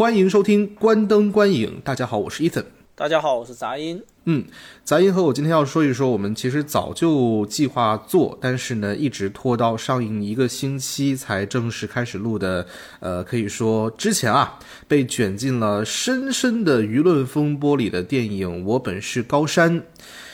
[0.00, 1.78] 欢迎收听关灯观影。
[1.84, 2.64] 大家好，我是 Ethan。
[2.94, 4.02] 大家好，我是杂音。
[4.24, 4.42] 嗯，
[4.82, 12.66] 杂音和我今天要说一说，我们其实早就计划做，但是呢，一直拖到上映一个星期才正式开始录的。
[13.00, 14.58] 呃，可以说之前啊，
[14.88, 19.78] 被卷进了深深的舆论风波里的电影《我本是高山》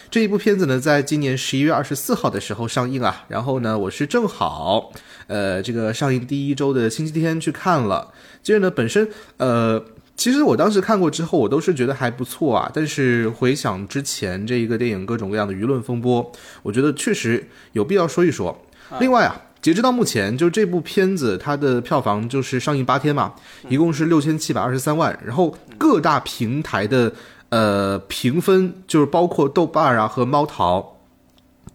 [0.09, 3.25] 这一部片子呢，在今年十一月二十四号的时候上映啊。
[3.27, 4.93] 然后呢，我是正好
[5.27, 8.13] 呃这个上映第一周的星期天去看了。
[8.47, 9.09] 接着呢，本身
[9.39, 9.83] 呃。
[10.19, 12.71] 其实我当时看过之后，我都是觉得还不错啊。
[12.73, 18.59] 但是回想之前这一个电影各种各样的舆论风波，我觉得确实有必要说一说。
[18.99, 23.35] 另外啊，截止到目前，就这部片子它的票房就是上映八天嘛，
[23.69, 25.17] 一共是六千七百二十三万。
[25.23, 27.13] 然后各大平台的
[27.51, 30.96] 呃评分，就是包括豆瓣啊和猫淘。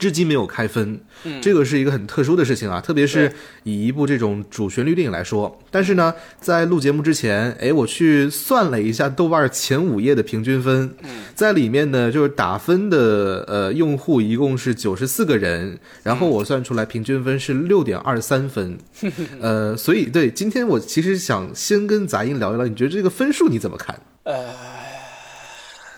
[0.01, 0.99] 至今没有开分，
[1.43, 5.59] 这个是一个很特殊的事情啊，特别是以一部这种主旋律电影来说。
[5.69, 10.95] 但是呢，在录节目之前，哎，我去算了一下豆瓣前五页的平均分，
[11.35, 18.79] 在里面呢，就是打分的呃用户一共是九十四个人，然后我算出来平均分是六点二三分，
[19.39, 24.01] 呃，所以对，今天我其实想先跟杂音聊一聊，你觉得这个分数你怎么看？
[24.23, 24.49] 呃，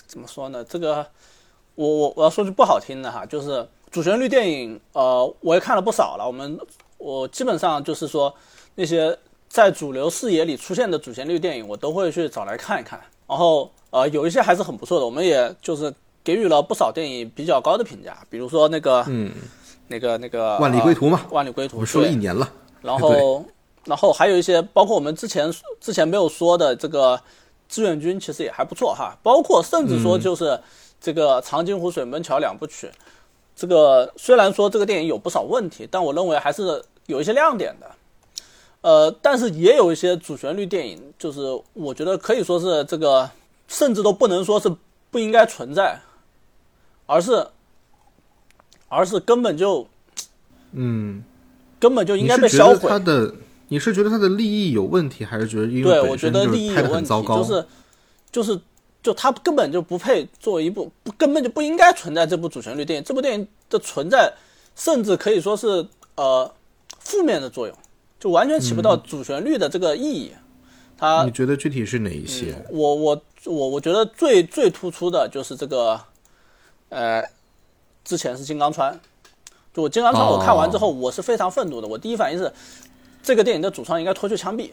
[0.06, 0.62] 怎么说呢？
[0.66, 1.08] 这个，
[1.76, 3.66] 我我我要说句不好听的哈，就是。
[3.94, 6.26] 主旋律电影，呃，我也看了不少了。
[6.26, 6.60] 我们
[6.98, 8.34] 我基本上就是说，
[8.74, 9.16] 那些
[9.48, 13.00] 在主流视野里出现的主旋律电影，我都会去找来看一看。
[13.28, 18.18] 然后，呃，有一些还是很不错的，我们也就是给予了不少电影比较高的评价。
[18.32, 19.32] 比如说那个，嗯，
[19.90, 22.52] 那个那个《万里归途》嘛，《万里归途》我说了一年了。
[22.82, 23.46] 然后，
[23.86, 27.16] 然后还有一些，包括我们之前之前没有说的这个
[27.70, 29.16] 《志愿军》，其实也还不错哈。
[29.22, 30.60] 包括甚至说就是
[31.00, 32.90] 这个《长津湖》《水门桥》两部曲。
[33.64, 37.90] 这个虽然说这个电影有不少问题，但我认为还是有一些亮点的。
[38.82, 41.40] 呃，但是也有一些主旋律电影，就是
[41.72, 43.32] 我觉得可以说是这个，
[43.70, 44.70] 甚至都不能说是
[45.10, 45.98] 不应该存在，
[47.06, 47.48] 而是，
[48.90, 49.88] 而是根本就，
[50.74, 51.24] 嗯，
[51.80, 52.90] 根本就应该被销毁。
[52.90, 53.34] 他的，
[53.70, 57.66] 你是觉得他的利益有问题，还是觉得因为我觉得利益有问题，就是，
[58.30, 58.60] 就是。
[59.04, 63.04] 就它根本就不配作为一部，不根本就不应该存在这部主旋律电影。
[63.04, 64.34] 这部电影的存在，
[64.76, 66.50] 甚至可以说是呃
[67.00, 67.78] 负面的作用，
[68.18, 70.32] 就完全起不到主旋律的这个意义。
[70.98, 72.56] 它你觉得具体是哪一些？
[72.70, 76.00] 我我我我觉得最最突出的就是这个，
[76.88, 77.22] 呃，
[78.06, 78.98] 之前是金刚川，
[79.74, 82.50] 就我金刚川我看完之后我是非常愤怒的，我第一反应是
[83.22, 84.72] 这个电影的主创应该脱去枪毙。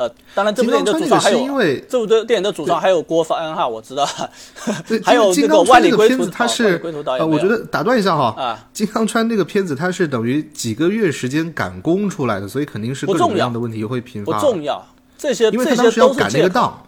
[0.00, 1.38] 呃，当然，这部电影的主创还有
[1.86, 4.08] 这部电影的主创还有郭帆哈，我知道。
[5.04, 6.80] 还有这个万里归途，他是
[7.18, 14.32] 呃，我觉得打断一下哈啊，金刚川这个片子它是等于几个月时间赶工出来的，所以肯定是各种各样的问题会频发。
[14.32, 14.82] 不重要，
[15.18, 16.82] 这些因为他当时要赶那个档。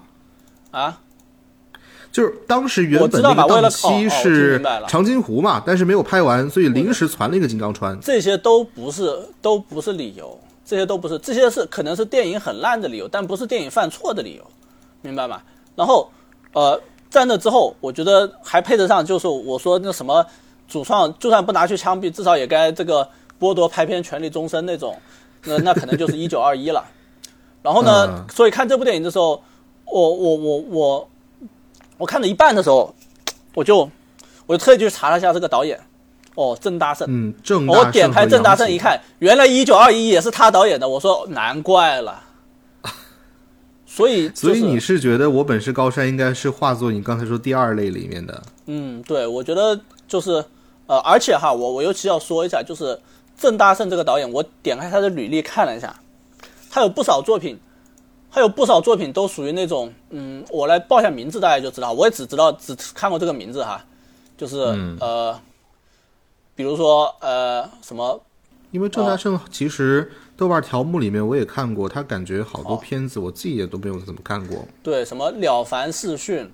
[0.71, 0.99] 啊，
[2.11, 4.59] 就是当时原本那个档期是
[4.89, 8.01] 长津湖嘛，但是没有拍完，所以临时传了一个金刚川。
[8.01, 10.41] 这些都不是都不是理由。
[10.73, 14.45] 这些都不是，这些是可能是电影很烂的理由，但不是电影犯错的理由，
[15.03, 15.43] 明白吗？
[15.77, 16.11] 然后，
[16.55, 20.25] 呃，在那之后，我觉得还配得上，就是我说那什么
[20.67, 23.07] 主创，就算不拿去枪毙，至少也该这个
[23.39, 24.97] 剥夺拍片权利终身那种，
[25.45, 26.83] 那那可能就是一九二一了。
[27.61, 29.43] 然后呢，所以看这部电影的时候，
[29.85, 31.09] 我我我我
[31.99, 32.95] 我看了一半的时候，
[33.55, 33.91] 我就
[34.47, 35.79] 我就特意去查了一下这个导演。
[36.35, 42.23] 哦，郑大圣，嗯，郑我点开郑大圣一看，原来一九二一也是他导演的，我说难怪了。
[43.85, 48.43] 所以，所以你是觉得我本是高山应该是化作你刚才说第二类里面的？
[48.65, 49.79] 嗯，对，我觉得
[50.09, 50.43] 就是
[50.87, 52.99] 呃，而且哈，我我尤其要说一下，就是
[53.37, 55.95] 郑大圣这个导演，我点开他的履历看了一下，
[56.71, 57.61] 他有不少作品，
[58.31, 63.85] 他有不少作品都属于那种，嗯，我来报一下名字，大家就知道，我也只知道只看过这个名字哈，
[64.39, 64.57] 就是
[64.99, 65.39] 呃。
[66.55, 68.21] 比如说，呃，什么？
[68.71, 74.67] 因为郑大圣其实豆瓣条目里面我也看过，他感觉好多片子我自己也都没有怎么看过。
[74.83, 76.39] 对，什么《了凡四训》《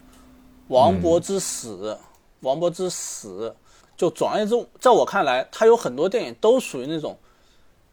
[0.66, 1.76] 王勃之死》
[2.40, 3.54] 《王勃之死》，
[3.96, 7.16] 就总而言之，在我看来，他有很多电影都属于那种，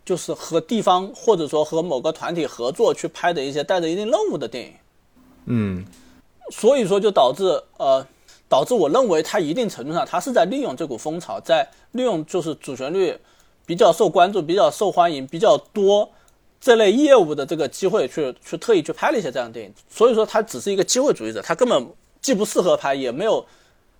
[0.04, 4.74] 就是和地方或者说和某个团体合作去拍的一些带着一定任务的电影。
[5.46, 5.86] 嗯，
[6.50, 8.06] 所以说就导致呃。
[8.48, 13.18] 导致我认为他一定程度上，他是在利用这股风潮，在利用就是主旋律
[13.66, 16.10] 比较受关注、比较受欢迎、比较多
[16.62, 19.74] 这类业务的这个机会，去去特意去拍了一些这样的电影。
[19.90, 21.88] 所以说，他只是一个机会主义者，他根本
[22.22, 23.46] 既不适合拍，也没有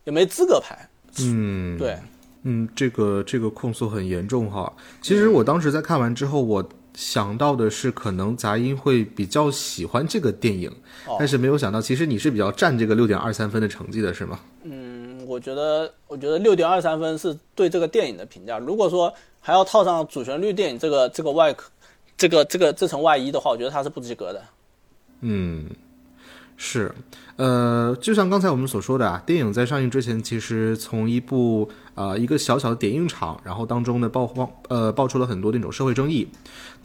[0.04, 0.90] 也没资格拍。
[1.20, 1.98] 嗯，对，
[2.44, 4.72] 嗯，这个这个控诉很严重哈。
[5.02, 10.70] 其实我当时在看完之后，我想到的是，可能杂音会比较喜欢这个电影，
[11.06, 14.40] 哦但是没有想到，其实你是比较占这个六点二三分的成绩的，是吗？
[14.64, 18.58] 嗯，我觉得，我觉得六点二三分是对这个电影的评价。
[18.58, 21.70] 如果说还要套上主旋律电影这个这个外壳，
[22.18, 24.42] 这个这个这层外衣的话，我觉得它是不及格的。
[25.20, 25.66] 嗯，
[26.56, 26.94] 是，
[27.36, 36.28] 呃，就像刚才我们所说的啊，电影在上映之前，其实从一部呃一个小小的点映场，然后当中呢爆光呃爆出了很多那种社会争议，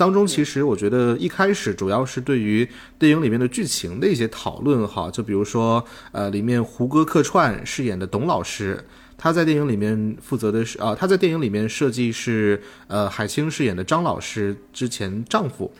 [0.00, 2.66] 当中其实我觉得一开始主要是对于
[2.98, 8.82] 电影里面的剧情的一些讨论哈，就比如说呃里面胡歌客串饰演的董老师。
[9.18, 15.70] 他在电影里面负责的是啊、他在电影里面设计是呃海清饰演的张老师之前丈夫，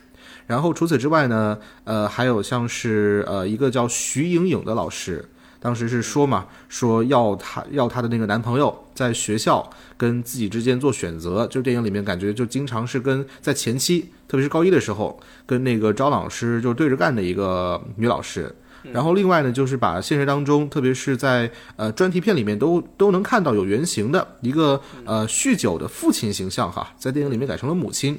[0.47, 5.25] 然后除此之外呢，呃，还有像是呃一个叫徐颖颖的老师，
[5.61, 18.53] 当时是说嘛，说要她要她的那个男朋友在学校跟自己之间做选择，就电影里面感觉就经常是跟在前期，特别是高一的时候，跟那个张老师就对着干的一个女老师。
[18.93, 28.19] 然后另外呢，就是把现实当中，特别是在呃专题片里面都都能看到有原型的一个呃酗酒的父亲形象哈，在电影里面改成了母亲。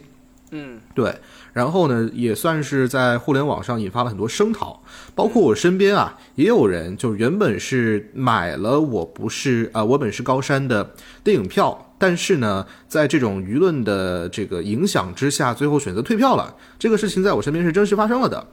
[0.52, 1.16] 嗯，对，
[1.54, 4.82] 然后呢，也算是在互联网上引发了很多声讨，
[5.14, 10.92] 包括我身边啊，也有人就原本是买了我不是啊、我本是高山的
[11.24, 16.56] 电影票，但是呢，在这种舆论的这个影响之下，最后选择退票了。
[16.80, 18.48] 这个事情在我身边是真实发生了的。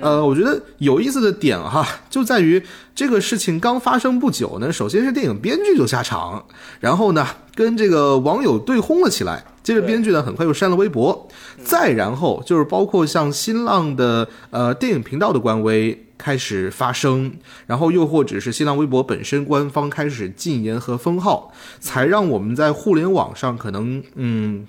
[0.00, 2.62] 呃，我觉得有意思的点哈，就在于
[2.94, 6.44] 这个事情刚发生不久呢，首先是电影编剧就下场，
[6.80, 9.44] 然后呢，跟这个网友对轰了起来。
[9.64, 11.26] 接着编剧呢，很快又删了微博，
[11.64, 17.32] 再然后就是包括像新浪的呃电影频道的官微开始发声，
[17.66, 24.68] 然后又或者是新浪微博本身官方开始禁言和封号，才让我们在互联网上可能嗯。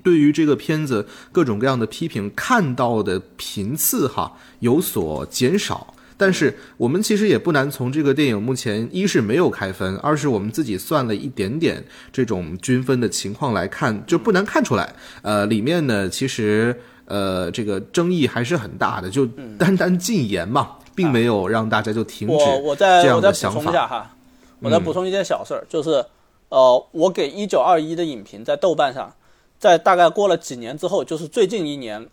[0.00, 11.82] 对于这个片子各种各样的批评看到的频次哈有所减少，但是我们其实也不难从这个电影目前一是没有开分，二是我们自己算了一点点
[12.12, 14.92] 这种均分的情况来看，就不难看出来，
[15.22, 19.24] 呃，里面呢其实呃这个争议还是很大的，就
[19.56, 22.34] 单单禁言嘛，并没有让大家就停止
[22.64, 23.38] 我再我再补。
[23.38, 24.14] 充一下哈，
[24.60, 26.04] 我再补充一件小事儿，就是
[26.48, 29.14] 呃，我给一九二一的影评在豆瓣上，
[29.60, 32.04] 在大概过了几年之后，就是最近一年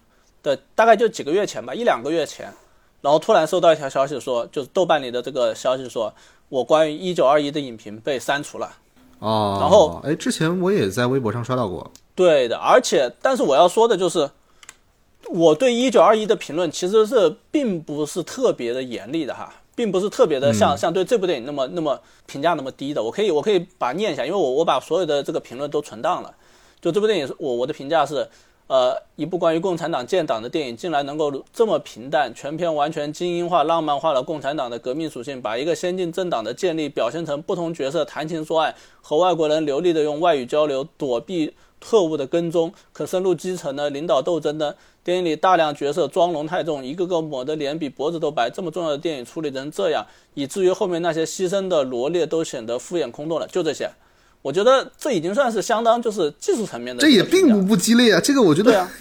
[0.44, 2.54] 的大概就几个月前吧，一两个月前，
[3.06, 6.12] 然后突然收到一条消息说，就是豆瓣里的这个消息说，
[6.50, 8.68] 我关于一九二一的影评被删除了。
[9.20, 14.28] 哦，然后哎，之前我也在微博上刷到过，对的，而且但是我要说的就是，
[15.30, 23.04] 我对一九二一的评论其实是并不是特别的严厉的哈，并不是特别的像、像对这部电影那么那么评价那么低的。
[23.04, 26.34] 我可以我可以把它念一下，因为我我把所有的这个评论都存档了。
[26.82, 28.28] 就这部电影，我我的评价是，
[28.68, 44.76] 呃，一部关于共产党建党的电影，竟然能够这么平淡，全篇完全精英化、浪漫化了共产党的革命属性，把一个先进政党的建立表现成不同角色谈情说爱，和外国人流利的用外语交流，躲避特务的跟踪，可深入基层的领导斗争的。
[45.04, 48.50] 电影里大量角色妆容太重，一个个抹的脸比脖子都白。
[48.50, 50.04] 这么重要的电影处理成这样，
[50.34, 53.48] 以至于后面那些牺牲的罗列都显得敷衍空洞了。
[53.48, 53.88] 就这些，
[54.46, 58.92] 我觉得这已经算是相当就是技术层面的这也并不不激烈啊，这个我觉得对啊，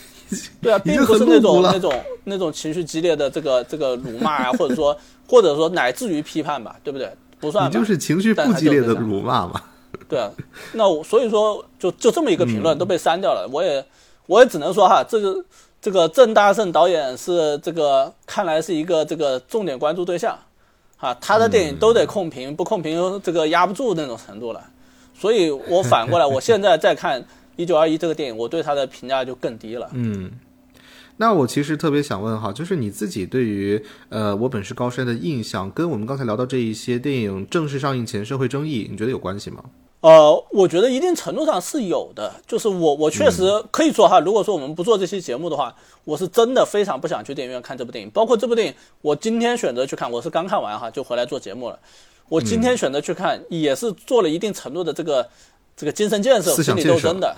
[0.62, 1.92] 对啊， 并不是那种那种
[2.24, 4.96] 那种情绪激烈的这个这个辱骂啊， 或者说
[5.28, 7.14] 或者说乃至于批判吧，对不对？
[7.38, 9.60] 不算就是情绪不激烈的辱骂嘛。
[10.08, 10.30] 对啊，
[10.72, 13.84] 那我所以说就就这么一个评嗯论都被删掉了，我也
[14.24, 15.44] 我也只能说哈，这个
[15.78, 20.38] 这个郑大圣导演是这个看来是一个这个重点关注对象，
[20.96, 24.70] 啊，他的电影都得控评，不控评这个压不住那种程度了。
[25.14, 27.22] 所以我反过来，我现在再看
[27.56, 29.88] 《一九二一》这个电影，我对它的评价就更低了。
[29.92, 30.32] 嗯，
[31.16, 39.62] 那我其实特别想问哈，就是你自己对于呃我本是高山的印象，跟我们刚才聊到这一些电影正式上映前社会争议，你觉得有关系吗？
[40.00, 48.10] 呃，我觉得一定程度上是有的，就是我我确实嗯可以说哈，如果说我们不做这期节目的话，我是真的非常不想去电影院看这部电影。
[48.10, 51.78] 包括这部电影，我今天选择去看，我是刚看完哈，就回来做节目了。
[52.28, 55.28] 我今嗯天选择去看，也是做了一定程度的这个
[55.76, 57.36] 这个精神建设、心理斗争的。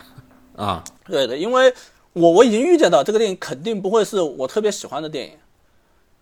[0.56, 1.72] 啊，对的，因为
[2.14, 5.32] 我我已经预见到这个电影肯定不会是我特别喜欢的电影，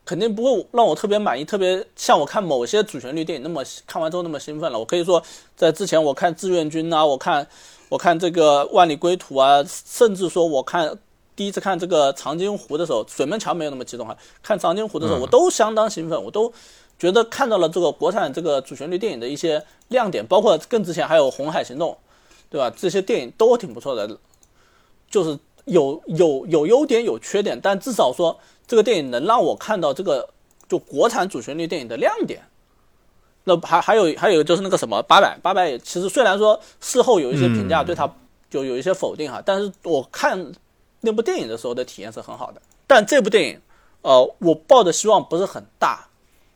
[0.04, 4.78] 肯定不会让我特别满意，特别像我看某些主旋律电影那么看完之后那么兴奋了。
[4.78, 5.23] 我可以说，
[5.56, 7.47] 在之前我看《志愿军》啊，我看
[7.88, 10.99] 我看这个《万里归途》啊，甚至说我看
[11.37, 16.52] 第一次看这个《长津湖》的时候，水门桥没有那么激动哈，看《长津湖》的时候，我都相当兴奋，我都
[16.99, 21.93] 觉得看到了这个国产这个主旋律电影的一些亮点，包括更之前还有《红海行动》，
[22.49, 22.73] 对吧？
[22.77, 24.19] 这些电影都挺不错的。
[25.11, 30.29] 就是有有有优点有缺点，但至少说这个电影能让我看到这个
[30.69, 32.43] 就国产主旋律电影的亮点。
[33.45, 38.13] 那还还有还有就是那个什么八百八百，其实虽然说事后有一些评价对他
[38.51, 40.53] 就有一些否定哈，但是我看
[41.01, 42.61] 那部电影的时候的体验是很好的。
[42.87, 43.61] 但这部电影，
[44.03, 46.09] 呃，我抱的希望不是很大，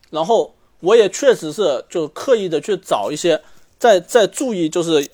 [0.09, 3.41] 然后我也确实是就刻意的去找一些
[3.77, 5.07] 在在注意就是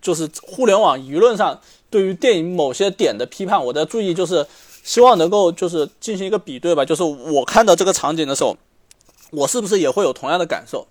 [0.00, 4.46] 就是互联网舆论上对于电影某些点的批判，我在注意就是
[4.82, 8.56] 希望能够就是进行一个比对吧，就是我看到这个场景的时候，
[9.30, 10.86] 我是不是也会有同样的感受？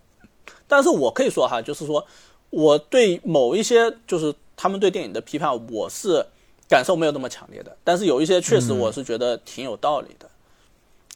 [0.68, 2.06] 但是我可以说哈，就是说
[2.50, 6.26] 我对某一些就是他们对电影的批判，我是
[6.70, 7.76] 感受没有那么强烈的。
[7.84, 10.31] 但是有一些确实我是觉得挺有道理的。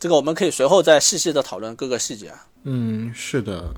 [0.05, 2.45] 这个我们可以随后再细细的讨论各个细节啊。
[2.63, 3.74] 嗯，是的，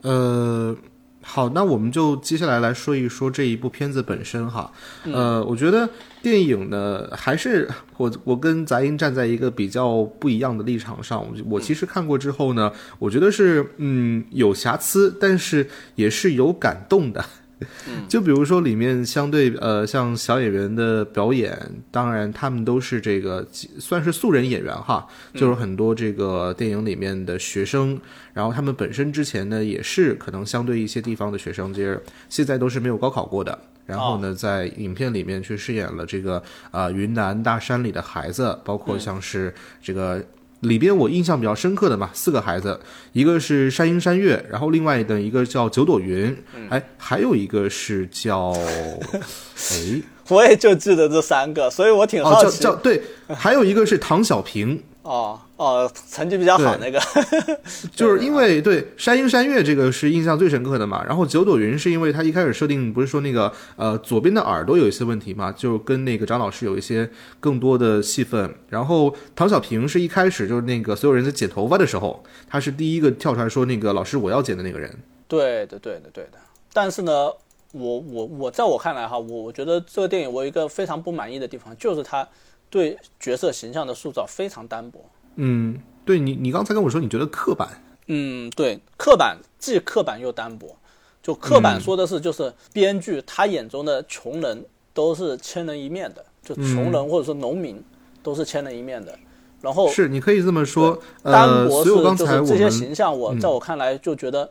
[0.00, 0.74] 呃。
[1.20, 4.72] 好，那我们就接下来来说一说这一部片子本身哈。
[5.04, 5.86] 呃，我觉得
[6.22, 11.20] 电影呢，还是我我跟杂音站在一个比较不一样的立场上。
[11.20, 17.22] 我我其实看过之后呢，我觉得是嗯有瑕疵，但是也是有感动的。
[18.08, 21.58] 就比如说里面相对呃像小演员的表演，
[21.90, 28.00] 当然他们都是这个算是素人演员哈，就是很多这个电影里面的学生，
[28.32, 40.24] 然后他们本身之前呢也是可能相对一些地方的学生，其实现在都是没有高考过的，然后呢在影片里面去饰演了这个啊云南大山里的孩子，包括像是这个。
[40.60, 42.80] 里边我印象比较深刻的嘛，四个孩子，
[43.12, 46.36] 一个是山鹰山月，然后另外的一个叫九朵云，
[46.68, 48.52] 哎，还有一个是叫，
[49.70, 52.58] 哎，我也就记得这三个，所以我挺好奇。
[52.58, 54.82] 叫叫对，还有一个是唐小平。
[55.08, 57.00] 哦哦，成绩比较好那个，
[57.96, 61.02] 就是因为对山鹰山月这个是印象最深刻的嘛。
[61.02, 67.08] 然后九朵云是因为他一开始设定不是说那个呃左边的耳朵有一些问题嘛，就跟那个张老师有一些
[67.40, 68.54] 更多的戏份。
[68.68, 74.94] 然后唐小平是一开始就是那个所有人在剪头发的时候，他是第一个跳出来说那个老师我要剪的那个人。
[75.26, 76.32] 对的对的对的。
[76.74, 77.32] 但是呢，
[77.72, 82.28] 我我我在我看来哈，我我觉得这个电影我有一个非常不满意的地方，就是他。
[82.70, 85.04] 对角色形象的塑造非常单薄。
[85.36, 87.82] 嗯，对你，你刚才跟我说你觉得刻板。
[88.06, 90.76] 嗯，对，刻板既刻板又单薄。
[91.22, 97.82] 就刻板说的是，就是编剧他眼中的穷人都是千人一面的，就穷人或者说农民
[98.22, 99.18] 都是千人一面的。
[99.60, 100.98] 然后是你可以这么说。
[101.22, 104.50] 单薄是就是这些形象，我在我看来就觉得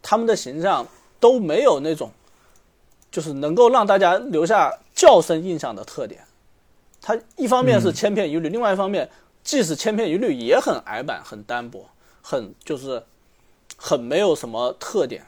[0.00, 0.86] 他们的形象
[1.20, 2.10] 都没有那种
[3.10, 6.22] 就是能够让大家留下较深印象的特点。
[7.08, 9.08] 它一方面是千篇一律，另外一方面，
[9.42, 11.88] 即使千篇一律，也很矮板、很单薄、
[12.20, 13.02] 很就是
[13.78, 15.22] 很没有什么特点。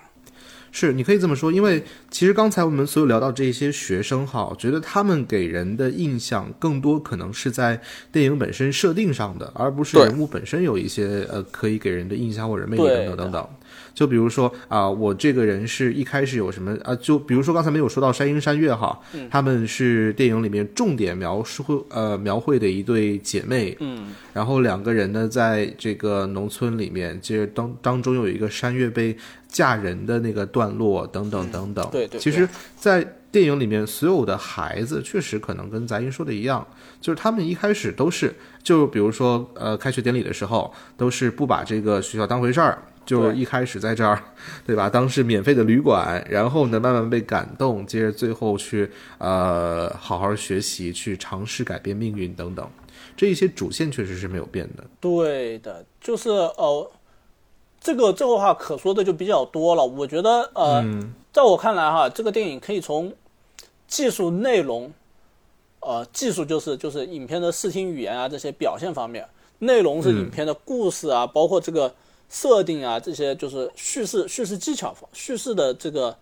[0.70, 7.80] 是，你可以这么说，因为其实刚才我们所有聊到这些学生哈，觉得他们给人的印象更多可能是在
[8.12, 13.48] 电影本身设定上的，而不是人物本身有一些呃可以给人的印象或者魅力等等等等。
[13.94, 16.94] 就比如说啊，我这个人是一开始有什么啊？
[16.96, 18.98] 就比如说刚才没有说到山鹰山月哈，
[19.30, 29.16] 他们是电影里面重点描述呃描绘的一对姐妹，嗯，然后两个人呢在这个农村里面，其实当当中有一个山月被
[29.48, 36.64] 嫁人的那个段落等等等等，对对，其实，在电影里面所有的孩子确实可能跟杂音说的一样，
[37.00, 38.32] 就是他们一开始都是，
[38.62, 42.78] 就比如说呃开学典礼的时候，都是不把这个学校当回事儿。
[43.10, 44.22] 就是一开始在这儿，
[44.64, 44.88] 对吧？
[44.88, 48.88] 当是免费的旅馆，然后呢，慢慢被感动，接着最后去
[49.18, 52.64] 呃好好学习，去尝试改变命运等等，
[53.16, 54.84] 这一些主线确实是没有变的。
[55.00, 56.88] 对的，就是呃，
[57.80, 59.84] 这个这个话可说的就比较多了。
[59.84, 60.80] 我觉得呃，
[61.32, 63.12] 在我看来哈，这个电影可以从
[63.88, 64.92] 技术内容，
[65.80, 69.26] 呃，技术就是就是影片的视听语言啊这些表现方面，
[69.58, 71.92] 内容是影片的故事啊，包括这个。
[72.30, 76.16] 设定啊，这些就是叙事叙事技巧叙事的这个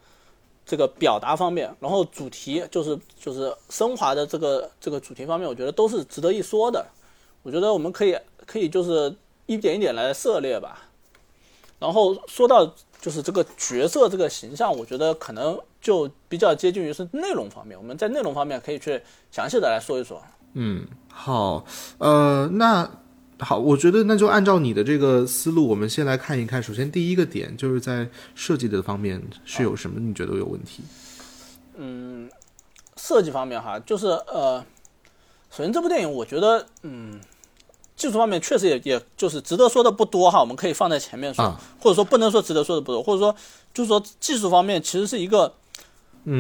[0.65, 6.85] 这个表达方面，然后主题就是就是升华的这个这个主题方面，我觉得都是值得一说的。
[7.43, 10.83] 我觉得我们可以可以就是一点一点来涉猎吧。
[11.79, 12.67] 然后说到
[13.01, 17.77] 就是这个角色这个形象，我觉得可能就比较接近于是内容方面。
[17.77, 20.23] 我们在内容方面可以去详细的来说一说。
[20.55, 21.67] 嗯，好，
[21.99, 22.91] 呃，那。
[23.41, 26.61] 好，我觉得那就按照你的这个思路，我们先来看一看。
[26.61, 30.83] 首先，第一个点就是在设计的方面是有什么你觉得有问题？
[31.77, 32.29] 嗯，
[32.97, 34.65] 设计方面哈，就是呃，
[35.51, 37.21] 首先这部电影我觉得，嗯，
[37.95, 43.33] 技术方面确实也也就是值得说的不多哈，我们可以放在前面说，或者说不能说值得说的不多，或者说
[43.73, 45.55] 就是说技术方面其实是一个，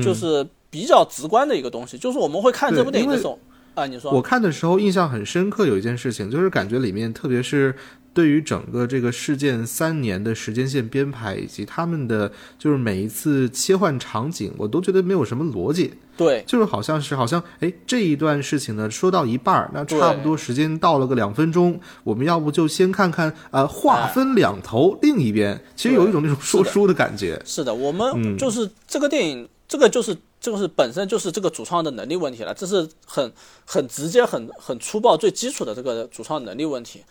[0.02, 3.38] 就是比较直观的一个东西，就是我们会看这部电影的时候。
[3.78, 7.74] 啊，你说我看的时候印象很深刻，有一件事情就是感觉里面，特别是
[8.12, 15.94] 对于整个这个事件三年的时间线编排，以及他们的就是每一次切换场景，我都觉得没有什么逻辑。
[16.16, 27.40] 对，就是好像是好像哎这一段事情呢说到一半儿，那差不多时间到了个两分钟，我们要不就先看看呃话分两头，另一边其实有一种那种说书的感觉。
[27.44, 33.32] 是的，我们就是这个电影，这个就是这个是本身就是这个主创的能力问题了，这是很
[33.64, 37.04] 很直接、很很粗暴、最基础的这个主创能力问题。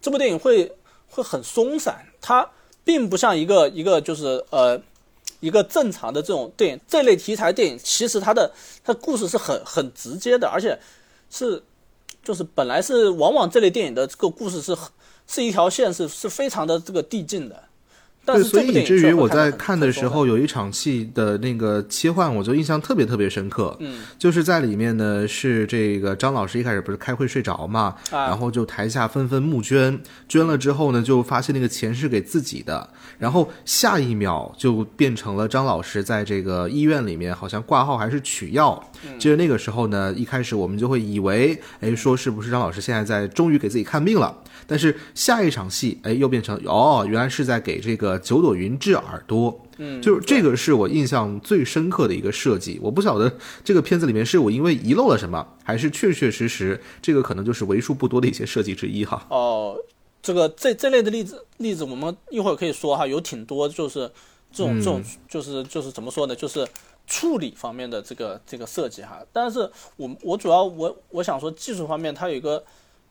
[0.00, 0.72] 这部电影会
[1.08, 2.50] 会很松散，它
[2.84, 4.80] 并不像一个一个就是呃。
[5.40, 8.50] 一个正常的这种电影，这类题材电影，其实它的
[8.82, 10.76] 它故事是很很直接的，而且
[11.30, 11.62] 是
[12.24, 14.74] 就是本来是往往这类电影的这个故事是
[15.26, 17.64] 是一条线，是是非常的这个递进的。
[18.26, 23.76] 对，所以以至于我在看的时候，有一场戏的那个切换，我就印象特别特别深刻。
[23.78, 29.96] 嗯，就是在里面呢，是这个张老师一开始不是开会睡着嘛，然后就台下纷纷募捐，
[30.28, 38.82] 捐了之后呢，就发现那个钱是给自己的，然后下一秒就变成了张老师在这个医院里面好像挂号还是取药。
[39.18, 44.36] 其实那个时候呢，一开始我们就会以为，哎，说是不是张老师现在在终于给自己看病了？
[44.66, 49.62] 但是下一场戏，哎，又变成哦，原来是在给这个九朵云治耳朵。
[49.78, 52.80] 嗯，就是这个是我印象最深刻的一个设计。
[52.82, 53.30] 我不晓得
[53.62, 59.26] 这个片子里面是我因为遗漏了什么，还是确确实实这个可能就是为数不多的一些设计之一哈。
[59.28, 59.76] 哦，
[60.22, 64.10] 这个这这类的例子例子，我们一会儿可以说哈，有挺多，就是
[64.50, 66.66] 这种这种就是就是怎么说呢，就是
[67.06, 69.22] 处理方面的这个这个设计哈。
[69.30, 72.64] 但是我我主要我我想说技术方面，它有一个。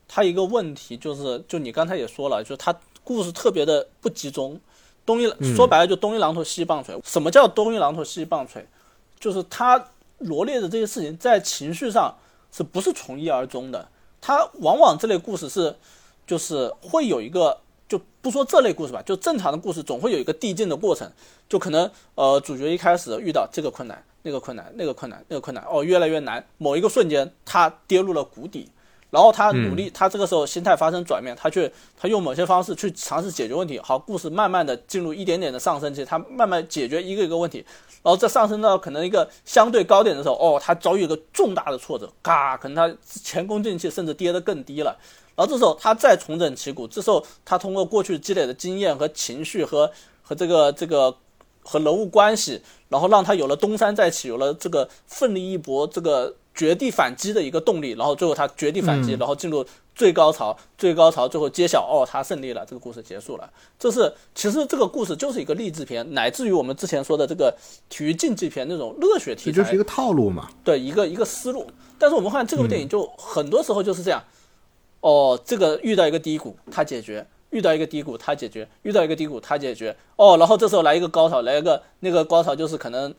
[0.07, 4.59] 它一个问题就是，就你刚才也说了，就是它故事特别的不集中，
[5.05, 6.99] 东一说白了就东一榔头西一棒槌。
[7.03, 8.65] 什么叫东一榔头西一棒槌？
[9.19, 12.15] 就是它罗列的这些事情在情绪上
[12.51, 13.87] 是不是从一而终的？
[14.21, 15.75] 它往往这类故事是，
[16.25, 21.11] 就是会有一个，就不说这类故事吧，就正常的故事总会有一个递进的过程，
[21.47, 28.69] 就可能呃主角一开始遇到这个困难、那个困难、那个困难、那个困难，哦越来越难，某一个瞬间他跌入了谷底。
[29.11, 33.79] 然后他努力，他这个时候心态发生转变，他去他用某些方式去尝试解决问题。
[33.79, 37.63] 好，故事慢慢的进入一点点的上升期，他慢慢解决一个一个问题。
[38.03, 44.97] 然后再上升到可能一个相对高点的时候，哦，他遭遇一个重大的挫折，嘎，可能他前功尽弃，甚至跌得更低了。
[45.35, 49.89] 然后这时候他再重整旗鼓，这时候他通过过去积累的经验和情绪和
[50.21, 51.15] 和这个这个
[51.63, 56.35] 和人物关系，然后让他有了东山再起，有了这个奋力一搏，这个。
[56.55, 59.63] 绝地反击的一个动力，然后最后他绝地反击，然后进入
[59.93, 63.49] 最高潮，最高潮最后揭晓，哦，他胜利了，这个故事结束了。
[63.77, 67.53] 这是其实这个故事就是一个励志片，乃至于我们之前说的这个
[67.89, 71.67] 体育竞技片那种热血题材，就是一个套路嘛，对，一个一个思路。
[71.99, 74.23] 但是我们看这部电影就很多时候就是这样，
[75.01, 83.13] 哦，这个遇到一个低谷他解决，遇到一个低谷他解决，遇到一个低谷他解决，哦，然后这时候来一个高潮，来一个那个高潮就是可能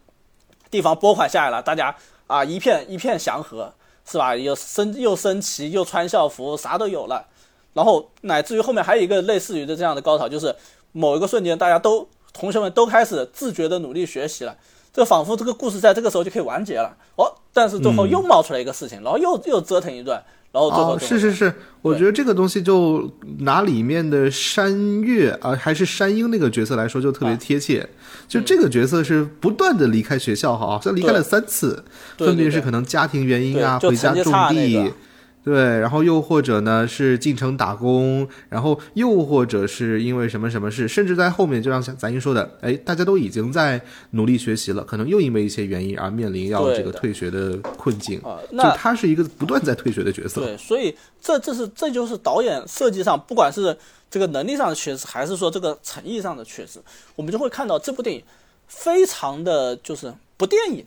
[0.70, 1.94] 地方拨款下来了，大家。
[2.26, 3.72] 啊，一片一片祥和，
[4.04, 4.34] 是吧？
[4.36, 7.26] 又升又升旗，又穿校服，啥都有了。
[7.72, 10.54] 然后乃至于后面还有一个类似于的这样的高潮，就是
[10.92, 14.56] 某一个瞬间，大家都同学们都开始自觉的努力学习了。
[14.92, 16.96] 这仿佛这个故事在这个时候就可以完结了。
[17.16, 20.24] 哦，但是最后又冒出来一个事情，然后又又折腾一段。
[20.56, 27.86] 然后最后是是是，我觉得这个东西就拿里面的山月啊，还是山鹰那个角色来说，就特别贴切。
[28.26, 31.84] 就这个角色是不断的离开学校，好像离开了三次，
[32.16, 34.92] 分别是可能家庭原因啊，回家种地。
[35.46, 43.80] 对，然后又或者呢是进城打工，然后又或者是因为什么什么事，甚至在后面就像咱英说的，哎，大家都已经在
[44.10, 48.18] 努力学习了，可能又因为一些原因而面临要这个退学的困境。
[48.22, 50.40] 啊，就他是一个不断在退学的角色。
[50.40, 53.78] 对，所以这这是这就是导演设计上，不管是
[54.10, 56.80] 这个能力上的缺失，还是说这个诚意上的缺失，
[57.14, 58.20] 我们就会看到这部电影
[58.66, 60.84] 非常的就是不电影，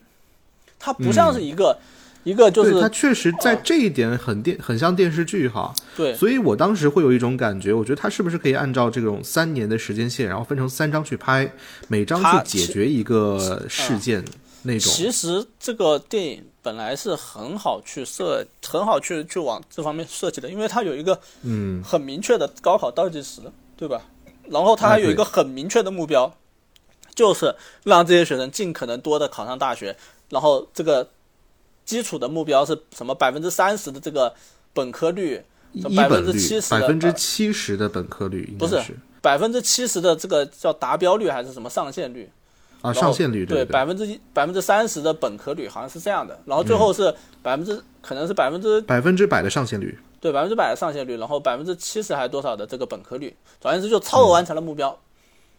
[0.78, 1.78] 它不像是一个。
[2.22, 5.74] 一个就是，它确实在这一点很电，很像电视剧哈。
[5.96, 11.50] 对，所以我当时会有一种感觉，我觉得它是不是可以按照这种三年的时间线，然后分成三章去拍，
[11.88, 14.22] 每章去解决一个事件
[14.64, 14.92] 那种。
[14.92, 23.40] 其实这个电影本来是很好去设，很好去去往这方面设计的，因为它有一个嗯很明确的高考倒计时，
[23.78, 24.02] 对吧？
[24.50, 26.30] 然后它还有一个很明确的目标，
[27.14, 27.54] 就是
[27.84, 29.96] 让这些学生尽可能多的考上大学，
[30.28, 31.08] 然后这个。
[31.90, 33.12] 基础的目标是什么？
[33.12, 34.32] 百分之三十的这个
[34.72, 35.42] 本科率，
[35.96, 38.80] 百分之七十，百分之七十的本科率，不是
[39.20, 42.30] 百分之七十的这个叫达标率还是什么上限率？
[42.80, 49.98] 啊，上线率对对百分之一百分之三十的本科率，好像是这样的，然后最后是百分之可能是百分之百分之百的上线率。
[50.20, 54.96] 对百分之百的上线率，然后百分之七十还是多少的这个本科率，总而言之就超额完成了目标，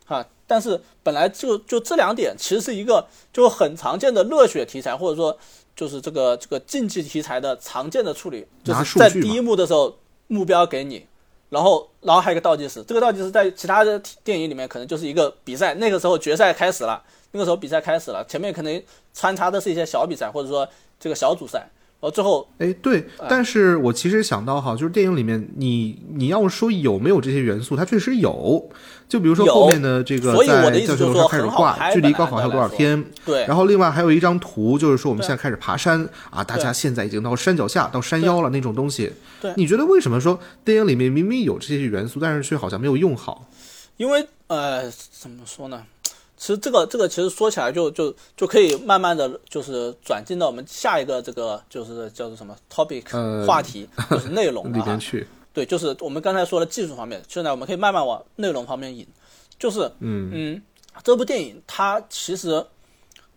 [0.06, 0.26] 哈。
[0.46, 5.38] 但是本来就就这两点其实是一个就很常见的热血题材，或者说
[5.76, 11.06] 就是这个这个竞技题材的常见的处理，就是在第一幕的时候目标给你，
[11.50, 20.68] 然后然后还有一个倒计时，这个倒计时在其他的电影里面可能就是一个比赛，那个时候决赛开始了，那个时候比赛开始了，前面可能穿插的是一些小比赛，或者说
[21.00, 21.70] 这个小组赛，
[22.02, 28.70] 然后最后哎，对，啊但是我其实想到哈，就是电影里面你你要说有没有这些元素，它确实有。
[29.08, 33.04] 就比如说后面的这个在教学楼上开始挂，距离高考还有多少天？
[33.26, 39.12] 对然后另外还有一张图，就是说我们现在开始爬山啊，大家现在已经到山脚下、到山腰了那种东西。
[39.42, 43.48] 对你觉得为什么说电影里面明明有这些元素，但是却好像没有用好？
[43.98, 45.84] 因为呃，怎么说呢？
[46.42, 54.86] 其实这个这个其实说起来就就就可以慢慢的就是转进到我们下一个这个就是叫做什么 topic、呃话题， 就是内容里的哈。
[54.86, 59.08] 边去，对，就是我们刚才说的技术方面，现在我们可以慢慢往内容方面引。
[59.60, 60.62] 就是嗯嗯，
[61.04, 62.66] 这部电影它其实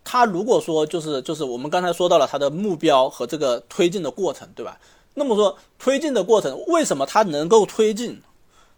[0.03, 4.79] 它如果说就是就是我们刚才说到了它的目标和这个推进的过程，对吧？
[5.13, 8.19] 那么说推进的过程，为什么它能够推进？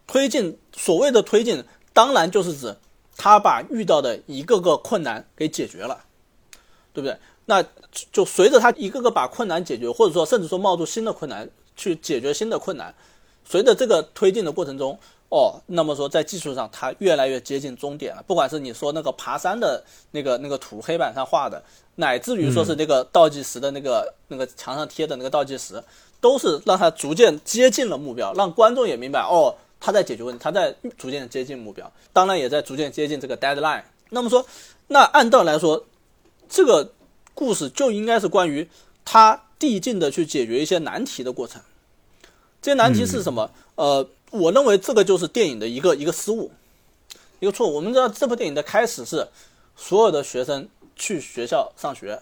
[0.06, 1.64] 推进所谓的推进，
[1.94, 2.76] 当然就是指
[3.18, 6.06] 他把遇到的一个个困难给解决了，
[6.94, 7.18] 对不对？
[7.46, 7.64] 那
[8.12, 12.94] 就随着他一个个把困难解决，或者说甚至说冒出新的困难去解决新的困难，
[13.44, 15.00] 随着这个推进的过程中，
[15.30, 18.24] 哦，那么说在技术上他越来越接近终点了。
[18.28, 21.64] 不管是你说那个爬山的那个那个图黑板上画的，
[21.96, 25.82] 乃至于说是那个倒计时的那个、那个墙上贴的那个倒计时，
[26.20, 33.84] 都是让他逐渐接近了目标，让观众也明白哦，他在解决问题，他在逐渐接近目标，当然也在逐渐接近这个 deadline。
[34.10, 34.46] 那么说，
[34.88, 35.86] 那按道理来说，
[36.50, 36.94] 这个
[37.34, 38.68] 故事就应该是关于
[39.04, 41.62] 他递进的去解决一些难题的过程。
[42.62, 43.52] 这些难题是什么？
[43.76, 46.52] 呃，我认为这个就是电影的一个一个失误，
[47.40, 47.76] 一个错误。
[47.76, 49.28] 我们知道这部电影的开始是
[49.76, 52.20] 所有的学生去学校上学，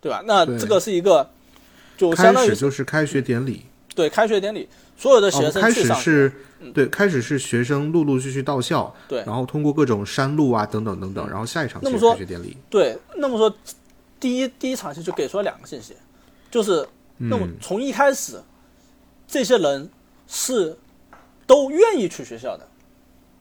[0.00, 0.22] 对吧？
[0.26, 1.30] 那这个是一个
[1.96, 3.64] 就相当于始就是开学典礼。
[3.94, 4.68] 对开学典礼，
[5.02, 5.92] 所有的学哦，开始。
[5.94, 6.32] 是，
[6.72, 9.24] 对，开始是学生陆陆续续到校，对。
[9.26, 13.52] 然后通过各种山路啊等等等等，然后下一场其实那么说开学典礼，对，那么说
[14.20, 15.96] 第一第一场戏就给出了两个信息，
[16.52, 16.86] 就是
[17.18, 18.40] 那么嗯从一开始，
[19.26, 19.90] 这些人
[20.28, 20.78] 是
[21.48, 22.68] 都愿意去学校的，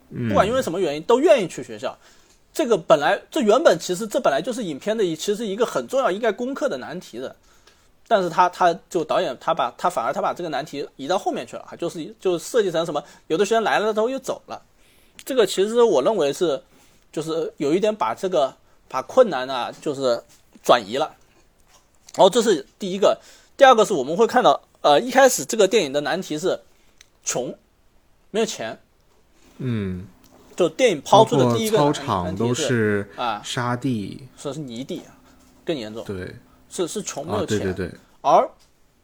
[0.10, 0.30] 嗯。
[0.30, 1.96] 不管因为什么原因都愿意去学校。
[2.54, 7.34] 这个本来这原本其实这本来就是影片的一其实一个很重要应该攻克的难题的，
[8.12, 14.62] 但是他他就导演他把他反而他把这个难题移到后面去了，就是就设计成什么有的学生来了之后又走了，
[15.24, 16.62] 这个其实我认为是
[17.10, 18.54] 就是有一点把这个
[18.90, 20.22] 把困难啊就是
[20.62, 21.16] 转移了，
[22.16, 23.18] 然后这是第一个，
[23.56, 26.60] 第二个是我们会看到呃一开始这个电影的难题是
[27.24, 27.56] 穷，
[28.30, 28.78] 没有钱，
[29.60, 30.06] 嗯，
[30.58, 35.02] 就电影抛出的第一个难场都是啊，沙地，说是泥地，
[35.64, 36.36] 更严重，对，
[36.72, 38.50] 是是穷没啊有，钱，对对对，而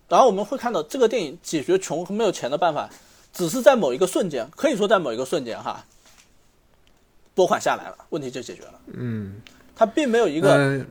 [0.07, 2.89] 然后我们会看到这个电影解决穷和没有钱的办法，
[3.33, 5.83] 只是在某一个瞬间，可以说在某一个瞬间哈，
[7.35, 8.79] 拨款下来了，问题就解决了。
[8.93, 9.41] 嗯，
[9.75, 10.85] 它并没有一个、呃，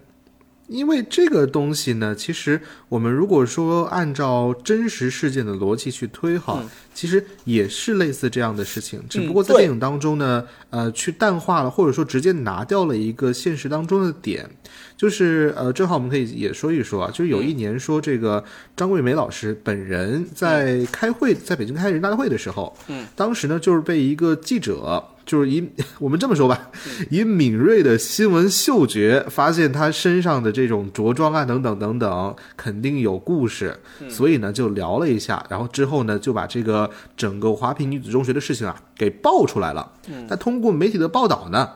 [0.68, 6.68] 因为这个东西呢，其实我们如果说按照真实事件的逻辑去推哈，嗯。
[6.96, 14.48] 其实也是类似这样的事情，只嗯不过在电影当中呢，呃，去淡化了，或者说直接拿掉了一个现实当中的点，
[14.96, 18.42] 就是呃，正好我们可以也说一说啊，就是有一年说这个
[18.74, 25.04] 张桂梅老师本人在开会，在北京开人大会的时候，嗯，当时呢就是被一个记者。
[25.26, 26.70] 就是以 我们这么说吧，
[27.10, 33.76] 以敏锐的新闻嗅觉发现他身上的这种着装啊等等等等，肯定有故事，
[34.08, 39.92] 所以呢就聊了一下，然后之后呢就把这个整个华坪女子中学的事情啊给爆出来了。
[40.08, 41.68] 嗯，那通过媒体的报道呢，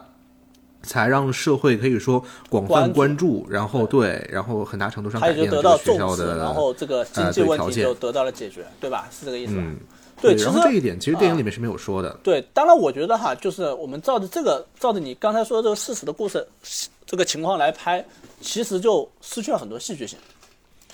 [0.82, 9.08] 才让社会可以说广泛关注，然后对，然后很大程度上改变了这个学校的然后这个经呃济问题对条件就得到了解决，对吧？
[9.10, 9.62] 是这个意思吧？
[9.64, 9.76] 嗯，
[10.20, 12.18] 对，其实然后这一点其实电影里面是没有说的。
[12.22, 16.46] 对，当然我觉得哈，就是我们照着这个，照着你刚才说的这个事实的故事
[17.06, 18.04] 这个情况来拍，
[18.40, 20.18] 其实就失去了很多戏剧性，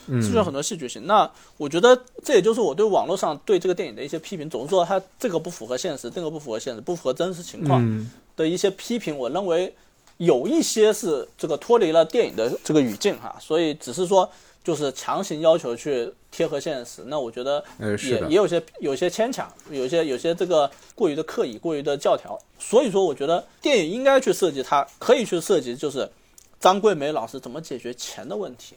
[0.06, 1.06] 嗯失去了很多戏剧性。
[1.06, 9.74] 那我觉得这也就是我对网络上对这个电影的一些批评，总是说它这个不符合现实，这个不符合现实，不符合真实情况嗯的一些批评，我认为
[10.18, 14.30] 有一些是这个脱离了电影的这个语境哈，所以只是说
[14.66, 22.36] 就是强行要求去贴合现实，那我觉得也也有些有些牵强，有些有些这个过于的刻意，过于的教条。
[22.58, 26.10] 所以说，我觉得电影应该去设计它，可以去设计，就是
[26.58, 28.74] 张桂梅老师怎么解决钱的问题。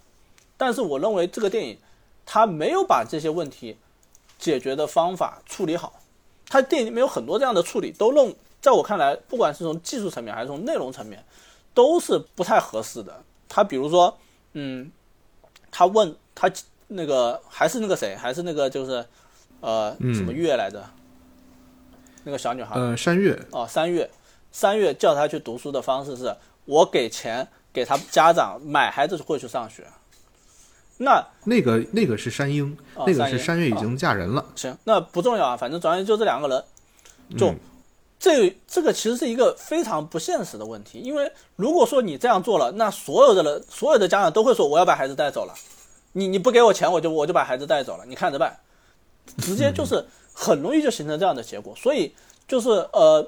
[0.57, 1.75] 但是我认为这个电影
[2.23, 3.75] 它没有把这些问题
[4.37, 5.99] 解决的方法处理好，
[6.47, 11.25] 它电影里面有很多这样的处理，都弄在我看来，不管是从技术层面还是从内容层面，
[11.73, 13.23] 都是不太合适的。
[13.47, 14.15] 他比如说，
[14.53, 14.91] 嗯，
[15.71, 16.51] 他问他
[16.87, 19.05] 那个还是那个谁，还是那个就是，
[19.61, 20.83] 呃，什么月来着？
[22.23, 24.09] 那个小女孩，呃，山月，哦，三月，
[24.51, 29.85] 三月叫他去读书的方式是我给钱给他家长买孩子会去上学。
[30.97, 36.63] 那那个那个是山鹰，哦那个是山月已经嫁人了，行，那不重要啊，反正总而言之就这两个人，
[37.37, 37.59] 就、嗯
[38.19, 45.53] 这这个其实是一个非常不现实的问题，因为如果说你这样做了，那所有的人所有的家长都会说我要把孩子带走了，
[46.11, 48.55] 你你不给我钱，我就我就把孩子带走了，你看着办，
[49.37, 52.11] 直接就是很容易就形成这样的结果，所以
[52.45, 53.25] 就是呃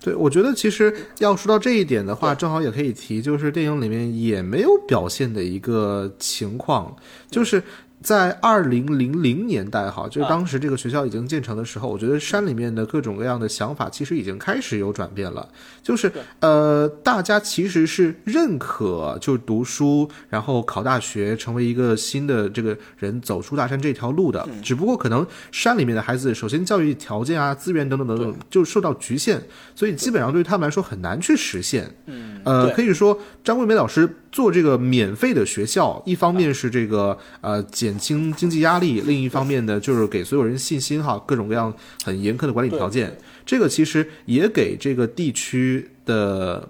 [0.00, 6.94] 对，我觉得其实要说到这一点的话，正好也可以提，就是电影里面也没有表现的一个情况，
[7.30, 7.62] 就是
[8.02, 15.48] 在二零零零年代哈，就是当时这个学校已经建成的时候，我觉得山里面的各种各样的想法其实已经开始有转变了，
[15.82, 29.40] 就是呃，大家其实是认可就读书，然后考大学，成为一个新的这个人走出大山这条路的，只不过可能山里面的孩子，首先教育条件啊、资源等等等等，就受到局限，
[29.74, 31.92] 所以基本上对于他们来说很难去实现。
[32.06, 41.72] 嗯，呃，可以说张桂梅老师做这个免费的学校，一方面是这个呃减轻经济压力，另一方面呢就是给所有人信心哈，各种各样
[42.02, 43.16] 很严苛的管理条件。
[43.44, 46.68] 这个其实也给这个地区的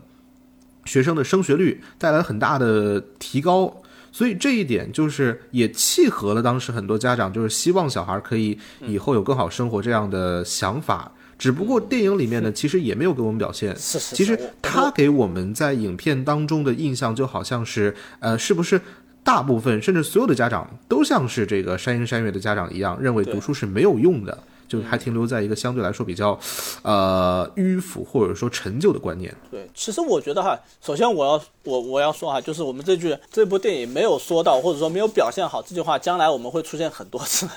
[0.85, 3.83] 学生的升学率带来了很大的提高。
[4.13, 11.11] 所以这一点就是也契合了当时很多家长就是希望小孩可以以后有更好生活这样的想法。
[11.39, 13.75] 只不过电影里面呢，其实也没有给我们表现。
[13.77, 18.81] 是是，其实他给我们在影片当中的印象就好像是，呃，是不是
[19.27, 26.39] 大部分甚至所有的家长都像是这个山鹰山月的家长一样，认为读书是没有用的，就还停留在一个相对来说比较，
[26.83, 29.35] 呃，迂腐或者说陈旧的观念。
[29.51, 37.49] 对，其实我觉得哈，首先我要我我要说哈，就是我们这句这部电影没有说到，或者说没有表现好这句话，将来我们会出现很多次，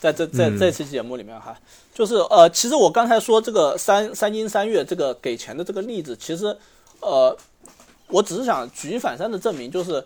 [0.00, 1.54] 在这在这期节目里面哈，
[1.94, 6.56] 就是呃，其实我刚才说这个三三金三月这个给钱的这个例子，其实
[7.00, 7.36] 呃，
[8.08, 10.02] 我只是想举一反三的证明，就是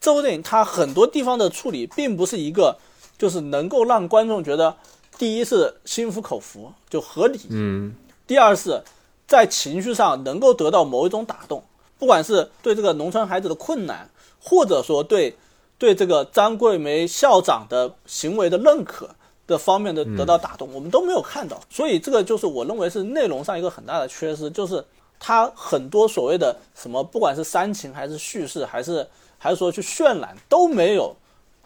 [0.00, 2.78] 这部电影它很多地方的处理，并不是一个
[3.18, 4.76] 就是能够让观众觉得，
[5.18, 7.94] 第一是心服口服就合理，嗯，
[8.26, 8.82] 第二是
[9.26, 11.64] 在情绪上能够得到某一种打动，
[11.98, 15.36] 不管是对这个农村孩子的困难，或者说对
[15.78, 19.10] 对这个张桂梅校长的行为的认可
[19.46, 21.60] 的方面的得到打动，我们都没有看到。
[21.68, 24.84] 所以这个就是我认为是内容上一个很大的缺失，就是
[25.18, 29.06] 它很多所谓的什么，不管是煽情还是叙事，还是
[29.38, 31.16] 还是说去渲染，都没有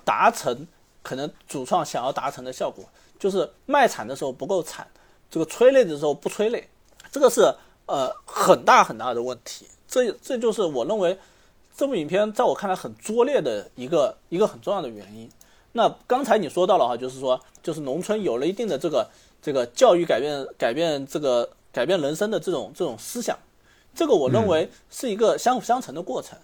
[0.04, 0.66] 达成
[1.02, 2.84] 可能主创想要达成的效果，
[3.18, 4.86] 就是卖惨的时候不够惨，
[5.30, 6.68] 这个催泪的时候不催泪，
[7.10, 7.42] 这个是
[7.86, 9.66] 呃很大很大的问题。
[9.88, 11.18] 这这就是我认为
[11.76, 15.28] 这部影片在我看来很拙劣的一个一个很重要的原因。
[15.72, 19.08] 那刚才你说到了哈，就是说就是农村有了一定的这个
[19.40, 23.38] 这个教育改变改变这个改变人生的这种这种思想，
[23.94, 26.38] 这个我认为是一个相辅相成的过程。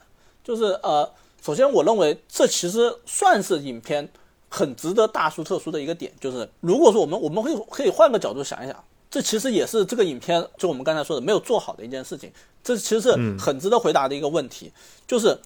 [0.46, 1.10] 就是呃，
[1.42, 4.08] 首先我认为这其实算是影片
[4.48, 12.32] 很值得大书特书的一个点，就是如果说我们我们会可以换个角度想一想，这其实也是这个影片就我们刚才说的没有做好的一件事情，
[12.62, 14.72] 这其实是很值得回答的一个问题，
[15.04, 15.36] 就是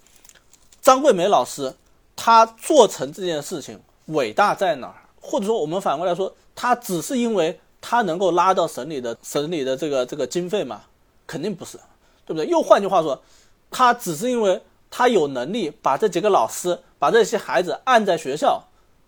[0.83, 1.75] 张桂梅老师
[2.15, 4.97] 她做成这件事情伟大在哪儿？
[5.19, 10.83] 或者说我们反过来说，她只是因为她能够拉到省里的省里的这个这个经费吗？
[11.27, 11.79] 肯定不是，
[12.27, 12.47] 对不对？
[12.47, 13.23] 又换句话说，
[13.71, 14.61] 她只是因为
[14.91, 18.65] 她有能力把这几个老师把这些孩子按在学校，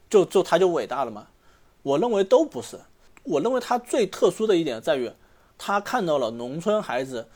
[0.09, 1.27] 就就他就伟大了吗？
[1.83, 2.79] 我认为都不是。
[3.25, 5.11] 我认为他最特殊的一点在于，
[5.57, 7.29] 他看到了农村孩子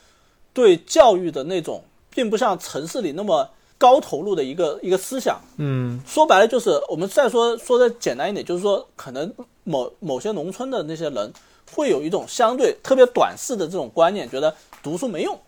[0.51, 5.39] 对教育的那种，并不像城市里那么高投入的一个一个思想。
[5.57, 9.33] 嗯，说白了就是，我们再说说的简单一点，就是说，可能
[9.63, 11.31] 某某些农村的那些人
[11.71, 15.39] 会有一种相对特别短视的这种观念，觉得读书没用，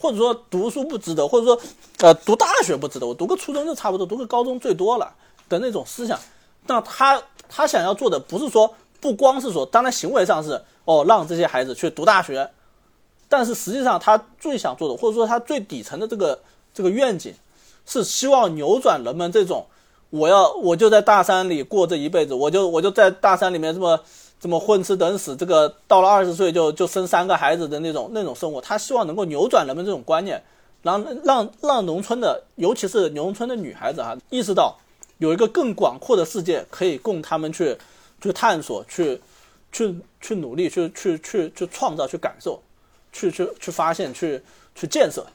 [0.00, 1.60] 或者说读书不值得，或者说
[1.98, 5.12] 呃读大学不值得，我读个初中就差不多，读个高中最多了
[5.46, 6.18] 的那种思想。
[6.66, 12.50] 那他他想要做的不是说不光是说，当然行为上是哦让这些孩子去读大学，
[13.28, 16.40] 但是实际上他最想做的，或者说他最底层的这个
[16.72, 17.34] 这个愿景，
[17.84, 19.66] 是希望扭转人们这种
[20.08, 24.00] 我要我就在大山里过这一辈子，我就我就在大山里面这么
[24.40, 30.42] 这么混吃等死，这个到了二十岁就就生三个孩子的那种那种生活，他希望能够扭转人们这种观念，
[30.82, 34.78] 让让让农村的，尤其是农村的女孩子哈，意识到
[35.18, 37.76] 有一个更广阔的世界可以供他们去
[38.22, 39.20] 去探索，去
[39.70, 42.58] 去去努力，去去去去创造，去感受，
[43.12, 44.42] 去去去发现，去
[44.74, 45.26] 去建设。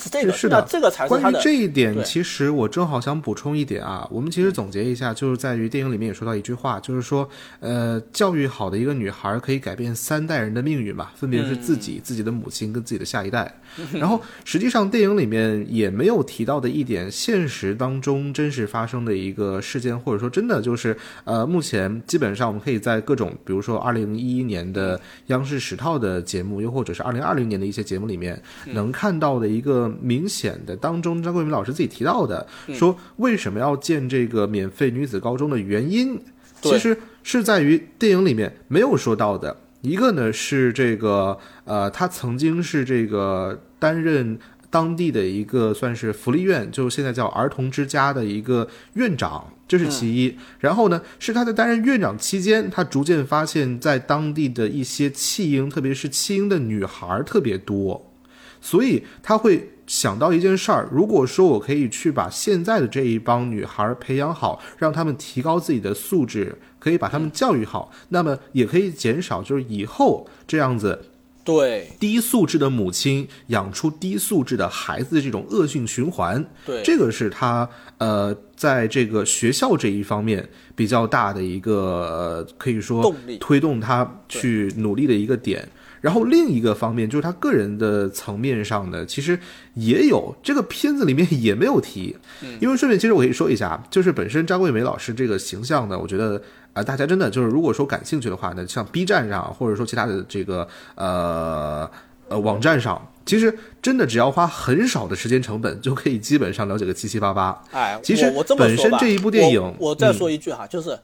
[0.00, 4.08] 是这个，是的，这个才是关于这一点，其实我正好想补充一点啊。
[4.10, 7.28] 我们其实总结一下，就是在于电影里面也说到一句话，就是说，
[7.60, 13.54] 呃，教育好的一个女孩可以改变三代人的命运嘛，分别是自己、自己的母亲跟自己的下一代。
[13.92, 29.89] 然后，实际上电影里面也没有提到的一点，现实当中真实发生的一个事件，或者说真的就是，呃，目前基本上我们可以在各种，比如说二零一一年的央视十套的节目，又或者是二零二零年的一些节目里面，能看到的一个。
[30.00, 36.20] 明显的，当中张桂梅老师自己提到的，说为什么要建这个免费女子高中的原因，
[36.60, 39.56] 其实是在于电影里面没有说到的。
[39.82, 50.36] 一个呢是这个，呃，他曾经是这个担任当地的一个算是福利院，就现在叫儿童之家的一个院长，这是其一。
[50.58, 58.12] 然后呢，是他在担任院长期间，他逐渐发现，在当地的一些弃婴，特别是弃婴的女孩特别多，
[58.60, 59.70] 所以他会。
[59.90, 71.06] 想到一件事儿，如果说我可以去把现在的这一帮女孩培养好，让她们提高自己的素质，可以把她们教育好，那么也可以减少就是以后这样子
[71.42, 76.46] 对低素质的母亲养出低素质的孩子的这种恶性循环。
[76.64, 85.68] 对，这个是他呃在这个学校这一方面比较大的一个可以说推动他去努力的一个点。
[86.00, 89.38] 然后另一个方面就是他个人的层面上呢，其实
[89.74, 92.16] 也有这个片子里面也没有提，
[92.60, 96.40] 因为顺便其实我可以说一下，就是本身张桂梅老师这个形象呢，我觉得
[96.72, 101.90] 啊，大家真的就是如果说感兴趣的话呢，像 B 站上或者说其他的这个呃
[102.28, 107.62] 呃网站上，其实真的只要花很少的时间成本就可以基本上了解个七七八八。
[107.72, 110.98] 哎，其实我这么本身这一部电影，我再说一句哈，就是。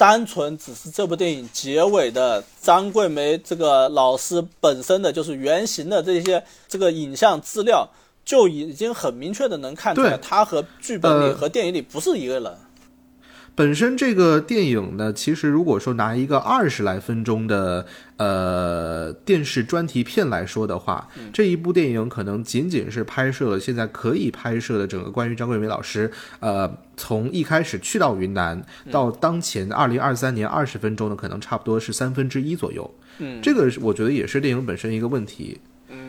[0.00, 7.86] 单纯只是这部电影结尾的张桂梅这个老师本身的就是原型的这些这个影像资料，
[8.24, 12.50] 就已经很明确的能看出来，他和剧本里和电影里不是一个人。
[13.54, 17.84] 本身这个电影呢，其实如果说拿一个二十来分钟的
[18.20, 32.94] 呃电视专题片来说的话，这一部电影可能仅仅是拍摄了现在可以拍摄的整个关于张桂梅老师呃从一开始去到云南到当前二零二三年二十分钟呢可能差不多是三分之一左右。
[33.20, 35.58] 嗯，这个我觉得也是电影本身一个问题。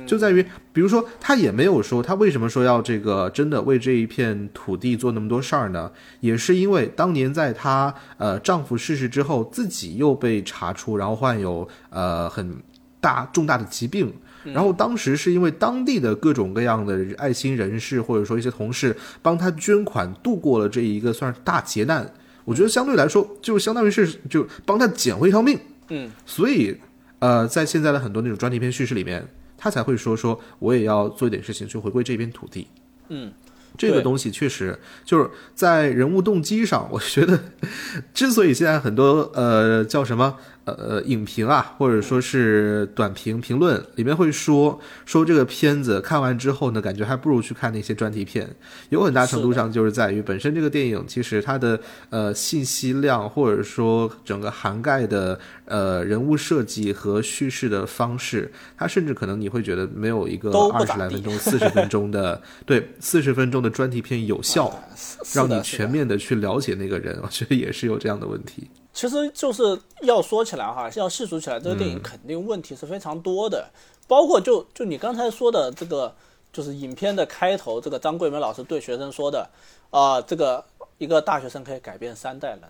[0.05, 5.89] 就在于，比如说，他也没有说他为什么说要这个真的为这一片土地做那么多事儿呢？
[6.19, 12.57] 也是因为当年在她呃丈夫逝世之后，自己又被查出，然后患有呃很
[12.99, 22.11] 大重大的疾病，然后当时是因为当地的各种各样的爱心人士或者说一些同事帮他捐款，度过了这一个算是大劫难。
[22.43, 25.57] 我觉得相对来说，就相当于是就帮他捡回一条命。
[25.89, 26.75] 嗯，所以
[27.19, 29.25] 呃，在现在的很多那种专题片叙事里面。
[29.63, 32.67] 他才会说说，我也要做一点事情去回归这片土地。
[33.09, 33.31] 嗯，
[33.77, 37.39] 这个东西确实就是在人物动机上，我觉得
[38.11, 40.37] 之所以现在很多呃叫什么。
[40.63, 48.47] 呃，影评啊，或者说是短评评论里面会说说这个片子看完之后呢，感觉还不如去看那些专题片。
[48.89, 64.71] 有很大程度上就是在于本身这个电影其实它的呃信息量，或者说整个涵盖的呃人物设计和叙事的方式，它甚至可能你会觉得没有一个二十来分钟、四十分钟的对四十分钟的专题片有效，
[65.33, 67.17] 让你全面的去了解那个人。
[67.23, 68.69] 我觉得也是有这样的问题。
[68.93, 73.69] 其实就是要说起来哈，要细数起来，这个电影肯定问题是非常多的，
[74.05, 76.13] 包括就就你刚才说的这个，
[76.51, 79.49] 就是影片的开头，这个张桂梅老师对学生说的，
[79.91, 80.63] 啊，这个
[80.97, 82.61] 一个大学生可以改变三代人，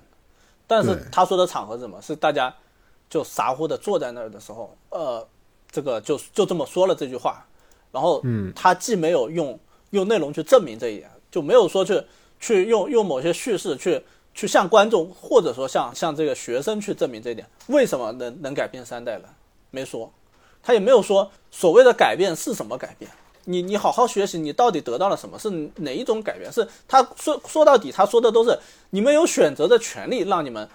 [0.68, 2.00] 但是他说的场合怎么？
[2.02, 2.54] 是大家
[3.10, 5.28] 就傻乎的坐在那儿的时候，呃，
[5.72, 7.44] 这个就就这么说了这句话，
[7.92, 12.04] 然后嗯，他既没有用用内容去证明这一点，就没有说去
[12.40, 14.04] 去用用某些叙事去。
[14.34, 19.24] 去向观众，或者说向向这个学生去证明这一点，为什么能能改变三代人？
[19.70, 20.12] 没说，
[20.62, 23.10] 他也没有说所谓的改变是什么改变。
[23.46, 25.40] 你你好好学习，你到底得到了什么？
[25.40, 26.52] 是哪一种改变？
[26.54, 28.58] 是他说说到底，他说的都是
[28.92, 30.70] 你们有选择的权利，让你们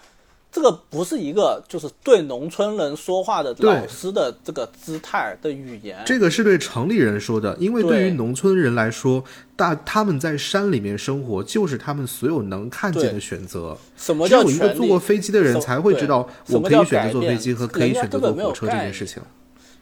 [0.57, 6.03] 这个不是一个就是对农村人说话的对老师的这个姿态的语言。
[6.07, 9.23] 这个是对城里人说的，因为对于农村人来说，
[9.55, 13.77] 大他们在山里面生活，就是他们所有能看见的选择。
[13.99, 14.99] 什么只有一个坐过？
[14.99, 19.23] 飞机的人才会知道，我可以选择坐飞机和可以选择坐火车这件事情。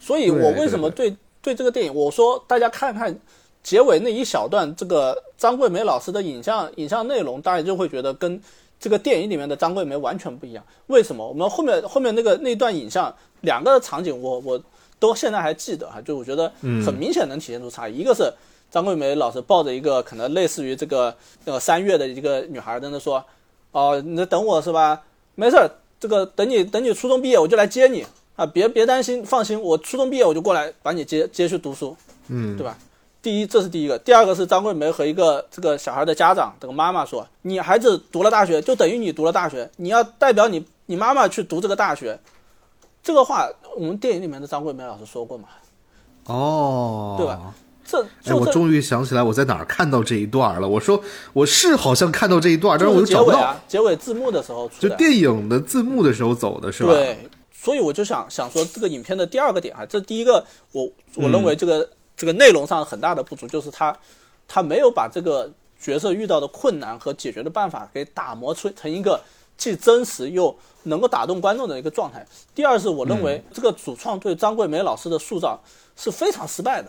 [0.01, 3.16] 所以我为什么对对这个电影，我说大家看看
[3.62, 8.41] 结尾那一小段这个张桂梅老师的影像影像内容，大家就会觉得跟
[8.79, 10.64] 这个电影里面的张桂梅完全不一样。
[10.89, 11.27] 为什么？
[11.27, 14.61] 我们后面后面那个那段影像两个场景我，我
[14.99, 16.51] 都现在还记得哈，就我觉得
[16.85, 17.99] 很明显能体现出差异。
[17.99, 18.33] 一个是
[18.70, 21.14] 张桂梅老师抱着一个可能类似于这个
[21.45, 23.25] 呃三月的一个女孩在那说，
[23.72, 25.03] 哦，你在等我是吧？
[25.35, 28.05] 没事儿，这个等你等你初中毕业我就来接你
[28.37, 31.97] 啊，别别担心，放心，我初中毕业我就过来把你接接去读书，
[32.29, 32.77] 嗯，对吧？
[33.25, 42.20] 第一，这是第一个；第二个是张桂梅和一个这个小孩的家长，这个妈妈说，你孩子读了大学，就等于你读了大学，你要代表你你妈妈去读这个大学。
[43.03, 45.49] 这个话我们电影里面的张桂梅老师说过嘛？
[46.27, 47.55] 哦，对吧？
[47.87, 50.68] 这哎，我终于想起来我在哪儿看到这一段了。
[50.68, 51.03] 我说
[51.33, 53.39] 我是好像看到这一段，但是我又找不到。
[53.39, 54.95] 尾啊，结尾字幕的时候出就。
[54.97, 56.93] 电影的字幕的时候走的是吧？
[56.93, 63.97] 对，所以我就想想说，这个影片的第二个点啊，这第一个我我认为这个、这个内容上很大的不足，就是他
[64.47, 69.21] 他没有把这个角色遇到的困难和解决的办法给打磨出成一个
[69.57, 72.27] 既真实又能够打动观众的一个状态。
[72.55, 75.61] 第二是我认为这个主创对张桂梅老师的塑造
[75.97, 76.89] 是非常失败的，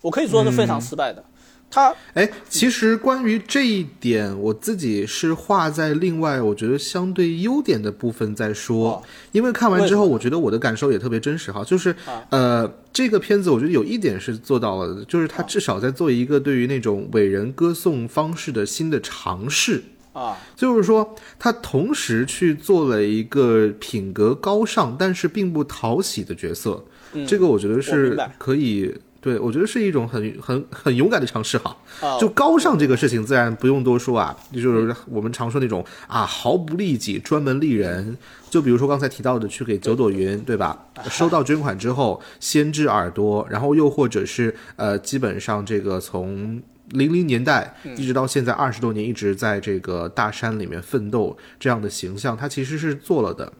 [0.00, 1.22] 我可以说是非常失败的。
[1.70, 8.92] 他哎，其实关于这一点，我自己是画在另外我觉得相对优点的部分在说。
[8.92, 9.02] 哦
[9.32, 19.82] 因为看完之后，我觉得我的感受也特别真实哈，就是、啊呃，这个片子我觉得有一点是做到了的，就是他至少在做一个对于那种伟人歌颂方式的新的尝试。
[20.14, 26.82] 啊，就是说，他同时去做了一个品格高尚，但是并不讨喜的角色。
[27.12, 28.94] 嗯这个我觉得是可以，
[29.26, 31.76] 对我觉得是一种很很很勇敢的尝试哈。
[32.00, 38.16] 啊就高尚这个事情，自然不用多说啊，就是我们常说那种啊毫不利己、专门利人。
[38.48, 40.78] 就比如说刚才提到的，去给九朵云，对吧？
[41.10, 53.52] 收到捐款之后，先治耳朵，然后又或者是呃，基本上这个从零零年代一直到现在二十多年，一直在这个大山里面奋斗这样的形象，他其实是做了的。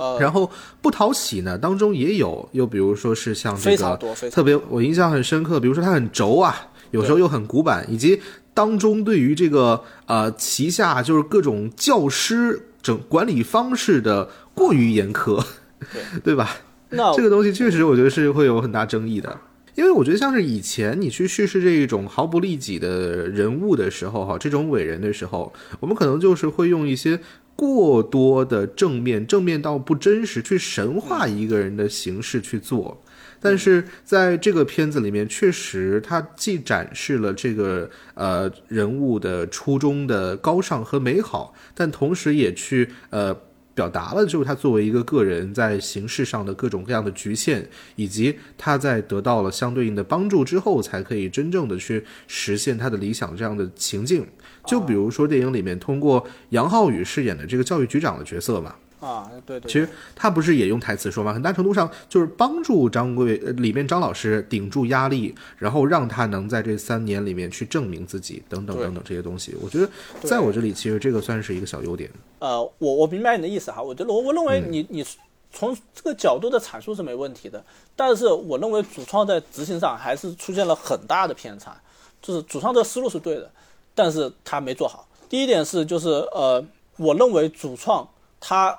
[0.00, 3.98] 呃，然后不讨喜呢，当中也有，又比如说是像这个
[4.30, 6.56] 特别我印象很深刻，比如说它很轴啊，
[6.90, 8.20] 有时候又很古板，以及
[8.54, 15.44] 当中对于这个呃旗下就是各种教师整管理方式的过于严苛，
[16.24, 16.56] 对吧？
[16.88, 19.38] 那这个东西确实我觉得是会有很大争议的。
[19.80, 25.50] 因为我觉得像是以前你去叙事这一种毫不利己的人物的时候，哈，这种伟人的时候，
[25.80, 27.18] 我们可能就是会用一些
[27.56, 33.02] 过多的正面，正面到不真实，去神化一个人的形式去做。
[33.40, 43.34] 但是在这个片子里面，确实它既展示了这个呃人物的初衷的高尚和美好，但同时也去呃
[43.80, 47.66] 表达了就是他作为一个个人在形式上的各种各样的局限，
[47.96, 54.26] 以及他在得到了相对应的帮助之后，才可以真正的去实现他的理想这样的情境。
[54.66, 61.32] 就比如说电影里面通过杨浩宇饰演的这个教育局长的角色嘛，啊，对对，其实他不是也用台词说吗？
[61.32, 69.56] 很大程度上就是帮助张贵呃里面张老师顶住压力，然后让他能在这三年里面去证明自己，等等等等这些东西。
[69.60, 69.88] 我觉得
[70.22, 72.10] 在我这里，其实这个算是一个小优点。
[72.38, 75.04] 呃，我我明白你的意思哈，我觉得我我认为你你
[75.50, 77.64] 从这个角度的阐述是没问题的，
[77.96, 81.74] 但是我认为主创在执行上还是出现了很大的偏差，
[82.20, 83.50] 就是主创这个思路是对的，
[83.94, 85.08] 但是他没做好。
[85.28, 86.62] 第一点是就是呃，
[86.96, 88.78] 我认为主创他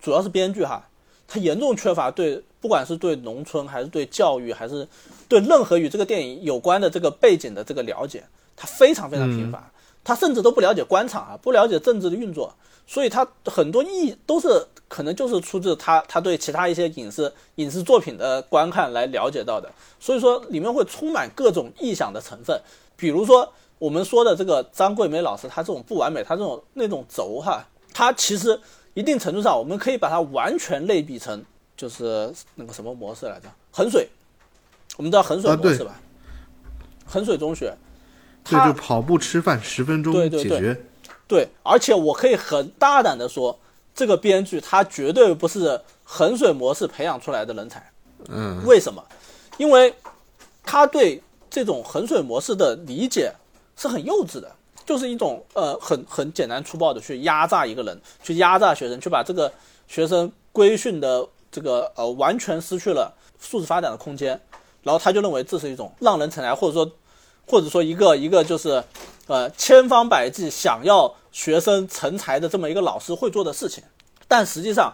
[0.00, 0.88] 主要是编剧哈，
[1.26, 4.86] 他严重缺乏对不管是对农村还是对教育还是
[5.28, 8.24] 对任何与这个电影有关的这个背景的这个了解，
[8.56, 9.70] 他非常非常贫乏。
[10.04, 12.54] 他甚至都不了解官场啊，不了解政治的运作，
[12.86, 19.70] 所以他很多意都是可能就是出自他他对其他一些影视影视作品的观看来了解到的，
[20.00, 22.58] 所以说里面会充满各种臆想的成分，
[22.96, 28.58] 比如说我们说的这个张桂梅老师，她这种不完美，她这种那种轴哈，她其实
[28.98, 31.44] 一定程度上我们可以把它完全类比成
[31.76, 34.08] 就是那个什么模式来着，衡水，
[34.96, 36.00] 我们知道衡水模式吧？
[37.06, 37.72] 衡水中学，
[38.42, 40.84] 对，他就跑步吃饭十分钟对对对解决。
[41.28, 43.56] 对，而且我可以很大胆的说，
[43.94, 47.88] 这个编剧他绝对不是衡水模式培养出来的人才。
[48.28, 49.00] 嗯，为什么？
[49.58, 49.94] 因为
[50.64, 53.32] 他对这种衡水模式的理解
[53.76, 54.56] 是很幼稚的。
[54.88, 59.52] 就是一种呃很很简单粗暴的去压榨一个人，去压榨学生，去把这个
[59.86, 64.40] 学生规训的这个呃完全失去了素质发展的空间，
[64.82, 66.90] 然后他就认为这是一种让人成才，或者说
[67.46, 68.82] 或者说一个一个就是
[69.26, 73.84] 呃千方百计想要学生成才的这么一个老师会做的事情，
[74.26, 74.90] 但实际上，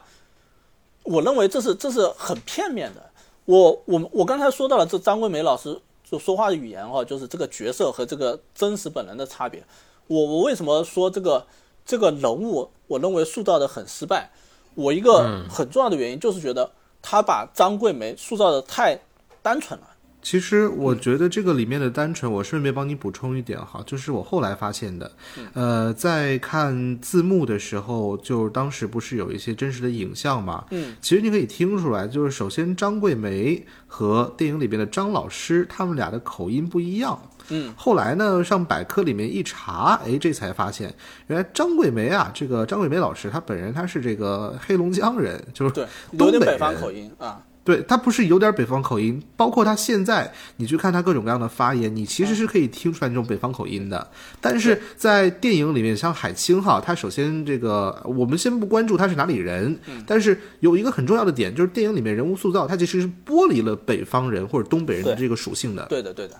[1.04, 3.00] 我认为这是这是很片面的。
[3.44, 9.64] 我我我刚才说到了这张桂梅老师就说话的语言哈，就是这个角色和这个真实本人的差别。
[10.06, 11.46] 我我为什么说这个
[11.86, 14.30] 这个人物我认为塑造的很失败？
[14.74, 19.00] 我一个很重要的原因就是觉得他把张桂梅塑造的太
[19.40, 19.93] 单纯了。
[20.24, 25.12] 其实我觉得这个里面的单纯，我顺便帮你补充一点哈，就是我后来发现的，
[25.52, 37.20] 呃，在看字幕的时候，就当时不是有一些真实的影像嘛，嗯，其实你可以听出来，就是首先张桂梅和电影里边的张老师，他们俩的口音不一样，
[37.50, 40.94] 嗯，后来呢，上百科里面一查，哎，这才发现，
[41.26, 47.42] 原来张桂梅啊，这个张桂梅老师，她本人她是这个黑龙江人，就是，东北有点北方人口音啊。
[47.64, 54.06] 对他不是有点北方口音，包括他现在你去看他各种各样的发言，你其实是可以听出来这种北方口音的。
[54.38, 65.86] 但是在电影里面，像海清哈，他首先这个我们先不关注他是哪里人，但是有一个很重要的点，就是电影里面人物塑造，他其实是剥离了北方人或者东北人的这个属性的。
[65.86, 66.36] 对的，对的，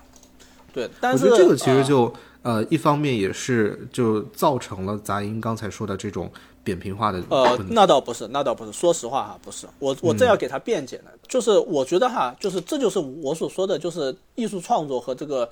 [0.75, 0.91] 对。
[1.01, 6.31] 但我是觉得这个其实啊就、呃，一方面也是就造成了杂音刚才说的这种
[6.65, 7.57] 扁平化的呃。
[7.69, 8.73] 那倒不是，那倒不是。
[8.73, 15.49] 说实话哈，不是我我正要给他辩解呢，就是我觉得哈，就是这就是我所说的，就是艺术创作和这个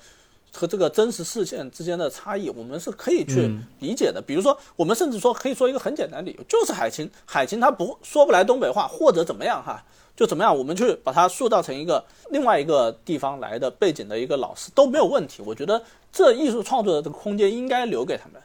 [0.51, 3.49] 和这个真实事件之间的差异，我们是可以去
[3.79, 4.21] 理解的。
[4.21, 9.83] 比如说，我们甚至说可以说一个很简单的理由，就是海清，海清他不说不来东北话，或者怎么样哈，
[10.15, 15.41] 就怎么样，我们去把它塑造成一个另外一个地方来的背景的一个老师都没有问题。
[15.45, 18.41] 我觉得这艺术创作的这个空间应该留给他们。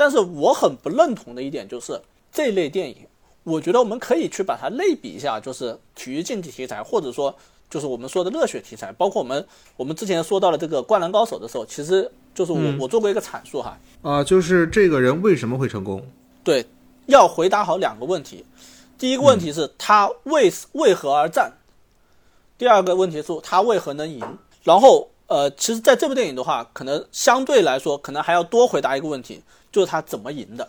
[0.00, 2.00] 但是我很不认同的一点就是
[2.32, 3.06] 这类电影，
[3.44, 7.36] 我觉得我们可以去把它类比一下，就是体育竞技题材，或者说
[7.68, 9.46] 就是我们说的热血题材，包括我们
[9.76, 16.02] 我们之前说到了这个《灌篮高手》的时候，其实就是我、我做过一个阐述哈，啊、就是这个人为什么会成功？
[16.42, 16.64] 对，
[17.04, 18.46] 要回答好两个问题。
[18.96, 21.52] 第一个问题是他为为何而战，
[22.56, 24.24] 第二个问题是他为何能赢。
[24.62, 30.68] 然后呃，其实在这部电影的话，可能相对来说，可能还要多回答一个问题，就是他怎么赢的。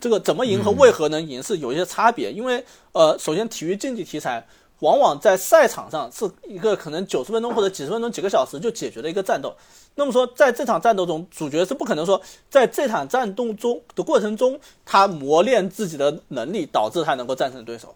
[0.00, 4.46] 这个怎么赢和为何能赢是有一些差别，因为呃，首先体育竞技题材
[4.78, 9.52] 往往在赛场上是一个可能九十分钟或者几十分钟、几个小时就解决的一个战斗。
[9.96, 17.92] 那么说，在这场战斗中，主角是不可能说在这场战斗中的过程中，他磨练自己的能力，导致他能够战胜对手。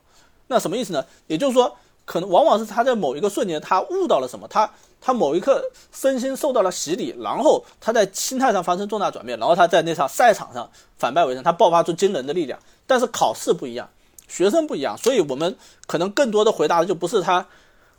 [0.48, 1.06] 那什么意思呢？
[1.28, 12.58] 也就是说，可能往往是他在某一个瞬间，他悟到了什么，他他某一刻身心受到了洗礼，然后他在心态上发生重大转变，然后他在那场赛场上反败为胜，他爆发出惊人的力量。
[12.86, 13.88] 但是考试不一样，
[14.28, 17.46] 学生不一样，所以我们可能更多的回答的就不是他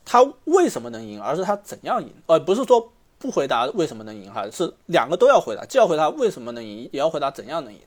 [0.06, 7.80] 他为什么能赢，而是他怎样赢，而不是说不回答为什么能赢哈，是两个都要回答，既要回答为什么能赢，也要回答怎样能赢。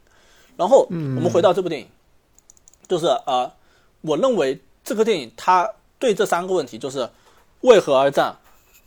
[0.57, 1.89] 然后我们回到这部电影，
[2.89, 3.53] 就是呃，
[4.01, 5.71] 我认为这个电影它
[6.07, 7.11] 对这三个问题，就是
[7.63, 8.37] 为何而战、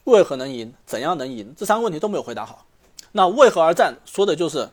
[0.06, 2.66] 为何能赢、怎样能赢，这三个问题都没有回答好。
[3.12, 4.70] 那为何而战说的就是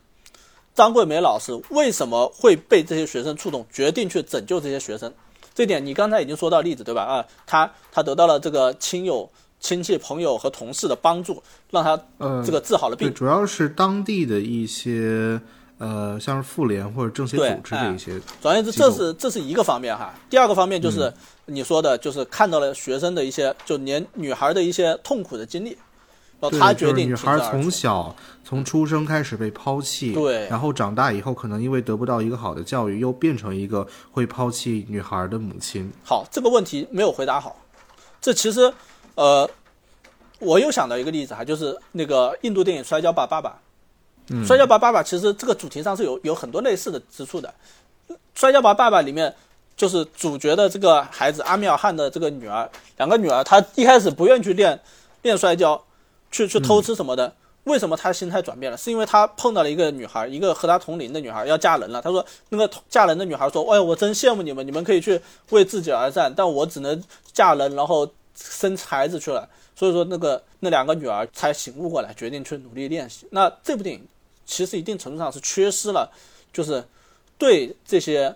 [0.76, 5.12] 张桂梅老师为什么会被这些学生触动，决定去拯救这些学生。
[5.52, 7.02] 这点你刚才已经说到例子对吧？
[7.02, 9.28] 啊，他他得到了这个亲友、
[9.58, 11.42] 亲戚、朋友和同事的帮助，
[11.72, 13.14] 让他呃，这个治好了对，病。
[13.14, 15.40] 主要是当地的一些
[15.78, 20.14] 呃，像是妇联或者政协组织这一些，总而言之，这是这是一个方面哈。
[20.30, 21.12] 第二个方面就是
[21.44, 25.76] 你说的，就是看到了学生的一些，就连女孩的一些痛苦的经历，
[26.40, 27.50] 然后对他决定就是女孩。
[27.50, 35.92] 从小从出生开始被抛弃，对然后长大以后可能因为得不到一个好的教育，又变成一个会抛弃女孩的母亲。
[36.02, 37.54] 好，这个问题没有回答好。
[38.18, 38.72] 这其实，
[39.14, 39.46] 呃，
[40.38, 43.50] 我又想到一个例子哈，就是那个印度电影《摔跤吧，爸爸》。
[44.28, 47.52] 嗯摔跤吧，爸爸》其实这个主题上是有有很多类似的之处的。
[48.34, 49.34] 《摔跤吧，爸爸》里面
[49.76, 54.80] 就是主角的这个孩子阿米尔汗的这个女儿，两个女儿，她一开始不愿意去练
[55.22, 55.82] 练摔跤，
[56.30, 57.32] 去去偷吃什么的。
[57.64, 58.78] 为什么她心态转变了？
[58.78, 62.00] 是因为她碰到了一个女孩，一个和她同龄的女孩要嫁人了。
[62.00, 65.20] 她说那个嫁人的女孩说：“哎，我真羡慕你们，你们可以去
[65.50, 67.02] 为自己而战，但我只能
[67.32, 73.26] 嫁人，然后生孩子去了。”所以说，那个那两个女儿才醒悟过来，决定去努力练习。
[73.30, 74.06] 那这部电影
[74.46, 76.10] 其实一定程度上是缺失了，
[76.52, 76.82] 就是
[77.36, 78.34] 对这些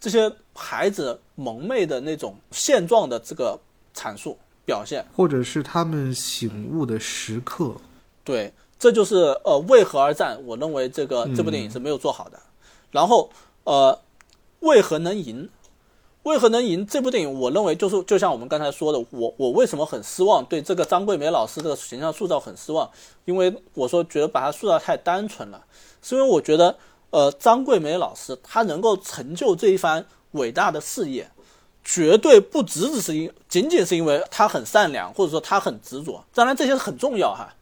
[0.00, 3.56] 这些孩子蒙昧的那种现状的这个
[3.94, 5.04] 阐述表现。
[5.14, 7.76] 或者是他们醒悟的时刻，
[8.24, 10.36] 对，这就是呃为何而战？
[10.44, 12.40] 我认为这个这部电影是没有做好的。
[12.90, 13.30] 然后
[13.64, 14.00] 呃
[14.60, 15.48] 为何能赢？
[16.24, 16.86] 为何能赢？
[16.86, 20.44] 这部电影我认为就是就像我们刚才说的，我我为什么很失望？
[20.44, 22.90] 对这个张桂梅老师这个形象塑造很失望，
[23.24, 25.64] 因为我说觉得把她塑造太单纯了，
[26.02, 26.76] 是因为我觉得
[27.08, 31.30] 呃张桂梅老师她能够成就这一番伟大的事业，
[31.82, 37.54] 绝对不只只是因仅仅是因为她很善良，或者说她很执着，当然这些是很重要哈，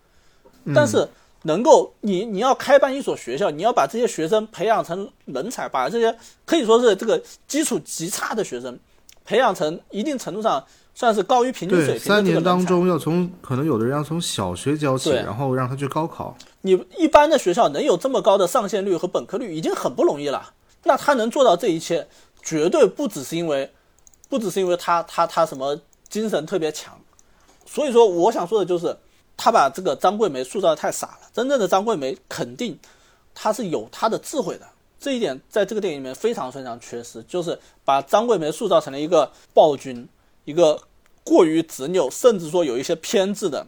[0.75, 1.09] 但是。
[1.49, 8.79] 能够你你要开办一所学校，你要把这些学生培养成人才，把这些可以说是这个基础极差的学生
[9.25, 10.63] 培养成一定程度上
[10.95, 12.03] 算是高于平均水平。
[12.03, 16.37] 三年当中要从可能有的人要从小学教起，然后让他去高考。
[16.61, 20.53] 你一般的学校能有这么高的上线率和本科率已经很不容易了。
[20.85, 22.07] 那他能做到这一切，
[22.43, 23.73] 绝对不只是因为，
[24.29, 25.81] 不只是因为他他他什么
[26.11, 26.95] 精神特别强。
[27.65, 28.95] 所以说，我想说的就是。
[29.39, 31.31] 他把这个张桂梅塑造的太傻了。
[31.33, 32.79] 真正的张桂梅肯定，
[33.35, 34.67] 她是有她的智慧的。
[35.01, 40.07] 这一点在这个电影里面非常非常缺失，就是把张桂梅塑造成了一个暴君，
[40.45, 40.83] 一个
[41.23, 43.65] 过于执拗，甚至说有一些偏执的。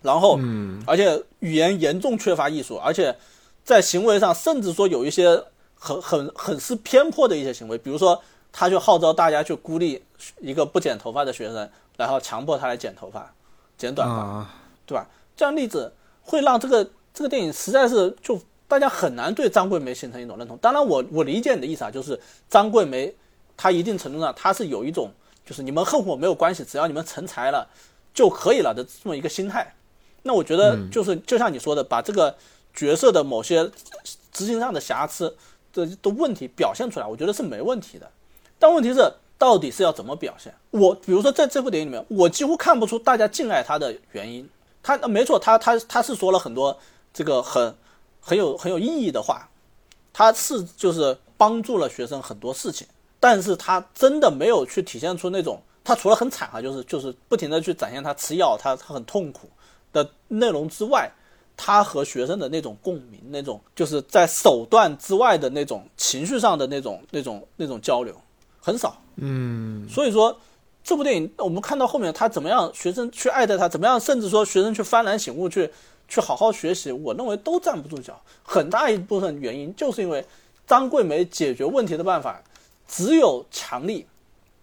[0.00, 3.14] 然后，嗯，而且语言严重缺乏艺术，而且
[3.62, 10.02] 在行为上甚至说有一些很很很是偏颇的一些行为，比如说他就号召大家去孤立
[10.40, 13.34] 一个不剪头发的学生，然后强迫他来剪头发，
[13.76, 14.48] 剪短发。
[14.88, 15.06] 对吧？
[15.36, 20.56] 这样例子会让这个这个电影实在是就大家很难对张桂梅形成一种认同。
[20.56, 22.18] 当然，我我理解你的意思啊，就是
[22.48, 23.14] 张桂梅
[23.56, 25.10] 她一定程度上她是有一种
[25.44, 27.68] 就是你们恨我没有关系，只要你们成才了
[28.12, 29.74] 就可以了的这么一个心态。
[30.22, 32.34] 那我觉得就是就像你说的，把这个
[32.74, 33.70] 角色的某些
[34.32, 35.36] 执行上的瑕疵
[35.72, 38.10] 的的问题表现出来，我觉得是没问题的。
[38.58, 40.52] 但问题是到底是要怎么表现？
[40.70, 44.48] 我比如说在这部电影里面，我几乎看不出大家敬爱她的原因。
[44.96, 46.74] 他没错，他他他是说了很多
[47.12, 47.74] 这个很
[48.20, 49.46] 很有很有意义的话，
[50.14, 52.86] 他是就是帮助了学生很多事情，
[53.20, 59.50] 但是他真的没有去体现出那种他除了很惨啊，就是就是不停的去展现他吃药，他他很痛苦
[59.92, 61.10] 的内容之外，
[61.54, 68.14] 他和学生的那种共鸣，那种就是在手段之外的那种情绪上的那种那种那种交流
[68.58, 70.34] 很少，嗯，所以说。
[70.88, 75.70] 这部电影，我们看到后面他怎么样，学生去爱戴他，怎么样，甚至说学生去幡然醒悟，去
[76.08, 78.18] 去好好学习，我认为都站不住脚。
[78.42, 80.24] 很大一部分原因就是因为
[80.66, 82.42] 张桂梅解决问题的办法
[82.86, 84.06] 只有强力，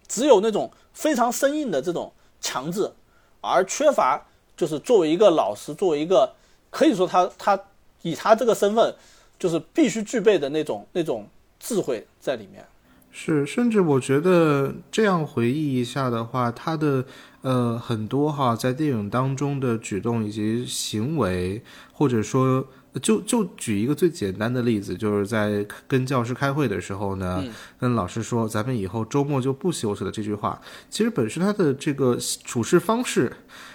[0.08, 2.12] 只有那种非常生硬的这种
[2.42, 2.92] 强制，
[3.40, 4.26] 而缺乏
[4.58, 6.34] 就是作为一个老师，作为一个
[6.72, 7.60] 可以说他他
[8.02, 8.96] 以他这个身份
[9.38, 11.28] 就是必须具备的那种那种
[11.60, 12.66] 智慧在里面。
[13.18, 17.06] 是，甚至我觉得这样回忆一下的话，他的
[17.44, 21.64] 呃很多哈在电影当中的举动以及行为，
[21.94, 22.68] 或者说
[23.02, 27.42] 就就举一个最简单的例子，就是在跟教师开会的时候呢，
[27.80, 33.32] 跟老师说咱们以后周末就不休息了这句话，其实本身他的这个处事方式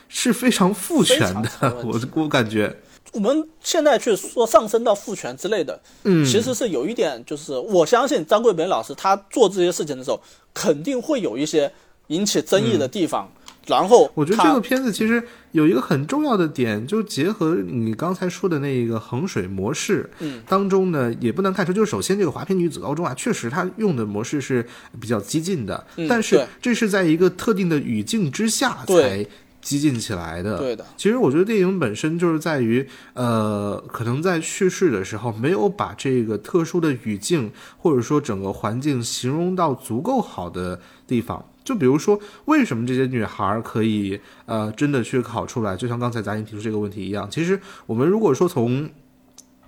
[0.06, 2.76] 是非常父权的，我我感觉。
[3.12, 10.20] 我们现在去说上升到父权之类的，嗯，其实是有一点，就是我相信张桂梅老师她做这些事情的时候，
[10.54, 11.72] 肯定会有一些
[12.08, 13.28] 引起争议的地方。
[13.66, 24.66] 然后，我觉得这个片子其实有一个很重要的点，就结合你刚才说的那一个衡水模式，嗯，当中呢，也不难看出，就是首先这个华坪女子高中啊，确实她用的模式是
[25.00, 29.26] 比较激进的，嗯但是这是在一个特定的语境之下才。
[29.60, 30.84] 激进起来的，对的。
[30.96, 41.44] 其实我觉得电影本身就是在于，呃，可能在叙事的时候没有把这个特殊的语境或者说整个环境形容到足够好的地方。
[41.62, 45.76] 就比如说，为什么这些女孩可以呃真的去考出来？
[45.76, 48.88] 就像刚才咱也提出这个问题一样，其实我们如果说从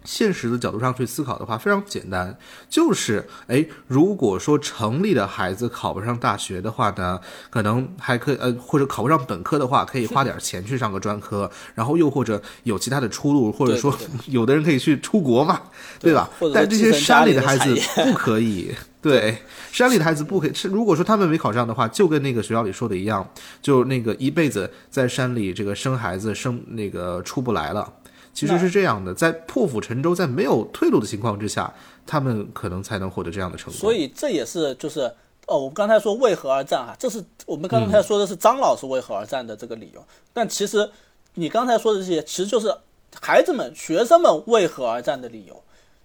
[0.04, 2.36] 现实的角度上去思考的话，非常简单，
[2.68, 13.96] 就是哎，如果说城里的孩子考不上大学的话呢，可能还可以呃，或者考不上本科的话，可以花点钱去上个专科，然后又或者有其他的出路，或者说
[14.26, 15.60] 有的人可以去出国嘛，
[16.00, 16.28] 对吧？
[16.52, 17.74] 但这些山里的孩子
[18.04, 19.36] 不可以， 对，
[19.70, 20.54] 山里的孩子不可以。
[20.54, 23.26] 是如果说他们没考上的话，就跟那个学校里说的一样，
[23.60, 27.92] 就那个一辈子在山里这个生孩子生那个出不来了。
[28.32, 31.72] 其实是这样的，在破釜沉舟、在没有退路的情况之下，
[32.06, 33.74] 他们可能才能获得这样的成功。
[33.74, 35.00] 所以这也是就是
[35.46, 36.96] 哦，我们刚才说为何而战啊？
[36.98, 40.02] 这是我们刚才说的是张老师为何而战的这个理由。
[40.32, 40.90] 但其实
[41.34, 42.74] 你刚才说的这些，其实就是
[43.20, 45.62] 孩子们、学生们为何而战的理由。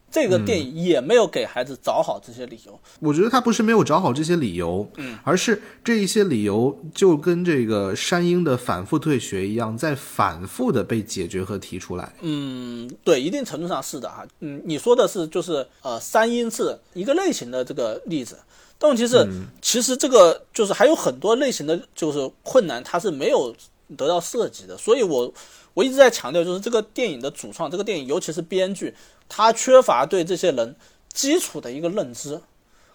[0.10, 2.80] 这个电影也没有给孩子找好这些理由。
[3.00, 12.14] 我觉得他不是没有找好这些理由，嗯，而是这一些理由就跟这个山鹰的反复退学一样，在反复的被解决和提出来。
[12.22, 14.26] 嗯，对，一定程度上是的哈。
[14.40, 18.38] 嗯，你说的是就是呃，三鹰是一个类型的这个例子，
[18.80, 19.28] 但问题是，
[19.62, 23.54] 其实这个就是还有很多类型的就是困难，它是没有
[23.96, 24.78] 得到涉及的。
[24.78, 25.32] 所以我
[25.78, 28.96] 我一直在强调，就是这个电影的主创，这个电影尤其是编剧。
[29.30, 30.76] 他缺乏对这些人
[31.14, 32.42] 基础的一个认知，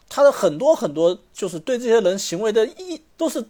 [0.09, 3.47] 他的很多很多就是对这些人行为的意都是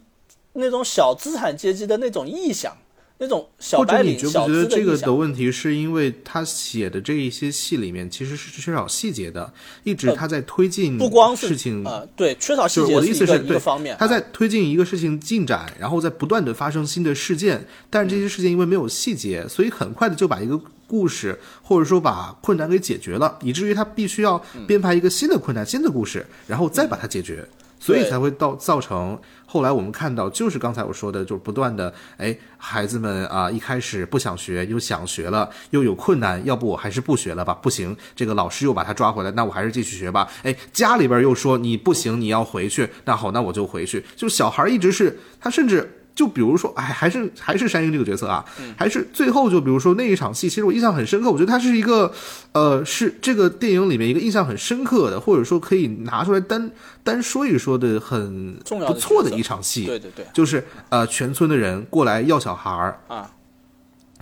[0.53, 2.77] 那种小资产阶级的那种臆想。
[3.23, 9.51] 那种小白领，小资的这个的问题是因为他写的这一些戏里面其实是缺少细节的，
[9.85, 12.93] 一直他在推进不光事情啊，对，缺少细节。
[12.93, 27.47] 我的意思是，一个方面，他在推进一个事情进展，然后在不断的发生新的事件，但是这些事件因为没有细节，所以很快的就把一个故事或者说把困难给解决了，以至于他必须要编排一个新的困难、新的故事，然后再把它解决。
[27.79, 29.19] 所以才会到造成
[29.53, 37.53] 后来我们看到，就是刚才我说的，就是不断的，哎，孩子们啊，一开始不想学，又想学了，又有困难，要不我还是不学了吧？
[37.53, 40.27] 不行，这个老师又把他抓回来，那我还是继续学吧。
[40.41, 44.03] 哎，家里边又说你不行，你要回去，那好，那我就回去。
[44.15, 45.87] 就小孩一直是他，甚至。
[46.15, 48.45] 就比如说，哎，还是还是山鹰这个角色啊，
[48.77, 51.31] 还是最后就比如说那一场戏，其实我印象很深刻。
[51.31, 52.11] 我觉得它是一个，
[52.51, 56.71] 呃，是这个电影里面一个印象很深刻的，或者说可以拿出来单
[57.03, 58.55] 单说一说的很
[58.87, 59.85] 不错的一场戏。
[59.85, 63.29] 对对对，就是呃，全村的人过来要小孩儿啊。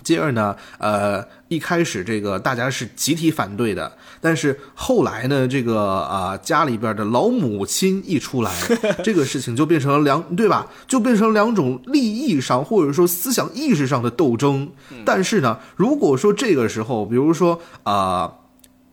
[0.02, 3.90] 接着呢，呃，一开始这个大家是集体反对的，
[4.20, 8.52] 但是后来呢，这个啊家里边的老母亲一出来，
[9.02, 10.66] 这个事情就变成了两对吧？
[10.86, 14.70] 就变成两种利益上或者说思想意识上的斗争。
[15.04, 18.32] 但是呢，如果说这个时候，比如说啊，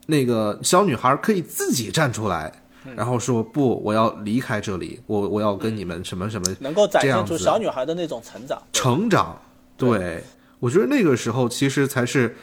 [0.07, 2.51] 那个小女孩可以自己站出来，
[2.95, 9.39] 然后说不，我要离开这里，我我要跟你们什么什么，能够展现出小女孩的那种成长，成长，
[9.77, 10.23] 对。
[10.59, 12.35] 我觉得那个时候其实才是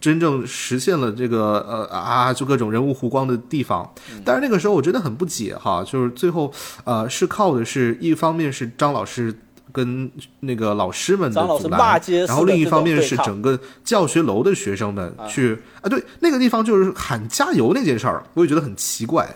[0.00, 3.90] 真正实现了这个呃啊，就各种人物弧光的地方。
[4.24, 6.52] 但是那个时候我真的很不解哈，就是最后
[6.84, 9.34] 呃是靠的是一方面是张老师
[9.72, 10.10] 跟
[10.40, 11.78] 那个老师们的阻拦，
[12.26, 19.34] 然后另一方面是整个教学楼的学生们去啊，对那个地方就是喊加油那件事儿，我也觉得很奇怪。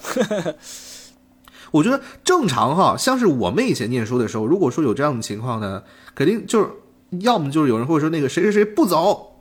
[1.72, 5.82] 我觉得正常哈，像是我们以前念书的时候，如果说有这样的情况呢，
[6.14, 6.68] 肯定就是。
[7.20, 9.32] 要么就是有人会说那个谁谁谁不走，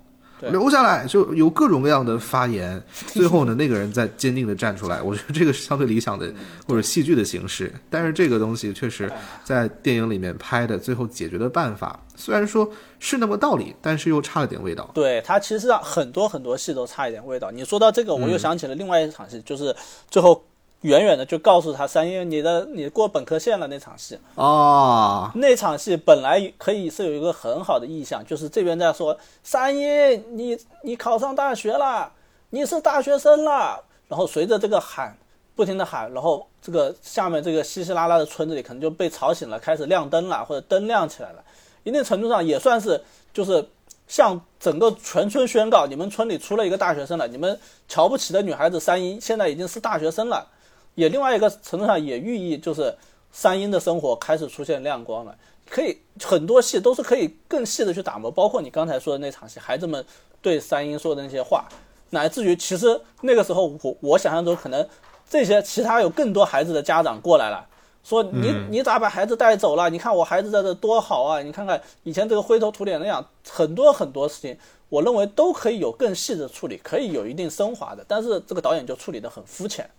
[0.51, 2.81] 留下来，就有各种各样的发言。
[3.07, 5.01] 最后呢，那个人再坚定的站出来。
[5.01, 6.31] 我觉得这个是相对理想的
[6.67, 7.73] 或者戏剧的形式。
[7.89, 9.11] 但是这个东西确实
[9.43, 12.69] 在电影里面拍的最后解决的办法，虽然说
[12.99, 14.89] 是那么道理，但是又差了点味道。
[14.93, 17.49] 对它其实很多很多戏都差一点味道。
[17.49, 19.75] 你说到这个，我又想起了另外一场戏，就是
[20.09, 20.43] 最后。
[20.85, 24.19] 远远的就告诉他三英，你的你过本科线了那场戏。
[24.35, 32.11] 哦，那场戏本来可以是有一个很好的意向，就是这边在说三英，你你考上大学了，
[32.51, 35.17] 你是大学生了，然后随着这个喊，
[35.55, 41.43] 不停的喊，然后这个下面这个稀稀拉拉的村子里可能就被吵醒了，开始亮灯了，或者灯亮起来了，
[41.83, 43.01] 一定程度上也算是
[43.33, 43.67] 就是
[44.07, 50.47] 向整个全村宣告，你们村里出了一个大学生了，你们瞧不起的女孩子三英现在已经是大学生了。
[50.95, 52.95] 也另外一个程度上也寓意，就是
[53.31, 55.35] 三英的生活开始出现亮光了。
[55.67, 60.05] 可以很多戏都是可以更细的去打磨，包括你刚才说的那场戏，孩子们
[60.41, 61.65] 对三英说的那些话，
[62.11, 64.87] 乃至于其实那个时候我我想象中可能
[65.27, 67.67] 这些其他有更多孩子的家长过来了，
[68.03, 69.89] 说你你咋把孩子带走了？
[69.89, 71.41] 你看我孩子在这多好啊！
[71.41, 74.55] 你看看以前这个灰头土脸那样，很多很多事情，
[74.89, 79.89] 我认为都可以有更细的处理，可以有一定升华的，但是这个导演就处理的很肤浅。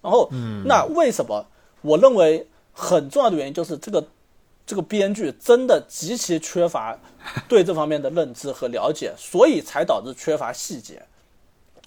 [0.00, 0.28] 然后，
[0.64, 1.46] 那为什么？
[1.82, 4.04] 我认为很重要的原因就是这个，
[4.66, 6.98] 这个编剧真的极其缺乏
[7.48, 11.02] 对这方面的认知和了解，所以才导致缺乏细节。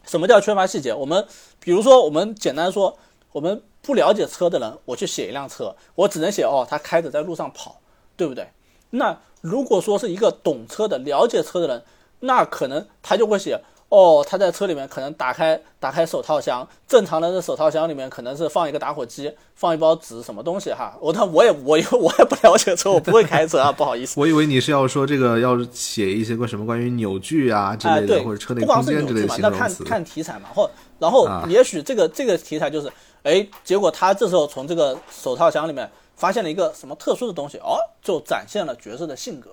[0.06, 0.94] 什么叫缺乏细节？
[0.94, 1.26] 我们
[1.60, 2.98] 比如说，我们简单说，
[3.32, 7.80] 我们不了解车的人，我去写一辆车，我只能写哦，他开着在路上跑，
[8.16, 8.48] 对不对？
[8.92, 11.84] 那如果说是一个懂车的、了解车的人，
[12.22, 13.62] 那可能他就会写。
[13.92, 20.96] 哦，他在车里面可能打开打开手套箱，正常的这手套箱里面可能是放一个打火机，放一包纸什么东西哈。
[21.02, 24.18] 我但我也我我也不了解车，我不会开车啊， 不好意思。
[24.18, 29.84] 我以为你是要说这个要写一些个什么关于扭矩啊之类的，或者车内空间之类的形容词。
[29.84, 32.90] 那看看题材嘛，或然后也许这个这个题材就是，
[33.24, 39.50] 哎，结果他这时候从这个手套箱里面发现了一个什么特殊的东西，哦，就展现了角色的性格。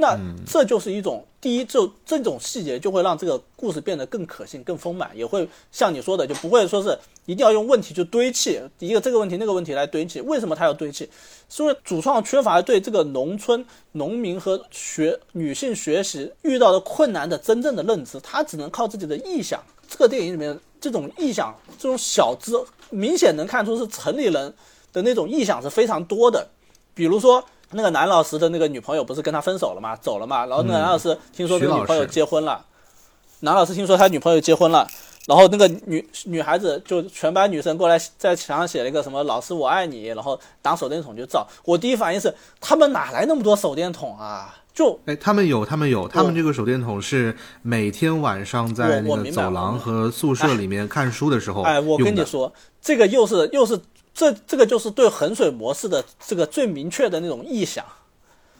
[0.00, 10.20] 那这就是一种第一，就这种细节就会让这个故事变得更可信、更丰满，也会像你说的，就不会说是一定要用问题去堆砌一个这个问题那个问题来堆砌。
[10.22, 11.08] 为什么他要堆砌？
[11.48, 19.62] 是因为主创缺乏对这个农村农民和学女性学习遇到的困难的真正的认知，他只能靠自己的臆想。
[19.88, 24.54] 这个电影里面这种臆想，这种小资，明显能看出是城里人
[24.92, 26.48] 的那种臆想是非常多的。
[26.94, 27.42] 比如说，
[27.72, 29.94] 那个男老师的那个女朋友不是跟他分手了吗？
[29.96, 30.44] 走了嘛？
[30.46, 32.64] 然后那个男老师听说跟女朋友结婚了，
[33.40, 34.86] 男老师听说他女朋友结婚了，
[35.26, 41.46] 然后那个女女孩子就全班女生过来在墙上写了一个什么“老师我爱你”，然后拿手电筒就照。
[41.64, 44.56] 我第一反应是，他们哪来那么多手电筒啊？
[44.72, 53.78] 就哎，他们有，他们有，他们这个手电筒是每天晚上在那个走廊和宿舍里面看书的时候哎，我跟你说，这个又是又是
[54.14, 57.84] 这这个就是对衡水模式的这个最明确的那种意向。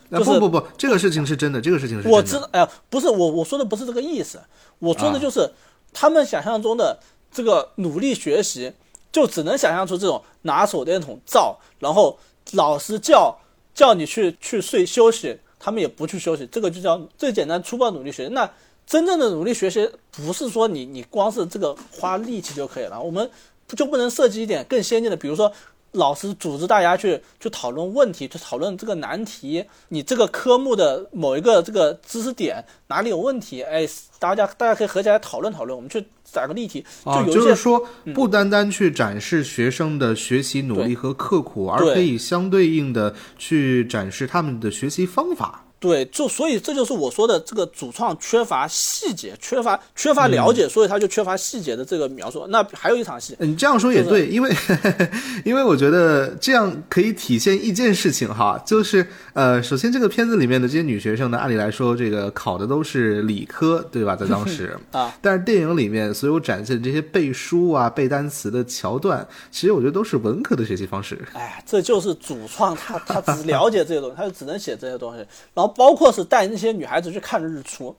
[0.08, 2.16] 不不不，这个事情是真的，这个事情是真的。
[2.16, 4.40] 我知道，哎呀，不是我我说的不是这个意思，
[4.80, 5.50] 我说的就是
[5.92, 6.98] 他们想象中的
[7.30, 8.72] 这个努力学习，
[9.12, 12.18] 就只能想象出这种拿手电筒照，然后
[12.52, 13.38] 老师叫
[13.72, 15.38] 叫你去去睡休息。
[15.62, 18.32] 他们也不去休息，这个就叫最简单粗暴努力学习。
[18.32, 18.50] 那
[18.86, 22.98] 真正的努力学习，不是说你你光是这个花力气就可以了。
[22.98, 23.30] 我们
[23.76, 25.52] 就不能设计一点更先进的，比如说
[25.92, 33.62] 老师组织大家去去讨论问题，去讨论这个难题，你这个科目的某一个这个知识点哪里有问题？
[33.62, 36.84] 哎，大家大家可以合起来讨论讨论，我们去找个例题。
[37.02, 45.64] 啊，就是说不单单去展示学生的学习努力和刻苦，而可以相对应的去展示他们的学习方法。
[45.80, 52.46] 对，就所以这就是我说的这个主创缺乏细节，缺乏缺乏了解，所以他就缺乏细节的这个描述。
[52.50, 54.54] 那还有一场戏，你这样说也对，因为
[55.42, 64.14] 因为我觉得这样可以体现一件事情哈，就是呃，首先这个片子里面的这些女学生呢，按理来说这个考的都是理科，对吧？
[64.14, 71.18] 在当时 啊，但是电影里面所有展现的这些背书啊、背单词的桥段，其实我觉得都是文科的学习方式。
[71.32, 75.24] 哎，这就是主创他他只了解这些东西，他就只能写这些东西，
[75.54, 75.69] 然后。
[75.70, 77.94] 包括是带那些女孩子去看日出，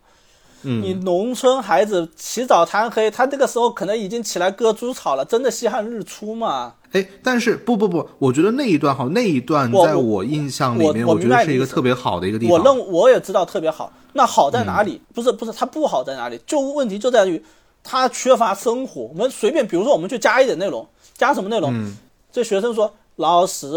[0.62, 6.76] 你农村孩子起早贪黑，他那个时候可能已经起来割猪草了，真的稀罕日出吗？
[6.92, 12.58] 哎，但是不不不，我觉得那一段哈，那一段在我印象里面，我觉得是一个特别好的一个地方。
[12.58, 15.02] 我认我也知道特别好，那好在哪里？
[15.14, 16.40] 不是不是，它不好在哪里？
[16.46, 17.44] 就问题就在于
[17.84, 19.04] 它缺乏生活。
[19.04, 21.74] 我们随便，比如说我们去加一点内容，加什么内容？
[22.32, 22.94] 这学生说。
[23.18, 23.68] 老师，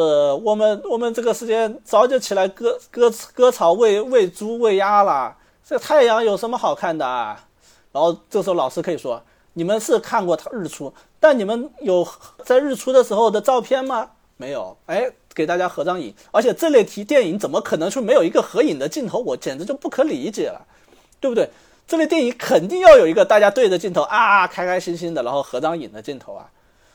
[0.43, 5.37] 我们我们这个时间早就起来割割割草、喂喂猪、喂鸭了。
[5.67, 7.45] 这太阳有什么好看的啊？
[7.93, 9.23] 然后这时候老师可以说
[9.53, 12.07] ：“你们是看过日出，但你们有
[12.45, 14.09] 在日出的时候的照片吗？
[14.37, 14.77] 没有。
[14.87, 16.15] 哎，给大家合张影。
[16.31, 19.19] 而且这类题电影怎么可能说没有一个合影的镜头？
[19.19, 20.65] 我简直就不可理解了，
[21.21, 21.51] 对不对？
[21.87, 26.49] 这类电影肯定要有一个大家对着镜头啊，开开心心的，然后合张影的镜头啊。”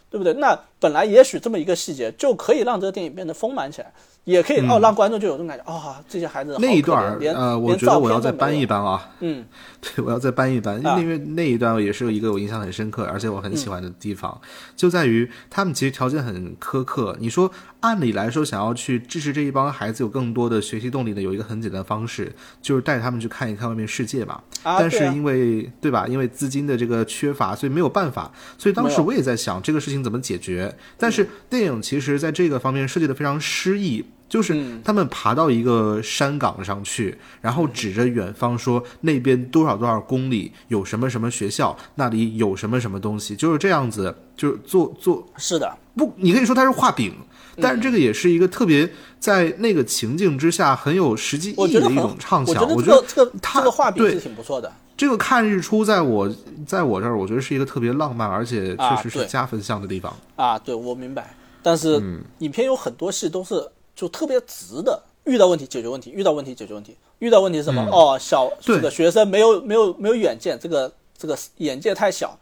[0.10, 0.34] 对不对？
[0.34, 3.92] 那本来也许这么一个细节就可以让这个电影变得丰满起来，
[4.24, 9.46] 也可以哦，让观众就有这种感觉啊，这些孩子那一段呃，我觉得我要再搬一搬啊，嗯，
[9.82, 14.40] 对，我要再搬一搬，因为那一段也是一个我印象很深刻，而且我很喜欢的地方，
[14.76, 17.16] 就在于他们其实条件很苛刻。
[17.20, 17.52] 你说
[17.82, 24.42] 按理来说，想要去支持这一帮孩子有更多的学习动力的，有一个很简单的方式，就是带他们去看一看外面世界嘛。
[24.64, 26.08] 但是因为对吧？
[26.08, 28.32] 因为资金的这个缺乏，所以没有办法。
[28.58, 30.00] 所以当时我也在想这个事情。
[30.00, 30.74] 怎么解决？
[30.98, 47.14] 但是电影其实在这个方面设计的非常诗意，就是他们爬到一个山岗上去，然后指着远方说：“那边多少多少公里有什么什么学校，那里有什么什么东西。”就是这样子，就是做做是的，不，你可以说它是画饼，
[47.62, 48.90] 但是这个也是一个特别
[49.20, 52.56] 在那个情境之下很有实际意义的一种畅想。
[52.74, 54.72] 我觉得这个这个画笔是挺不错的。
[54.98, 56.30] 这个看日出，在我
[56.68, 60.60] 在我这儿，我觉得是一个特别浪漫，而且确实是加分项的地方啊。
[60.60, 61.34] 对，我明白。
[61.64, 62.02] 但是
[62.40, 67.82] 影片有很多戏都是就特别直的，遇到问题解决问题，遇到问题解决问题，遇到问题是什么？
[67.92, 72.38] 哦，小这个学生没有没有没有远见，这个这个眼界太小。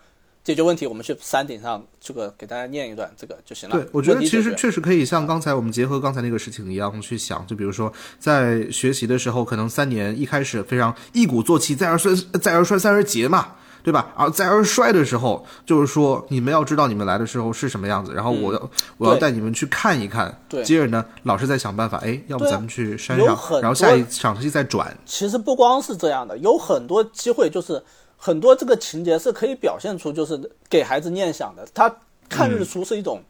[0.48, 3.76] 解决问题，我们去山顶上，这个给大家念一段，这个就行了。
[3.76, 14.14] 对，我觉得其实确实可以像刚才我们结合刚才那个事情一样去想，就比如说在学习的时候，可能三年一开始非常一鼓作气，再而衰，再而衰，三而竭嘛，对吧？
[14.16, 20.34] 而再而衰的时候，就是说你们要知道你们来的时候是什么样子，然后我要我要带你们去看一看。
[20.48, 24.98] 对，接着呢，老师再想办法，哎，要不咱们去山上，然后下一场戏再转。
[25.06, 27.84] 其实不光是这样的，有很多机会就是。
[28.18, 31.66] 很多这个情节是可以表现出，就是给孩子念想的。
[31.74, 31.96] 他
[32.28, 33.22] 看日出是一种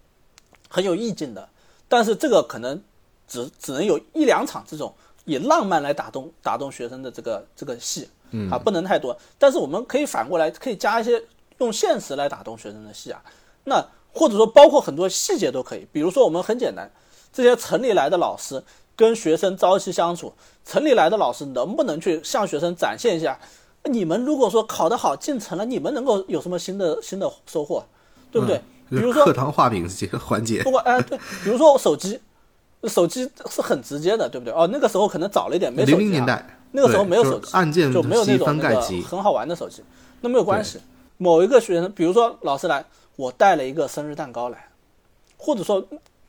[0.69, 1.47] 很有意境的，
[1.87, 2.81] 但是这个可能
[3.27, 4.93] 只只能有一两场这种
[5.25, 8.09] 以浪漫来打动打动学生的这个这个戏，
[8.49, 9.15] 啊，不能太多。
[9.37, 11.21] 但是我们可以反过来，可以加一些
[11.59, 13.21] 用现实来打动学生的戏啊。
[13.65, 16.89] 那或者说包括很多细节都可以，比如说我们很简单，
[17.31, 18.63] 这些城里来的老师
[18.95, 20.33] 跟学生朝夕相处，
[20.65, 23.37] 城里来的老师能不能去向学生展现一下？
[23.87, 27.83] 你们如果说考得好进城了，你们能够有什么新的新的收获，
[28.31, 28.61] 对不对？
[28.89, 32.19] 比如说课堂画饼这个环节，不过哎对，比如说我手机，
[32.83, 34.53] 手机是很直接的，对不对？
[34.53, 35.97] 哦，那个时候可能早了一点，没手机、啊。
[35.97, 38.47] 零零年代那个时候没有手机，按键就没有那机种
[39.03, 39.83] 很好玩的手机，
[40.21, 40.79] 那没有关系。
[41.17, 42.85] 某一个学生，比如说老师来，
[43.15, 44.69] 我带了一个生日蛋糕来，
[45.37, 45.85] 或者说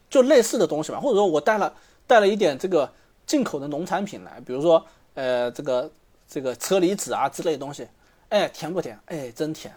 [0.08, 1.72] 就类似的东西吧，或者说我带了
[2.06, 2.90] 带了一点这个
[3.26, 4.84] 进口的农产品来，比如说
[5.14, 5.90] 呃这个
[6.28, 7.88] 这个车厘子啊之类的东西，
[8.28, 8.98] 哎甜不甜？
[9.06, 9.74] 哎真甜，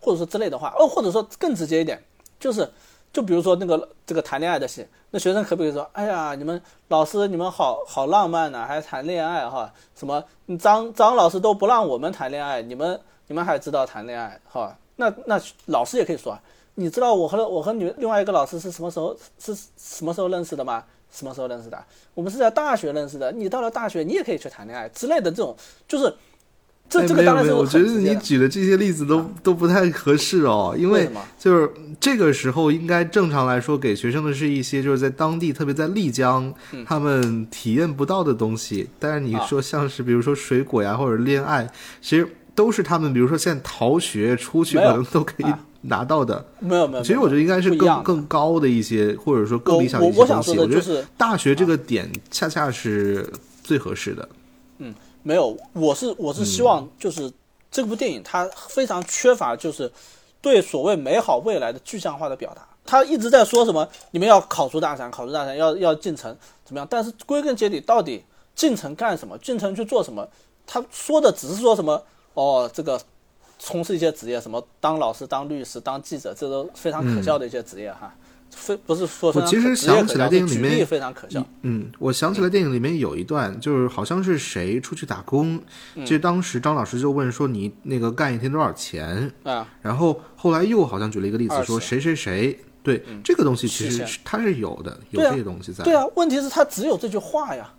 [0.00, 2.02] 或者说之类的话，哦或者说更直接一点，
[2.40, 2.68] 就是
[3.12, 9.72] 就比如说那个这个谈恋爱的戏，那学生可不可以说，哎呀你们老师你们好好浪漫呐、还谈恋爱哈？
[9.94, 10.24] 什么
[10.58, 14.76] 张张老师都不让我们谈恋爱，你们你们还知道谈恋爱哈？
[14.96, 16.36] 那那老师也可以说，
[16.74, 20.84] 你知道我和我和你另外一个老师是什么时候是什么时候认识的吗？
[21.12, 21.84] 什么时候认识的？
[22.14, 23.30] 我们是在大学认识的。
[23.30, 25.54] 你到了大学，你也可以去谈恋爱之类的这种，
[25.86, 26.12] 就是
[26.88, 31.08] 这哎这个当然是我觉得你举的这些例子都都不太合适哦，因为
[31.38, 36.52] 就是这个时候应该正常来说给学生的是一些就是在当地，特别在丽江，
[36.86, 38.88] 他们体验不到的东西。
[38.98, 46.44] 但是你说像是比如说水果呀或者恋爱，其实都是他们比如说现在逃学出去可能都可以啊拿到的。
[46.58, 47.02] 没有没有。
[47.02, 50.32] 其实我觉得应该是更更高的一些，或者说更理想的一些东西。
[50.32, 53.30] 我我想说的我觉得就是大学这个点恰恰是
[53.62, 54.28] 最合适的。
[54.78, 57.32] 嗯没有，我是我是希望就是
[57.70, 59.90] 这部电影它非常缺乏就是
[60.40, 62.66] 对所谓美好未来的具象化的表达。
[62.84, 66.86] 他一直在说什么你们要考出大山，考出大山要要进城怎么样？
[66.90, 68.24] 但是归根结底，到底
[68.56, 69.38] 进城干什么？
[69.38, 70.28] 进城去做什么？
[70.66, 72.02] 他说的只是说什么
[72.34, 73.00] 哦，这个
[73.64, 78.12] 从事一些职业，什么当老师、当律师、当记者，这都非常可笑的一些职业哈。
[78.50, 81.46] 非不是说我其实想起来电影里面非常可笑。
[81.62, 85.62] 嗯，我想起来电影里面有一段，就是好像是谁出去打工，
[85.94, 95.84] 嗯其实当时张老师就问说你那个干一天多少钱，啊，然后后来又好像举了一个例子说谁谁谁，对、这个东西其实它是有的，有这些东西在。
[95.84, 97.72] 对啊，问题是它只有这句话呀。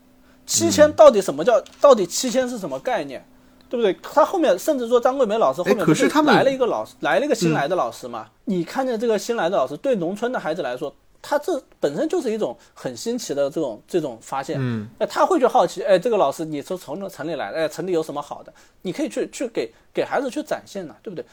[0.45, 1.61] 七千到底什么叫？
[1.79, 3.25] 到底七千是什么概念？
[3.73, 3.91] 对不对？
[4.03, 8.27] 他后面甚至说张桂梅老师后面不是他来了一个老师，来了一个新来的老师嘛？
[8.45, 10.93] 你看见这个新来的老师，对农村的孩子来说，
[11.23, 14.57] 他这本身就是一种很新奇的这种这种发现。
[14.59, 18.53] 嗯，那，他会去好奇，哎，这个老师你是从城里来的，哎，城里有什么好的？
[18.83, 21.25] 你可以去去给给孩子去展现呐，对不对？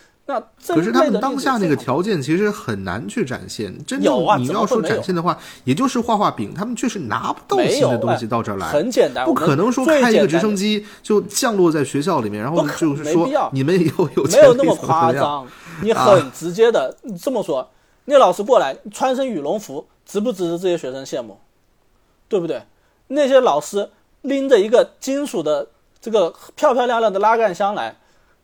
[0.69, 8.69] 可是他们当下那个条件其实很难去展现，真的你要说展现的话，也就是画画饼，他们确实拿不到新的东西哎到这儿来。
[8.69, 15.13] 很简单，不可能说最开一个直升机就降落在学校里面，然后就是说你们以后有没有那么夸。
[15.13, 15.47] 张，
[15.83, 17.71] 你很直接的、你这么说，
[18.05, 21.39] 那老师过来穿身羽绒服，值不值得这些学生羡慕？
[22.29, 22.63] 对不对？
[23.09, 23.91] 那些老师
[24.23, 25.67] 拎着一个金属的
[26.01, 27.97] 这个漂漂亮亮的拉杆箱来，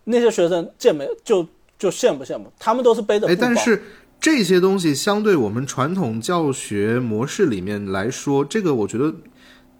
[0.04, 1.46] 那些学生见没就
[1.78, 2.52] 就羡慕羡慕？
[2.58, 3.82] 他们都是背着哎，但是
[4.20, 9.14] 这些东西相对我们传统教学模式里面来说，这个我觉得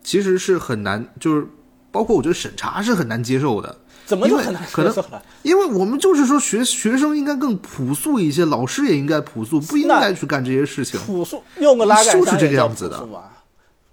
[0.03, 1.47] 其实是很难，就是
[1.91, 3.77] 包括我觉得审查是很难接受的。
[4.05, 5.21] 怎么就很难可能接受了？
[5.43, 11.01] 因为我们就是说学学生应该更朴素一些，老师也应该朴素，不应该去干这些事情。
[11.01, 13.23] 朴素用个拉杆就是这个样子的朴素嘛？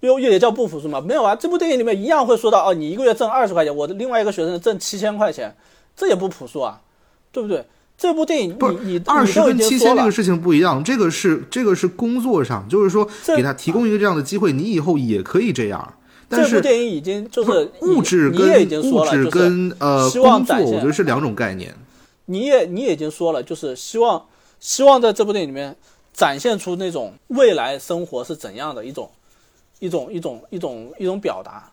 [0.00, 1.00] 又也叫不朴素嘛？
[1.00, 5.56] 没有啊，这部电影里面一样会说到哦，你一个月挣二十块钱，我的另外一个学生挣七千块钱，
[5.96, 6.80] 这也不朴素啊，
[7.32, 7.66] 对不对？
[7.96, 15.94] 这部电影不是你二十跟七千这个事情不一样，这个是这个是工作上，就是说给他提供一个这样的机会，你以后也可以这样。
[16.28, 21.74] 但这部电影已经就是物质你你也已经跟物质说了，就是跟呃希望工作，我觉得是两种概念。
[22.26, 24.22] 你也你也已经说了，就是希望
[24.58, 25.76] 希望在这部电影里面
[26.12, 29.10] 展现出那种未来生活是怎样的一种
[29.78, 31.70] 一种一种一种一种表达。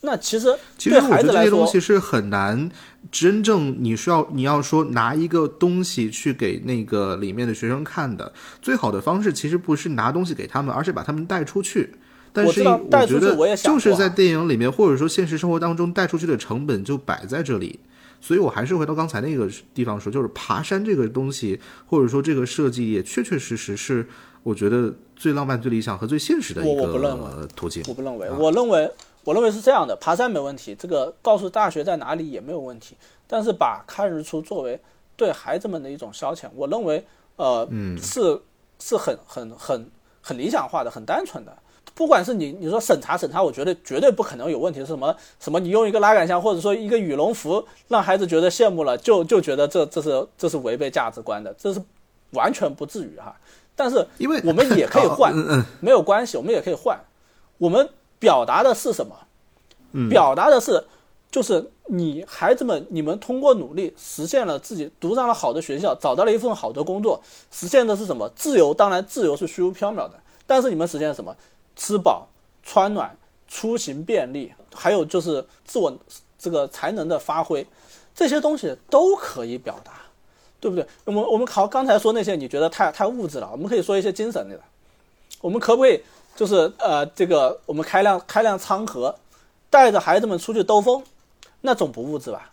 [0.00, 2.70] 那其实对其实我觉得这孩子来说，些东西是很难
[3.10, 11.94] 真正你需要你要说拿一个东西去给那个里面的学生看的，最好的方式其实不是拿东西给他们，而是把他们带出去。
[12.32, 17.80] 但是我带出去觉得我也想就是在电影里面，或者说现实生活当中带出去的成本就摆在这里。
[18.20, 24.04] 所以我还是回到刚才那个地方说，就是爬山这个东西，或者说这个设计，也确确实实是
[24.42, 27.82] 我觉得最浪漫、最理想和最现实的一我我不认个途径。
[27.86, 28.90] 我不认为，啊我认为，
[29.28, 34.80] 我认为是这样的，爬山没问题，这个告诉大学在哪里也没有问题，但是把看日出作为
[35.16, 37.04] 对孩子们的一种消遣，我认为，
[37.36, 38.40] 呃，嗯是
[38.78, 39.90] 是很很很
[40.22, 41.54] 很理想化的，很单纯的。
[41.94, 44.80] 不管是你你说审查审查，我觉得绝对不可能有问题。
[44.80, 45.60] 是什么什么？
[45.60, 51.82] 你用一个拉杆箱或者说一个羽绒服让孩子觉得羡慕了，就就觉得这这是这是违背价值观的，这是
[52.30, 53.36] 完全不至于哈。
[53.76, 55.34] 但是因为我们也可以 换，
[55.80, 56.98] 没有关系，我们也可以换。
[57.58, 57.86] 我们
[58.18, 59.16] 表达的是什么？
[60.10, 60.84] 表达的是，
[61.30, 68.30] 就是你孩子们，你们通过努力实现了自己读上了好的学校，找到了一份好的工作，实现的是什么？
[68.36, 68.74] 自由。
[68.74, 70.12] 当然，自由是虚无缥缈的，
[70.46, 71.34] 但是你们实现了什么？
[71.74, 72.28] 吃饱、
[72.62, 73.16] 穿暖、
[73.48, 75.96] 出行便利，还有就是自我
[76.38, 77.66] 这个才能的发挥，
[78.14, 79.92] 这些东西都可以表达，
[80.60, 80.86] 对不对？
[81.04, 84.60] 我们我们考刚才说那些，你觉得太太物质了，我们可以说一些精神类的，
[85.40, 86.02] 我们可不可以？
[86.38, 89.12] 就是呃，这个我们开辆开辆仓河，
[89.68, 91.02] 带着孩子们出去兜风，
[91.62, 92.52] 那总不物质吧，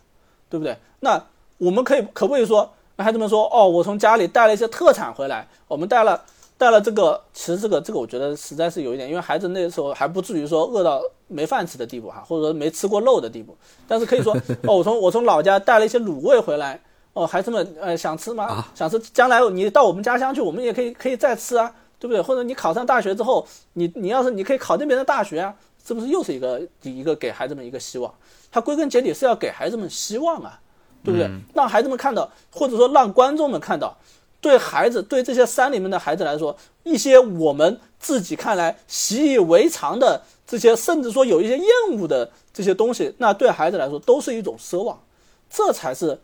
[0.49, 0.75] 对不对？
[1.01, 1.23] 那
[1.59, 2.67] 我们可以可不可以说，
[2.97, 6.19] 孩子们说哦，我从家里带了一些特产回来，我们带了
[6.57, 13.55] 带了这个，其实这个这个我觉得实在是有一点，因为孩子那时候还不至于说饿到没饭吃的地步哈，或者说没吃过肉的地步，
[13.88, 14.33] 但是可以说
[14.67, 16.81] 哦，我从我从老家带了一些卤味回来，
[17.13, 18.65] 哦，孩子们呃想吃吗？
[18.73, 21.71] 想吃，将来你到我们家乡去，我们也可以可以再吃啊。
[21.99, 22.21] 对不对？
[22.21, 28.13] 或者你考上大学之后，你你要是你可以考那边的大学啊，是不是又是一个一个给孩子们一个希望？
[28.51, 30.59] 他归根结底是要给孩子们希望啊，
[31.03, 31.29] 对不对？
[31.53, 33.97] 让孩子们看到，或者说让观众们看到，
[34.39, 41.67] 对孩子对这些山里面的孩子来说，一些我们自己看来习以为常的这些，甚至说有一些厌
[41.97, 45.01] 恶的这些东西，那对孩子来说都是一种奢望，
[45.49, 46.19] 这才是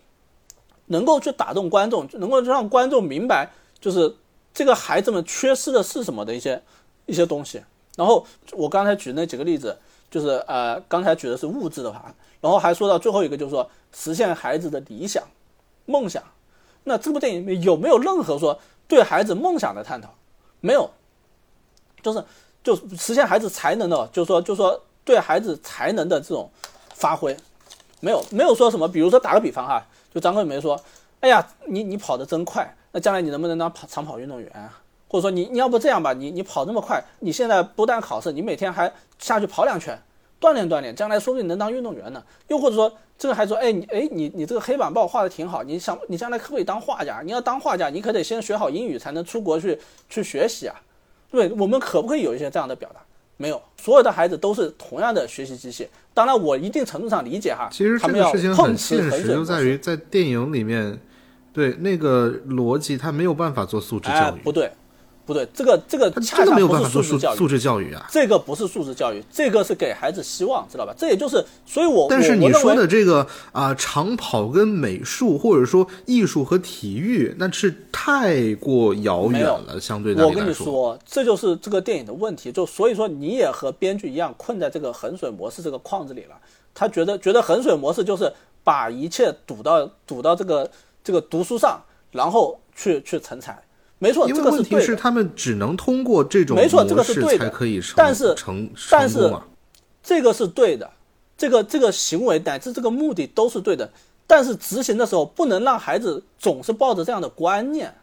[0.88, 4.16] 能够去打动观众，能够让观众明白，就是。
[4.54, 6.62] 这个孩子们缺失的是什么的一些
[7.06, 7.64] 一些东西？
[7.98, 9.78] 然后我刚才举那几个例子，
[10.10, 15.24] 就是呃，刚才举的是物质的话，然后还说到最后一个，就是说实现孩子的理想、
[15.86, 16.24] 梦想。
[16.84, 20.10] 那这部电影里面有没有任何说对孩子梦想的探讨？
[20.62, 20.90] 没有，
[22.02, 22.24] 就是
[22.64, 26.50] 就实现孩子才能的，就是说，就是说对孩子才能的这种
[26.94, 27.36] 发挥，
[28.00, 28.88] 没有，没有说什么。
[28.88, 30.82] 比如说打个比方哈，就张桂梅说
[31.22, 34.80] ：“哎呀，你你跑得真快。”那将来你能不能当跑长跑运动员啊？
[35.08, 38.90] 或者说你你要不这样吧，你你跑那么快，你现在不但考试，你每天还
[39.20, 40.02] 下去跑两圈，
[40.40, 42.24] 锻炼锻炼，将来说不定能当运动员呢。
[42.48, 47.22] 又或者说这个还说，哎你哎你你这个黑板报画的挺好，你想你将来可不可以当画家？
[47.26, 49.78] 你要当画家，你可得先学好英语，才能出国去
[50.10, 50.76] 去学习啊。
[51.30, 53.02] 对，我们可不可以有一些这样的表达？
[53.36, 55.86] 没有，所有的孩子都是同样的学习机器。
[56.14, 60.98] 当然，我一定程度上理解哈，其实这个事情很现实，就在于在电影里面。
[61.54, 64.40] 对那个逻辑，他没有办法做素质教育。
[64.42, 64.72] 不对，
[65.26, 68.08] 不对，这个这个真的没有办法做素素质教育啊。
[68.10, 70.94] 这个不是素质教育，这个是给孩子希望，知道吧？
[70.98, 79.80] 这也就是，所以我但是你说的这个啊，长跑跟美术，或者说艺术和体育，那是太过遥远了。
[79.80, 82.52] 相对我跟你说，这就是这个电影的问题。
[82.52, 86.36] 就所以说，你也和编剧一样，困在这个衡水模式这个框子里了。
[86.74, 88.32] 他觉得觉得衡水模式就是
[88.64, 90.70] 把一切堵到堵到这个。
[91.04, 91.82] 这个读书上，
[92.12, 93.62] 然后去去成才，
[93.98, 99.34] 没错，这个问题是他们只能通过这种没错，这个是对的，才可以成，但是成但是
[100.04, 100.90] 这个是对的，
[101.38, 103.90] 这个这个行为乃至这个目的都是对的，
[104.28, 107.94] 但是执行的时候不能让孩子总是抱着这样的观念，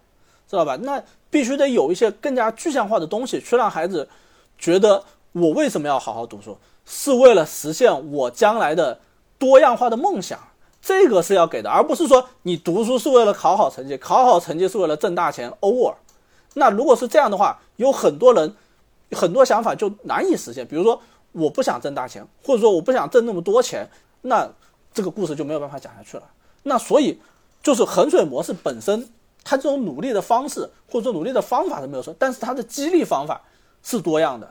[0.49, 0.76] 知道吧？
[0.82, 4.09] 那必须得有一些更加具象化的东西，去让孩子
[4.59, 9.01] 觉得我为什么要好好读书，是为了实现我将来的
[9.38, 10.38] 多样化的梦想。
[10.80, 15.52] 这个是要给的，而不是说你读书是为了考好成绩，考好成绩是为了挣大钱。
[15.60, 15.94] over，
[16.54, 18.54] 那如果是这样的话，有很多人
[19.12, 20.66] 很多想法就难以实现。
[20.66, 21.00] 比如说，
[21.32, 23.88] 我不想挣大钱，或者说我不想挣那么多钱，
[24.22, 24.50] 那
[24.94, 26.22] 这个故事就没有办法讲下去了。
[26.62, 27.20] 那所以
[27.62, 29.08] 就是衡水模式本身，
[29.44, 33.40] 它这种努力的方式或者说努力的方法是没有错，但是它的激励方法
[33.82, 34.48] 是多样的，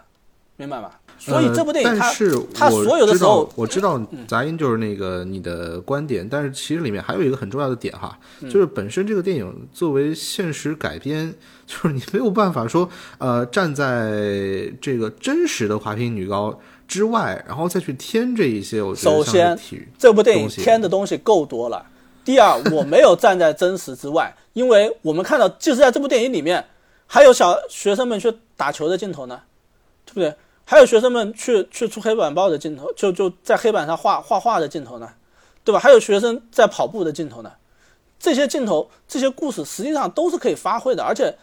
[0.55, 0.91] 明白吗？
[1.17, 11.33] 所以这部电影，但是它所有的时候，我知道杂音就是那个你的观点，但是其实里面还有一个很重要的点哈，就是本身这个电影作为现实改编，
[11.65, 12.87] 就是你没有办法说，
[13.17, 16.57] 呃，站在这个真实的滑冰女高
[16.87, 18.81] 之外，然后再去添这一些。
[18.81, 19.57] 我觉得首先，
[19.97, 21.85] 这部电影添的东西够多了。
[22.23, 26.63] 第二，我没有站在真实之外，因为我们看到，就是在这部电影里面，
[27.05, 29.41] 还有小学生们去打球的镜头呢，
[30.05, 30.35] 对不对？
[30.69, 35.09] 还有学生们去去出黑板报的镜头，就就在黑板上画画画的镜头呢，
[35.63, 35.79] 对吧？
[35.79, 37.53] 还有学生在跑步的镜头呢，
[38.19, 41.33] 这些镜头、这些故事实际上都是可以发挥的，而且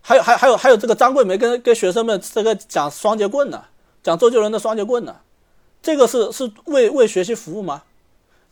[0.00, 3.64] 还有还还有还有这个张桂梅跟跟学生们这个讲双节棍呢，
[4.02, 5.16] 讲周杰伦的双节棍呢，
[5.82, 7.82] 这个是是为为学习服务吗？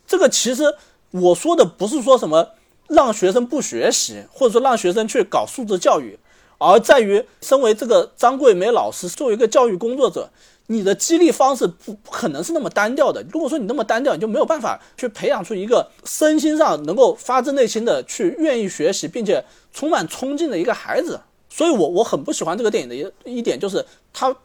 [0.05, 0.75] 这个其实
[1.09, 2.49] 我说的不是说什么
[2.87, 6.19] 让学生不学习，或者说让学生去搞素质教育，
[6.59, 10.29] 而在于身为这个张桂梅老师作为一个教育工作者，
[10.67, 13.25] 你的激励方式不不可能是那么单调的。
[13.33, 21.19] 如果说你那么单调，你就没有办法去培养出一个身心上能够发自内心的去愿意学习，并且充满冲劲的一个孩子。
[21.49, 23.83] 所以我我很不喜欢这个电影的一一点就是
[24.13, 24.35] 它。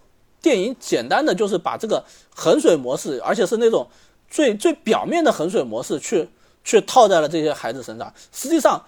[0.42, 3.88] 电影简单的就是把这个衡水模式，而且是那种
[4.28, 6.28] 最最表面的衡水模式，去
[6.62, 8.12] 去套在了这些孩子身上。
[8.30, 8.84] 实际上，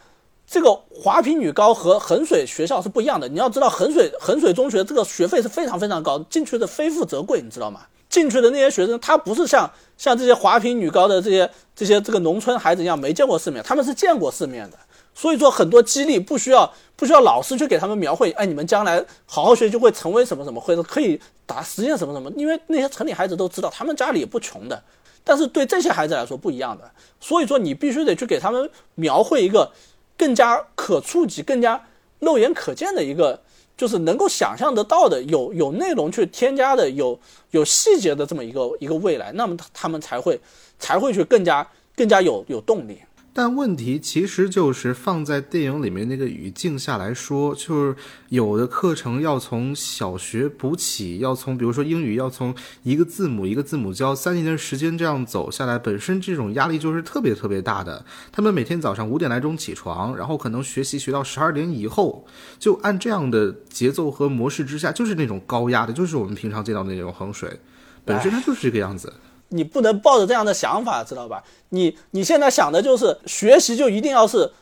[0.47, 3.28] 这个华坪女高和衡水学校是不一样的。
[3.28, 7.81] 你要知道，衡水衡水中学这个学费是非常非常高，进去的非富则贵，你知道吗？
[8.09, 9.68] 进去的那些学生，他不是像
[9.98, 14.78] 像这些华坪女高的这些这些这个农村孩子一样没见过世面，他们是见过世面的。
[15.12, 22.31] 所以说，很多激励不需要不需要老师去给他们描绘，哎，你们将来好好学就会成为什么什么，或者可以达实现什么什么。
[22.36, 24.81] 因为那些城里孩子都知道，他们家里也不穷的。
[25.24, 26.89] 但是对这些孩子来说不一样的。
[27.18, 29.73] 所以说，你必须得去给他们描绘一个
[30.16, 31.84] 更加可触及、更加
[32.18, 33.43] 肉眼可见的一个，
[33.76, 37.18] 就是能够想象得到的、有有内容去添加的、有
[37.51, 40.40] 有细节的这么一个一个未来，那么他们才会
[40.78, 43.01] 才会去更加更加有有动力。
[43.38, 47.94] 但问题其实就是放在电影里面那个语境下来说，就是
[48.30, 58.02] 有的课程要从小学补起，要从比如说英语要从一个字母一个字母教三年的时间这样走下来，本身这种压力就是特别特别大的。
[58.32, 62.26] 他们每天早上五点来钟起床，然后可能学习学到十二点以后，
[62.58, 67.60] 就按这样的节奏和模式之下，就是那种高压的，就是我们平常见到的那种衡水，
[68.02, 69.12] 本身它就是这个样子。
[69.48, 71.43] 你不能抱着这样的想法，知道吧？
[71.68, 74.52] 你你现在想的就是学习就一定要是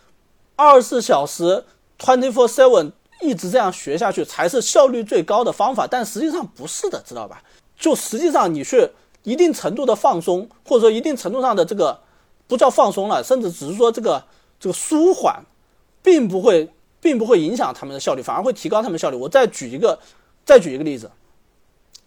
[0.56, 1.64] 二十四小时
[1.98, 7.42] twenty four seven 一直这样学下去才是效率最高的方法，但实际上不是的，知道吧？
[7.78, 8.90] 就实际上你去
[9.22, 11.98] 一定程度的放松，或者说一定程度上的这个
[12.46, 14.22] 不叫放松了，甚至只是说这个
[14.60, 15.42] 这个舒缓，
[16.02, 16.68] 并不会
[17.00, 19.16] 并不会影响他们的效率，反而会提高他们效率。
[19.16, 19.98] 我再举一个
[20.44, 21.10] 再举一个例子，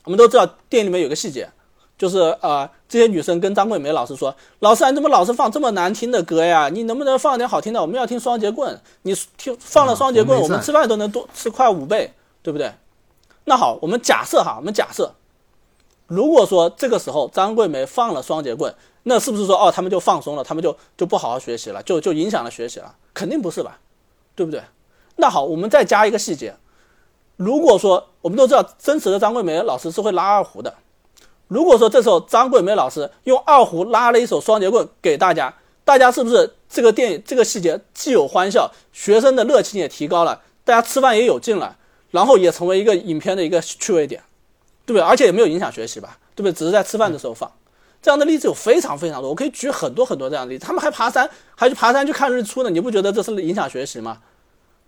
[0.03, 1.49] 我们都知道电影里面有个细节。
[1.97, 6.69] 就是呃，这些女生跟张桂梅老师说：“老师，你怎么老是放这么难听的歌呀？
[6.69, 7.81] 你能不能放点好听的？
[7.81, 8.79] 我们要听双截棍。
[9.01, 12.13] 你听放了双截棍，我们吃饭都能多吃快五倍，
[12.43, 12.71] 对不对？
[13.45, 15.15] 那好，我们假设哈，我们假设，
[16.05, 22.93] 如果说这个时候张桂梅放了双截棍，那是不是说哦，他们就放松了，他们就就不好好学习了，就就影响了学习了？
[23.15, 23.79] 肯定不是吧，
[24.35, 24.61] 对不对？
[25.15, 26.55] 那好，我们再加一个细节，
[27.37, 30.75] 如果说我们都知道真实的张桂梅老师是会拉二胡的。”
[31.47, 35.53] 如果说这时候张桂梅老师用二胡拉了一首双截棍给大家，
[35.85, 41.77] 大家是不是这个电影这个细节既有欢笑，学生的热情也提高了，大家吃饭也有劲了，
[42.11, 44.21] 然后也成为一个影片的一个趣味点，
[44.85, 45.01] 对不对？
[45.01, 46.53] 而且也没有影响学习吧，对不对？
[46.53, 47.49] 只是在吃饭的时候放，
[48.01, 50.65] 这样的例子有非常非常多，我可以举很多很多这样的例子。
[50.65, 54.17] 他们还爬山，还去爬山去看日出呢，你不觉得这是影响学习吗？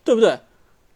[0.03, 0.37] 对不对？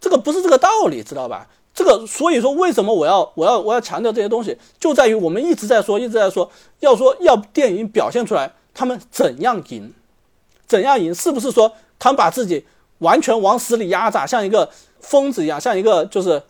[0.01, 1.47] 这个不是这个道理，知道吧？
[1.73, 6.51] 这个，所以说，为什么我要我要我要强调这些东西，就在于我们一直在说，一直在说，
[6.81, 9.91] 要说要电影表现出来他们怎样赢，
[10.67, 12.65] 怎样赢，是不是说他们把自己
[12.99, 14.69] 完全往死里压榨，像一个
[14.99, 16.43] 疯子一样，像一个就是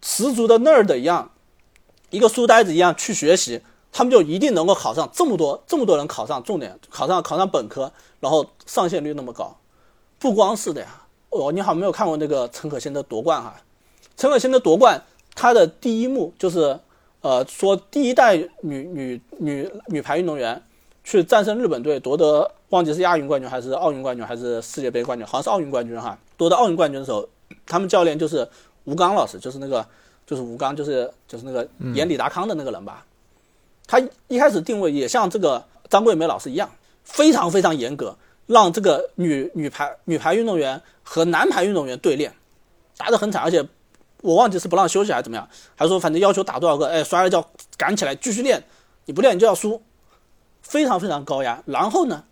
[0.00, 1.30] 十足的 nerd 一样，
[2.08, 3.60] 一个书呆子一样去学习，
[3.92, 9.54] 他们就一定能够考上这么多这么多人考上重点，考上考上本科，然后上线率那么高？
[10.18, 13.54] 不光是的呀，哦，你好，没有看过那个陈可辛的夺冠哈？
[14.20, 15.02] 陈可辛的夺冠，
[15.34, 16.78] 他的第一幕就是，
[17.22, 20.62] 呃，说第一代女女女女排运动员
[21.02, 26.18] 去战胜日本队夺得，忘记是亚运冠军还是奥运冠军还是世界杯冠军，好像是奥运冠军哈。
[26.36, 27.26] 夺得奥运冠军的时候，
[27.64, 28.46] 他们教练就是
[28.84, 29.82] 吴刚老师，就是那个
[30.26, 33.02] 就是吴刚，就是就是那个演李达康的那个人吧。
[33.86, 33.98] 他
[34.28, 36.70] 一开始定位也像这个张桂梅老师一样，
[37.04, 38.14] 非常非常严格，
[38.46, 42.30] 让这个女女排女排运动员和男排运动员对练，
[42.98, 43.66] 打得很惨，而且。
[44.22, 47.44] 我忘记是不让休息还是怎么样，还是说反正要求打多少个，哎，摔了跤
[47.76, 48.62] 赶起来继续练，
[49.06, 49.82] 你不练你就要输，
[50.62, 51.62] 非常非常高压。
[51.66, 52.24] 然后呢，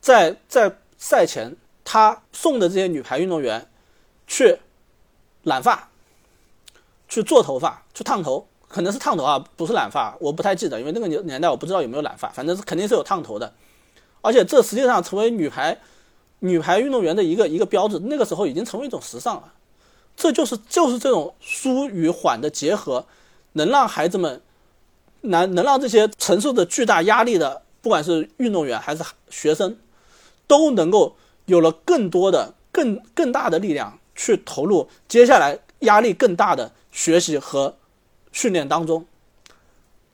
[0.00, 3.68] 在在赛前，他送的这些女排运动员
[4.26, 4.58] 去
[5.42, 5.88] 染发，
[7.08, 13.52] 去做头发，去烫头，可能是烫头啊，不是染发，我不太记得，因为那个年年代我不知道有没有染发，反正是肯定是有烫头的。
[14.20, 15.78] 而且这实际上成为女排
[16.40, 19.52] 女排运动员的一个一个标志，那个时候已经成为一种时尚了。
[20.18, 23.06] 这就是就是这种舒与缓的结合，
[23.52, 24.42] 能让孩子们，
[25.20, 29.78] 能能让这些承受着巨大压力的，不管是运动员还是学生，
[30.48, 31.14] 都能够
[31.46, 37.76] 有了更多的、更更大的力量去投入接下来压力更大的学习和
[38.32, 39.06] 训练当中。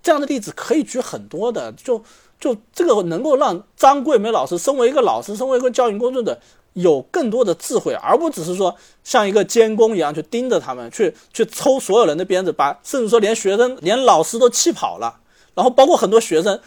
[0.03, 2.05] 这样的例子可以举很多的，就
[2.39, 6.39] 就这个能够让张桂梅老师身为一个老师，身为一个教育工作者，
[6.75, 15.21] 有更多的智慧，而不只是说像一个监工一样去盯着他们，去去抽所有人的鞭子，把甚至说连学生、连老师都气跑了。
[15.55, 16.61] 然后包括很多学生，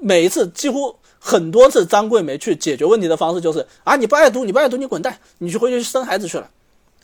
[0.00, 6.48] 每一次几乎很多次，张桂梅去解决问题的方式就是啊，你不爱读，你不爱读，你滚蛋，你去回去生孩子去了。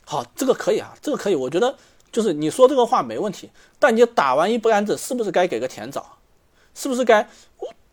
[0.03, 1.75] 好，这个可以啊，这个可以，我觉得
[2.11, 3.49] 就是你说这个话没问题。
[3.77, 6.03] 但你打完一竿子，是不是该给个甜枣？
[6.73, 7.27] 是不是该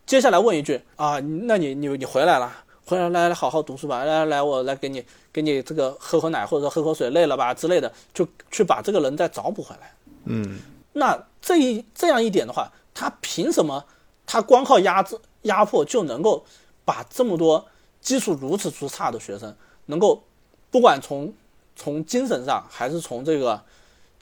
[0.07, 1.19] 接下来问一句啊？
[1.19, 2.64] 那你你你回来了？
[2.87, 5.03] 回来来来好好读书吧，来来来，我来给你
[5.33, 9.91] 给你这个喝口奶或者说喝口水，累了吧之类的，就去把这个人再找补回来。
[10.25, 10.59] 嗯，
[10.93, 13.83] 那这一这样一点的话，他凭什么
[14.27, 16.45] 他光靠压制压迫就能够
[16.85, 17.65] 把这么多
[18.01, 19.55] 基础如此之差的学生，
[19.87, 20.21] 能够
[20.69, 21.33] 不管从
[21.75, 23.63] 从精神上还是从这个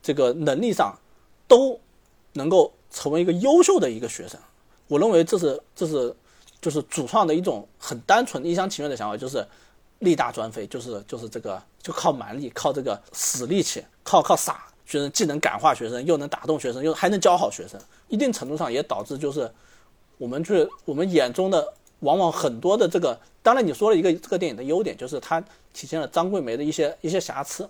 [0.01, 0.97] 这个能力上，
[1.49, 1.77] 都
[2.31, 4.39] 能够成为一个优秀的一个学生？
[4.87, 6.15] 我认为这是这是。
[6.63, 9.45] 就是主创的一种很单纯的、一厢情愿的想法，就是
[9.99, 17.77] 力大专飞，就是就是这个，就靠蛮力，靠这个死力气，靠靠傻学生，既能感化学生，又能打动学生，又还能教好学生。
[18.07, 19.51] 一定程度上也导致就是
[20.17, 25.41] 我们去我们眼中的往往很多的这个，当然你说了一个这个电影的优点，就是它
[25.73, 27.69] 体现了张桂梅的一些一些瑕疵，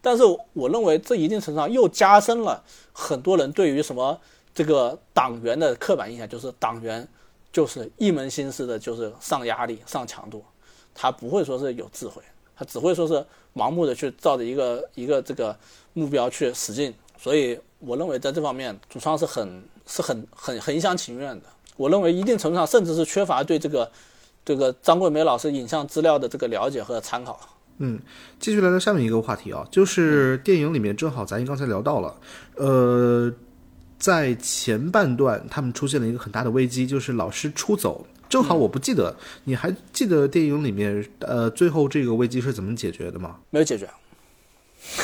[0.00, 2.60] 但是我认为这一定程度上又加深了
[2.92, 4.20] 很多人对于什么
[4.52, 7.06] 这个党员的刻板印象，就是党员。
[7.52, 10.42] 就是一门心思的，就是上压力、上强度，
[10.94, 12.22] 他不会说是有智慧，
[12.56, 13.22] 他只会说是
[13.54, 15.54] 盲目的去照着一个一个这个
[15.92, 16.94] 目标去使劲。
[17.18, 21.46] 所以我认为在这方面，主创是很是很很很一厢情愿的。
[21.76, 23.92] 我认为一定程度上甚至是缺乏对这个
[24.44, 27.38] 这个张桂梅老师影像资料的这个了解和参考。
[27.78, 28.00] 嗯，
[28.40, 32.18] 继续来到下面一个话题啊，就是电影里面正好咱刚才聊到了，
[32.56, 33.30] 呃。
[34.02, 38.04] 在前半段，他们出现了一个很大的危机，就是老师出走。
[38.28, 39.14] 正好我不记得，
[39.44, 43.36] 你还记得电影里面，呃，最后这个危机是怎么解决的吗？
[43.50, 43.88] 没有解决，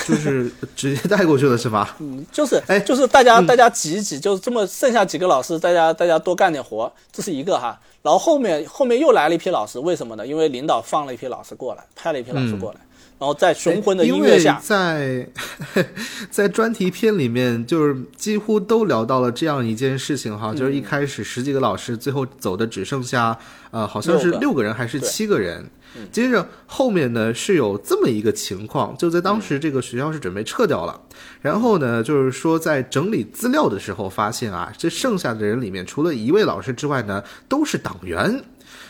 [0.05, 1.95] 就是直接带过去了，是吧？
[2.01, 7.79] 嗯，就是，哎，就是大家大家挤一挤，就这么剩下几个老师，大家大家多干点活，这是一个哈。
[8.03, 10.27] 然后后面后面又来了一批老师，为什么呢？
[10.27, 12.81] 因为领导放了一批老师过来，派了一批老师过来。
[13.19, 15.29] 然后在雄浑的音乐下，在
[16.31, 23.37] 在专题片里面，就是几乎都聊到了这样一件事情哈，就是一开始十几个老师，最后走的只剩下
[23.73, 24.63] 呃，好像是六个。
[24.63, 25.69] 人还是七个人。
[26.13, 31.01] 接着后面呢是有这么一个情况，就在当时这个学校是准备撤掉了，
[31.41, 38.45] 然后呢就是说在整理资料的时候发现啊，这剩下的人里面除了一位老师之外呢，都是党员。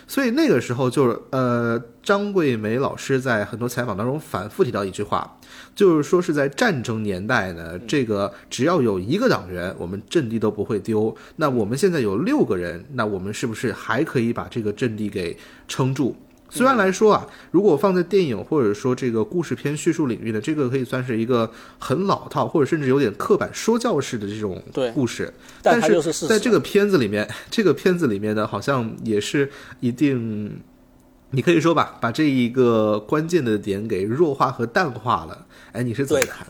[0.09, 5.39] 所以那个时候就是呃，张桂梅老师在很多采访当中反复提到一句话，
[5.74, 11.14] 就是说是在战争年代呢，这个只要有一个党员，我们阵地都不会丢。
[11.36, 15.36] 那我们现在有六个人，那我们是不是还可以把这个阵地给
[15.68, 16.16] 撑住？
[16.51, 24.62] 虽然来说啊，如果放在电影或者说这个故事片叙述领域呢，这个可以算是一个很老套，或者甚至有点刻板说教式的这种
[24.95, 25.33] 故事。
[25.62, 29.51] 但是在这个片子里面，这个片子里面呢，好像也是
[29.81, 30.61] 一定，
[31.31, 35.47] 你可以说吧，把这一个关键的点给弱化和淡化了。
[35.73, 36.47] 哎，你是怎么看？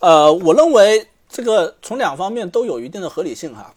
[0.00, 3.72] 呃，我认为这个从两方面都有一定的合理性哈。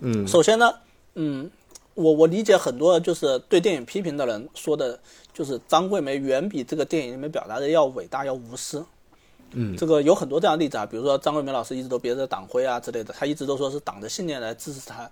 [0.00, 0.72] 嗯，首先呢，
[1.14, 1.50] 嗯。
[1.94, 4.98] 我我理解很多就是对电影批评的人说的，
[5.32, 8.84] 就是张桂梅远比这个电影里面表达的要伟大要无私。
[9.52, 15.08] 嗯，这个有很多这样的例子啊，比如说张桂梅老师一直都别着党徽啊之类的，她一直都说是党的信念来支持她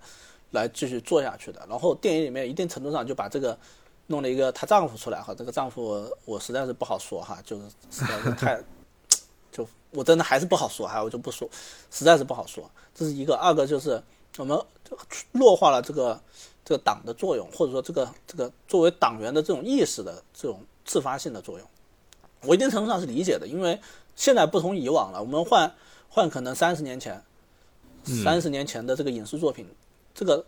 [0.50, 1.64] 来继续做下去的。
[1.68, 3.56] 然后电影里面一定程度上就把这个
[4.09, 8.60] 弄了一个她丈夫出来哈，这个丈夫我实在是不好说哈，就是实在是太
[9.52, 11.48] 就我真的还是不好说哈，我就不说，
[11.92, 12.68] 实在是不好说。
[12.92, 14.02] 这是一个，二个就是
[14.38, 14.60] 我们
[15.30, 16.20] 弱化了这个。
[16.64, 21.66] 这个党的作用，或者说这个这个作为党员的这种意识的这种自发性的作用，
[22.43, 23.47] 我一定程度上是理解的。
[23.47, 23.80] 因为
[24.14, 25.74] 现在不同以往了，我们换
[26.09, 27.22] 换可能三十年前，
[28.24, 29.66] 三十年前的这个影视作品，
[30.14, 30.44] 这个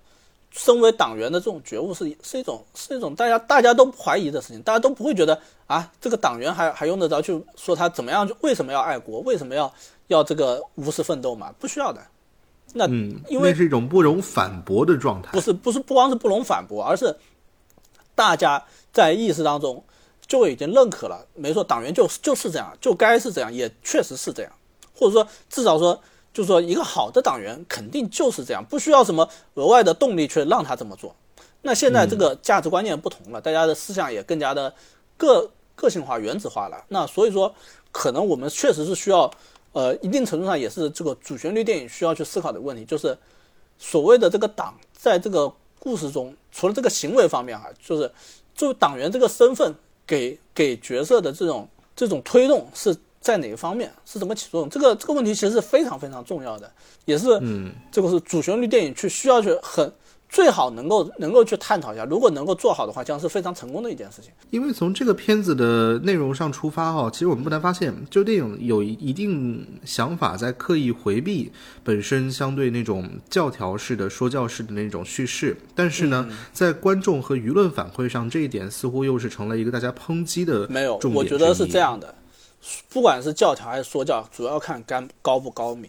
[0.51, 9.73] 身为党员的这种觉悟是是一种是一种大家大家都怀疑的事情，大家都不会觉得啊，这个党员还还用得着去说他怎么样，为什么要爱国，为什么要
[10.07, 11.53] 要这个无私奋斗嘛？
[11.59, 12.01] 不需要的。
[12.77, 15.31] 那嗯，因为是一种不容反驳的状态。
[15.31, 17.17] 不是不是不光是不容反驳，而是
[18.17, 19.83] 大家在意识当中
[20.27, 21.25] 就已经认可了。
[21.35, 24.51] 没错，党员就就是这样，就该是这样，也确实是这样。
[24.93, 26.01] 或者说，至少说，
[26.33, 31.15] 就是说，一个好的党员肯定就是这样，不需要什么额外的动力去让他这么做。
[31.63, 34.75] 那现在这个价值观念不同了，大家的思想也更加的
[35.17, 36.85] 个个性化、原子化了。
[36.89, 37.55] 那所以说，
[37.93, 39.31] 可能我们确实是需要。
[39.75, 43.17] 呃，一定程度上也是这个主旋律电影需要去思考的问题，就是
[43.77, 48.11] 所谓的这个党在这个故事中，除了这个行为方面啊，就是
[48.55, 49.75] 作为党员这个身份
[50.07, 54.71] 给给角色的这种这种推动是在哪个方面，是怎么起作用？
[54.71, 56.71] 这个这个问题其实是非常非常重要的，
[57.05, 59.93] 也是嗯，这个是主旋律电影去需要去很
[60.35, 64.33] 最好能够能够去探讨一下，如果能够做好的话，将是非常成功的一件事情。
[64.51, 71.53] 因为从这个片子的内容上出发哈，其实我们不难发现，这个电影有一定想法在刻意回避
[71.85, 82.13] 本身相对那种教条式的说教式的那种叙事，但是呢，在观众和舆论反馈上，这一点似乎又是成了一个大家抨击的没有，我觉得是这样的，
[82.89, 85.89] 不管是教条还是说教，主要看干高不高明。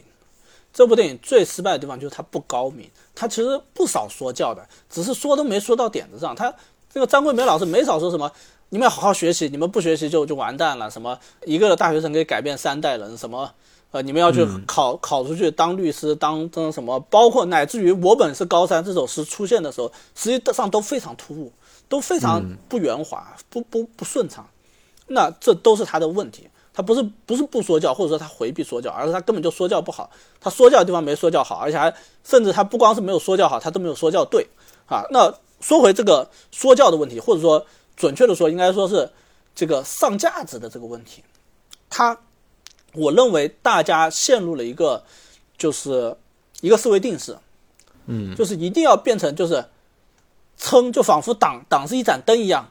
[0.72, 2.86] 这部电影最失败的地方就是它不高明，
[3.16, 6.36] 它其实不少说教的，只是说都没说到点子上。
[6.36, 6.54] 他
[6.94, 8.30] 这个张桂梅老师没少说什么，
[8.70, 10.92] 你们要好好学习，你们不学习就就完蛋了。
[10.92, 13.50] 什么一个大学生可以改变三代人，什么
[13.92, 21.52] 呃你们要去考、考出去当律师，当当什么，包括乃至于我本是高山这首诗出现的时候，实际上都非常突兀，
[21.88, 24.46] 都非常不圆滑，不不不顺畅。
[25.08, 26.50] 那这都是他的问题。
[26.76, 30.12] 他不是不是不说教，或者说他回避说教，而是他根本就说教不好。
[30.42, 31.96] 他说教的地方没说教好，而且还
[32.26, 34.46] 甚至他不光是没有说教好，他都没有说教对
[34.86, 35.06] 啊。
[35.10, 37.66] 那说回这个说教的问题，或者说
[37.96, 39.10] 准确的说，应该说是
[39.56, 41.24] 这个上价值的这个问题。
[41.90, 42.20] 他，
[42.94, 45.02] 我认为大家陷入了一个
[45.58, 46.14] 就是
[46.60, 47.38] 一个思维定式，
[48.08, 49.64] 嗯，就是一定要变成就是
[50.58, 52.70] 撑，就仿佛党党是一盏灯一样。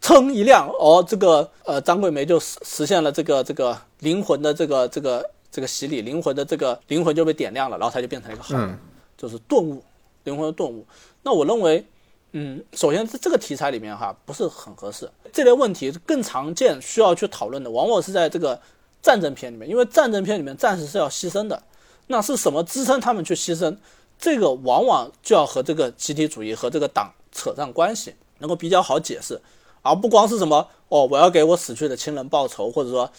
[0.00, 8.78] 噌一亮，哦，这个呃，张桂梅就实实现了这个这个灵魂的这个这个这个洗礼，灵魂的这个灵魂就被点亮了，然后他就变成了一个好人，嗯
[9.16, 9.82] 就是顿悟，
[10.24, 10.86] 灵魂的顿悟。
[11.22, 11.84] 那我认为，
[12.32, 18.60] 嗯，首先在这个题材里面哈不是很合适，这类问题更常见需要去讨论的，往往是在这个
[19.02, 21.62] 战争片里面，因为战争片里面战士是要牺牲的，
[22.08, 23.76] 那是什么支撑他们去牺牲？
[24.18, 29.40] 这个往往就要和这个集体主义和这个党扯上关系，能够比较好解释。
[29.86, 33.10] 而不光是什么哦，我要给我死去的亲人报仇，或者说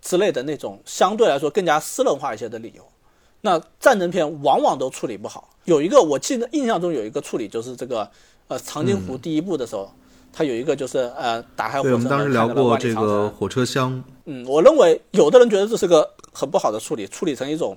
[0.00, 2.82] 之类的那种相对来说更加私人化一些的理由。
[3.40, 5.50] 那战争片往往都处理不好。
[5.64, 8.08] 有一个我记得印象中有一个处理就是这个
[8.48, 9.90] 呃长津湖第一部的时候，
[10.32, 17.76] 它有一个就是呃打开火对，车我们当时聊过这个火车厢，嗯，我认为有的人觉得这是个很不好的处理，处理成一种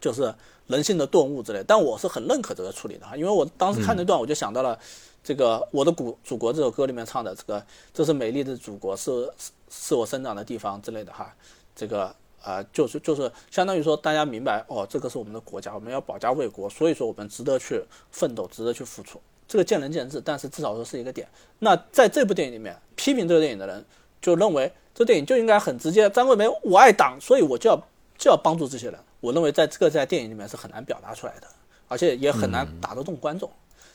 [0.00, 0.34] 就是
[0.66, 4.78] 人性的顿悟之类，但我是很认可这个处理的哈，因为我当时看那段我就想到了
[5.22, 11.34] 这个《我的祖祖国》这首歌里面唱的这个“这是美丽的祖国，是是是我生长的地方”之类的哈，
[11.76, 21.28] 这个呃就是就是相当于说大家明白哦，这个是我们的国家，我们要保家卫国，所以说我们值得去奋斗，值得去付出，这个见仁见智，但是至少说是一个点。
[21.58, 23.84] 那在这部电影里面，批评这个电影的人
[24.22, 27.76] 就认为这电影就应该很直接，张桂梅我爱党，所以我就要
[28.16, 28.98] 就要帮助这些人。
[29.20, 31.46] 我认为在这个在电影里面是很难表达出来的，
[31.88, 33.50] 而且也很难打得动观众。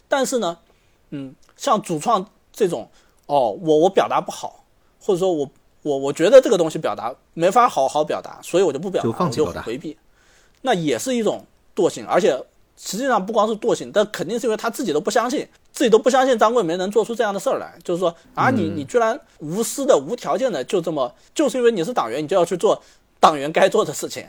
[0.09, 0.57] 但是呢，
[1.15, 2.89] 嗯，像主创这种，
[3.27, 4.65] 哦，我我表达不好，
[4.99, 5.47] 或者说我
[5.83, 9.61] 我我觉得这个东西表达没法好好表达，所以我就不表达，就放弃我表达。
[9.61, 9.95] 回避，
[10.61, 11.45] 那也是一种
[11.75, 12.35] 惰性，而且
[12.75, 22.81] 实际上不光是惰性，但肯定是因为他自己都不相信，自己都不相信张桂梅能做出这样的事儿来，就是说啊，你你居然无私的、无条件的就这么，就是因为你是党员，你就要去做
[23.19, 24.25] 党员该做的事情，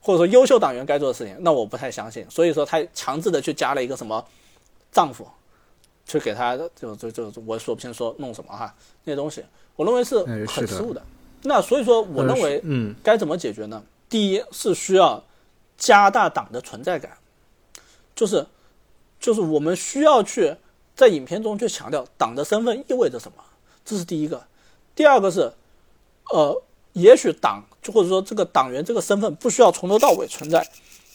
[0.00, 4.24] 或者说优秀党员该做的事情，那我不太相信，所以说他强制的去加了一个什么
[4.92, 5.26] 丈夫，
[6.08, 8.74] 去给他就就就我说不清说弄什么哈
[9.04, 9.44] 那些东西，
[9.76, 11.00] 我认为是很失误的。
[11.42, 13.80] 那所以说，我认为嗯，该怎么解决呢？
[14.08, 15.22] 第一是需要
[15.76, 17.16] 加大党的存在感，
[18.16, 18.44] 就是
[19.20, 20.56] 就是我们需要去
[20.96, 23.44] 在影片中去强调党的身份意味着什么，
[23.84, 24.42] 这是第一个。
[24.96, 25.52] 第二个是，
[26.32, 26.62] 呃，
[26.94, 30.66] 也许党就或者说这个党员这个身份不需要从头到尾存在，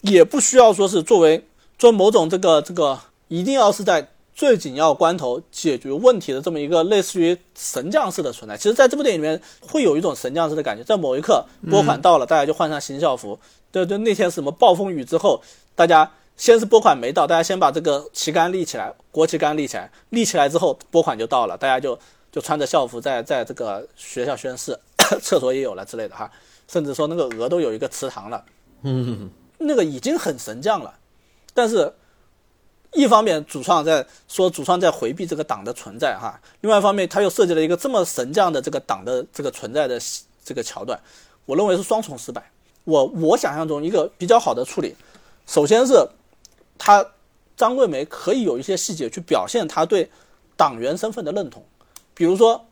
[0.02, 1.46] 也不需要说是作为
[1.78, 2.98] 做某种这个这个
[3.28, 8.58] 一定要是在最紧要关头解决问题的这么一个类似于神将式的存在。
[8.58, 13.40] 其实，在这部电影里面会有一种神将式的感觉，在某一刻拨款到了，大家就换上新校服。
[13.72, 15.42] 对对，那天是什么暴风雨之后，
[15.76, 21.98] 大家先是拨款没到，大家先把这个旗杆立起来，国旗杆立起来，立起来之后拨款就到了，大家就
[22.32, 24.76] 就穿着校服在在这个学校宣誓，
[25.22, 26.32] 厕所也有了之类的哈，
[26.68, 28.44] 甚至说那个鹅都有一个祠堂了，
[28.82, 29.30] 嗯，
[29.60, 30.96] 那个已经很神将了，
[31.54, 31.94] 但是。
[32.94, 40.00] 一方面，主创在说主创在回避这个党的存在哈，另外一方面，他又设计了一个这么神将的这个党的这个存在的
[40.44, 41.00] 这个桥段，
[41.46, 42.52] 我认为是双重失败。
[42.84, 44.96] 我我想象中一个比较好的处理，
[45.48, 45.94] 首先是
[46.78, 47.06] 他
[47.56, 50.10] 张桂梅可以有一些细节去表现他对
[50.56, 51.64] 党员身份的认同，
[52.14, 52.64] 比如说，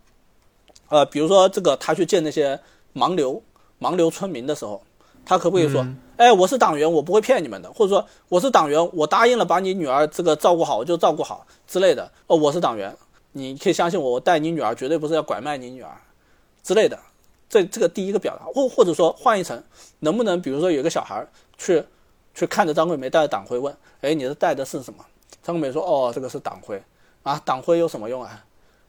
[0.89, 2.59] 呃，比如说这个他去见那些
[2.93, 3.41] 盲流
[3.79, 4.83] 盲流村民的时候，
[5.25, 5.85] 他可不可以说？
[6.21, 12.11] 哎，我是党员，我不会骗你们的，或者说我是党员，我答应了把你女儿这个照顾好，我就照顾好之类的。
[12.27, 12.95] 哦，我是党员，
[13.31, 15.89] 你可以相信我，我带你女儿绝对不是要拐卖你女儿
[16.61, 16.99] 之类的。
[17.49, 19.63] 这这个第一个表达，或或者说换一层，
[20.01, 21.25] 能不能比如说有个小孩
[21.57, 21.83] 去
[22.35, 25.03] 去看着张桂梅带着党徽问，哎，你这带的是什么？
[25.41, 26.79] 张桂梅说，哦，这个是党徽
[27.23, 28.45] 啊，党徽有什么用啊？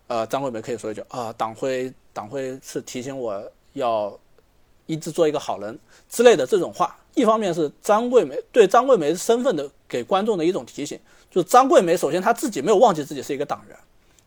[0.08, 3.42] 呃，张桂梅可以说一句啊，党徽党徽是提醒我
[3.72, 4.14] 要
[4.84, 5.78] 一直做一个好人
[6.10, 6.94] 之类的这种话。
[7.14, 10.98] 一方面是张桂梅对张桂梅身份的给观众的一种提醒，
[11.30, 13.76] 就是张桂梅首先她自己没有忘记自己是一个党员，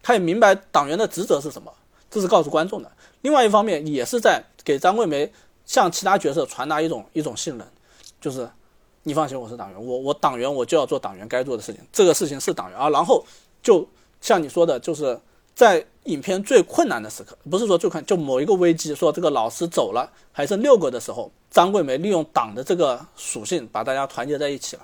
[0.03, 1.73] 她也明白党员的职责是什么，
[2.09, 2.91] 这是告诉观众的。
[3.21, 5.31] 另外一方面也是在给张桂梅
[5.65, 7.67] 向其他角色传达一种一种信任，
[8.21, 8.47] 就是
[9.03, 12.89] 你放心，我是党员，我我党员我就要做党员该做的事情，这个事情是党员啊。
[12.89, 13.25] 然后
[13.63, 13.87] 就
[14.21, 15.19] 像你说的，就是
[15.55, 24.83] 在影片最困难的时刻，不是说最困，就某一个危机，说这个老师走了，还剩六个的时候，张桂梅利用党的这个属性把大家团结在一起了。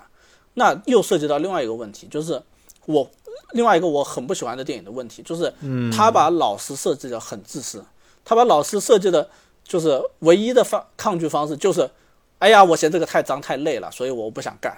[0.54, 2.42] 那又涉及到另外一个问题，就是
[2.86, 3.08] 我
[3.52, 5.52] 另外一个我很不喜欢的电影的问题，就是
[5.92, 7.84] 他把老师设计的很自私。
[8.24, 9.28] 他把老师设计的，
[9.64, 11.90] 就是唯一的方抗拒方式，就是，
[12.38, 14.76] 哎呀，我嫌这个太脏太累了，所以我不想干。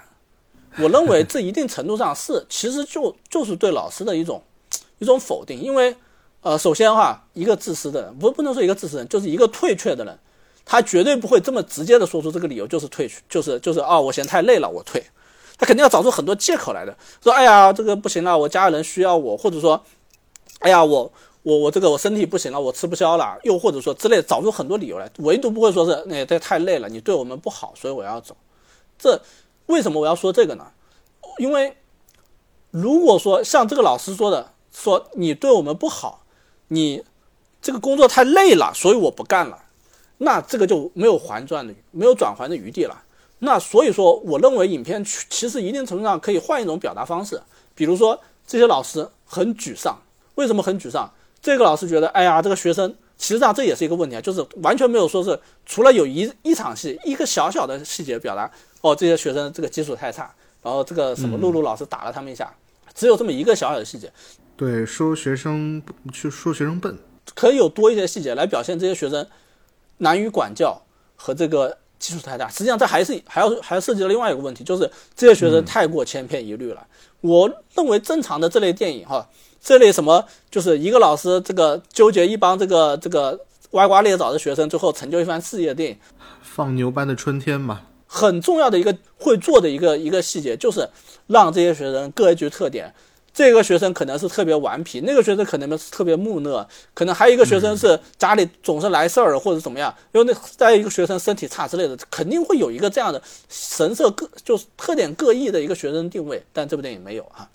[0.77, 4.41] 我认为这一定程度上是，其实就就是对老师的一种
[4.99, 5.59] 一种否定。
[5.59, 5.95] 因为，
[6.41, 10.17] 呃，首先哈，一个自私的人，不不能说一个自私人，就是一个退却的人，
[10.65, 15.03] 他绝对不会这么直接的说出这个理由，就是退去，就是就是啊，我嫌太累了，我退。
[15.57, 19.83] 他肯定要找出很多借口来的，说，哎呀，这个不行了，我家里人需要我，或者说，
[20.59, 21.11] 哎呀，我。
[21.45, 28.35] 我我这个我身体不行了，我吃不消了，又或者说之类，找出很多理由来，唯独不会说是那这太累了，你对我们不好，所以我要走。
[28.97, 29.21] 这
[29.67, 30.65] 为什么我要说这个呢？
[31.37, 31.77] 因为
[32.71, 36.25] 如果说像这个老师说的，说你对我们不好，
[36.67, 37.01] 你
[37.61, 39.57] 这个工作太累了，所以我不干了，
[40.17, 43.03] 那这个就没有还转的，没有转还的余地了。
[43.39, 47.41] 那所以说，我认为影片其实一定程度上可以换一种表达方式，
[47.73, 49.97] 比如说这些老师很沮丧，
[50.35, 51.09] 为什么很沮丧？
[51.41, 58.49] 这个老师觉得，哎呀，这个学生，其实上这也是一个问题啊，就是完全没有说是除了有一一场戏，一个小小的细节表达，
[58.81, 62.51] 哦，这些学生这个基础太差，然后这个什么露露老师打了他们一下，
[62.93, 64.11] 只有这么一个小小的细节。
[64.57, 66.97] 对，说学生去说学生笨，
[67.33, 69.25] 可以有多一些细节来表现这些学生
[69.97, 70.81] 难于管教
[71.15, 72.47] 和这个基础太大。
[72.49, 76.87] 实际上，这还是还要还要涉及到另外一个问题，就是这些学生太过千篇一律了。
[77.21, 79.27] 我认为正常的这类电影，哈。
[79.67, 83.39] 这类什么，就是一个老师这个纠结一帮这个这个
[83.71, 85.97] 歪瓜裂枣的学生，最后成就一番事业的电影，
[86.43, 87.81] 放牛班的春天嘛。
[88.05, 90.87] 很重要的一个会做的一个一个细节，就是
[91.25, 92.93] 让这些学生各具特点。
[93.35, 106.41] 这个学生可能是特别顽皮，那个学生可能是特别木讷，可能还有一个学生是家里总是来事儿或者怎么样，因为那再一个学生身体差之类的，肯定会有一个这样的神色各就是特点各异的一个学生定位。
[106.53, 107.47] 但这部电影没有啊，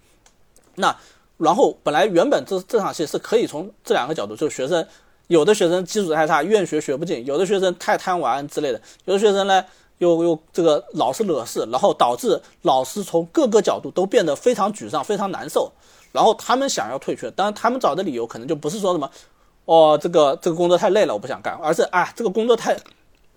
[0.76, 0.94] 那。
[1.38, 4.86] 然后本来原本这这场戏是可以从这两个角度，就是学生
[5.28, 9.64] 有的学生基础太差，愿学学不进；有的学生太贪玩之类的；有的学生呢
[10.00, 15.70] 又又这个老是惹事，然后导致老师从各个角度都变得非常沮丧、非常难受。
[16.12, 19.08] 然后他们想要退却，当然他们找的理由可能就不是说什么
[19.66, 22.76] 哦这个这个工作太累了我不想干，而是哎这个工作太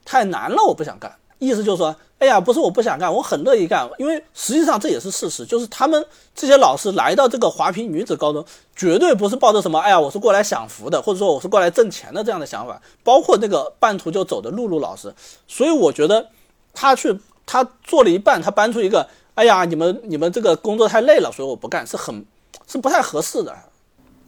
[0.04, 1.16] 太难了我不想干。
[1.40, 8.46] 意思就是说，哎呀，不是我不想干，我很乐意干，因为实际上这也是事实，就是他们这些老师来到这个华坪女子高中，
[8.78, 12.82] 绝对不是抱着什么，哎呀，我是过来享福的，或者说我是过来挣钱的这样的想法。
[13.04, 15.14] 包括那个半途就走的露露老师，
[15.50, 16.30] 所以我觉得
[16.74, 22.26] 他去他做了一半，他搬出一个，哎呀，你们你们这个工作太累了，所以我不干，是很
[22.68, 23.56] 是不太合适的。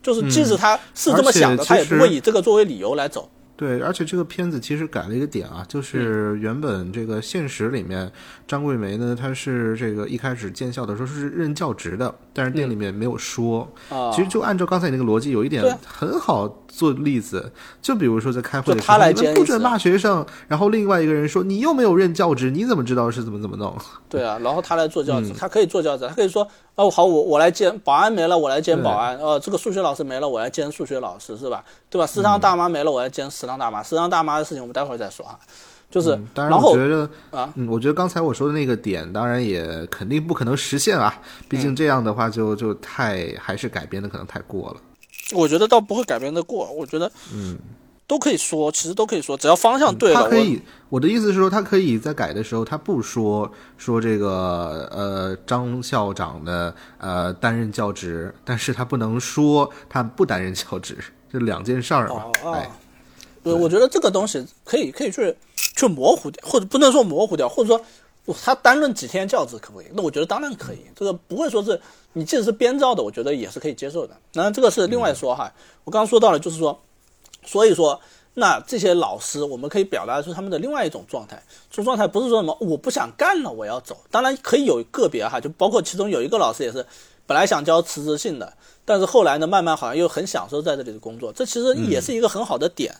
[0.01, 3.27] 就是即使他是这么想的，他也不会以这个作为理由来走。
[3.55, 8.11] 对，而且这个片子其实改了一个点啊，就是原本这个现实里面，
[8.47, 13.71] 张桂梅呢，她是这个一开始建校的时候是任教职的，但是店里面没有说。
[13.89, 16.63] 啊，其实就按照刚才你那个逻辑，有一点很好。
[16.75, 23.73] 做例子，就比如说在开会的时候，你们不准骂学生，然后另外一个人说你又没有任教职，你怎么知道是怎么怎么弄？
[24.09, 26.45] 对啊，然后他来做教职，他可以做教职，他可以说
[26.75, 31.63] 哦好，我我来兼保安没了，我来兼保安，哦，这个数学老师没了，我来兼数学老师，是吧？
[31.89, 32.05] 对吧？
[32.05, 33.81] 食堂大妈没了，我来兼食堂大妈。
[33.81, 35.39] 食堂大妈的事情我们待会儿再说啊。
[35.89, 44.77] 就是，当然我觉得啊，嗯，我觉得刚才我说的那个点，当然也肯定不可能实现啊，毕竟这样的话就就太还是改编的可能太过了。
[45.33, 47.57] 我觉得倒不会改编的过，我觉得，嗯，
[48.07, 50.23] 都可以说，其实都可以说，只要方向对了。
[50.23, 60.97] 他可以，我的意思是说，他可以在改的时候，他不说说这个呃张校长的呃担任教职，但是他不能说他不担任教职，
[61.31, 62.25] 这两件事儿嘛。
[62.53, 62.69] 哎，
[63.43, 67.83] 对，我觉得这个东西可以可以去去模糊掉，或者不能说模糊掉，或者说
[68.43, 69.87] 他担任几天教职可不可以？
[69.93, 71.81] 那我觉得当然可以，这个不会说是
[72.13, 74.15] 你即使是编造的，我觉得也是可以接受的。
[74.33, 75.51] 那这个是另外说哈，
[75.83, 76.79] 我刚刚说到了，就是说，
[77.45, 78.01] 所以说。
[78.37, 81.41] 那这些老师，我们可以表达出他们的另外一种状态。
[81.69, 83.97] 这种状态不是说什么我不想干了，我要走。
[84.11, 86.85] 当然可以有个别哈，就包括其中有一个老师也是，
[87.25, 88.51] 本来想教辞职信的，
[88.83, 91.31] 但是后来呢，慢慢好像又很享受在这里的工作。
[91.31, 92.93] 这其实也是一个很好的点，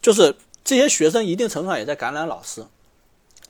[0.00, 0.34] 就是
[0.64, 2.64] 这些学生一定程度上也在感染老师，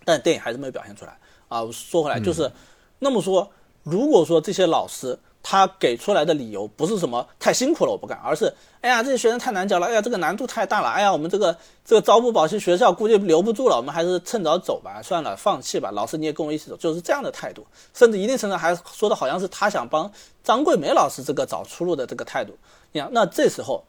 [0.04, 1.64] 但电影还是没有表现出来啊。
[1.70, 2.50] 说回来就是，
[2.98, 3.48] 那么说，
[3.84, 5.16] 如果说这些老师。
[5.42, 8.52] 他给出来的理由不是什么太辛苦了我不干，而是
[8.82, 20.10] 哎呀这些学生太难教了，哎呀这个难度太大了，哎呀我们这个这个朝不保夕学校估计留不住了，我们还是趁早走吧，算了放弃吧，老师你也跟我一起走，就是这样的态度，甚至一定程度还说的好像是他想帮
[20.44, 22.56] 张桂梅老师这个找出路的这个态度。
[22.92, 23.84] 你看那这时候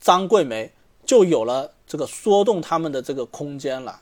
[0.00, 0.72] 张桂梅
[1.04, 4.00] 就有了这个说动他们的这个空间了，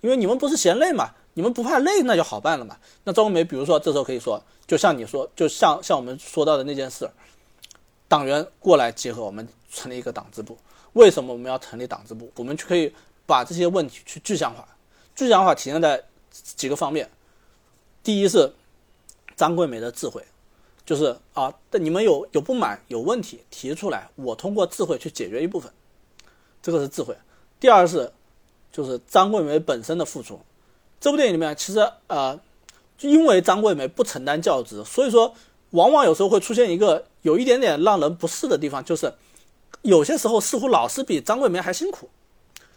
[0.00, 1.10] 因为你们不是嫌累嘛。
[1.34, 2.76] 你们不怕累，那就好办了嘛。
[3.04, 7.10] 那张桂梅，比如说这时候可以说，就像你说，就像像我们说到的那件事，
[8.08, 10.56] 党员过来集合，我们成立一个党支部。
[10.92, 12.30] 为什么我们要成立党支部？
[12.36, 12.94] 我们就可以
[13.26, 14.66] 把这些问题去具象化。
[15.16, 16.02] 具象化体现在
[16.32, 17.10] 几个方面。
[18.02, 18.52] 第一是
[19.34, 20.22] 张桂梅的智慧，
[20.86, 25.72] 就是啊，你们有有不满、有问题提出来，我通过智慧去解决一部分，
[26.62, 27.16] 这个是智慧。
[27.58, 28.12] 第二是
[28.70, 30.38] 就是张桂梅本身的付出。
[31.04, 32.40] 这部电影里面，其实呃，
[33.02, 35.34] 因为张桂梅不承担教职，所以说
[35.72, 39.12] 往往有时候会出现一个有一点点让人不适的地方，就是
[39.82, 42.08] 有些时候似乎老师比张桂梅还辛苦，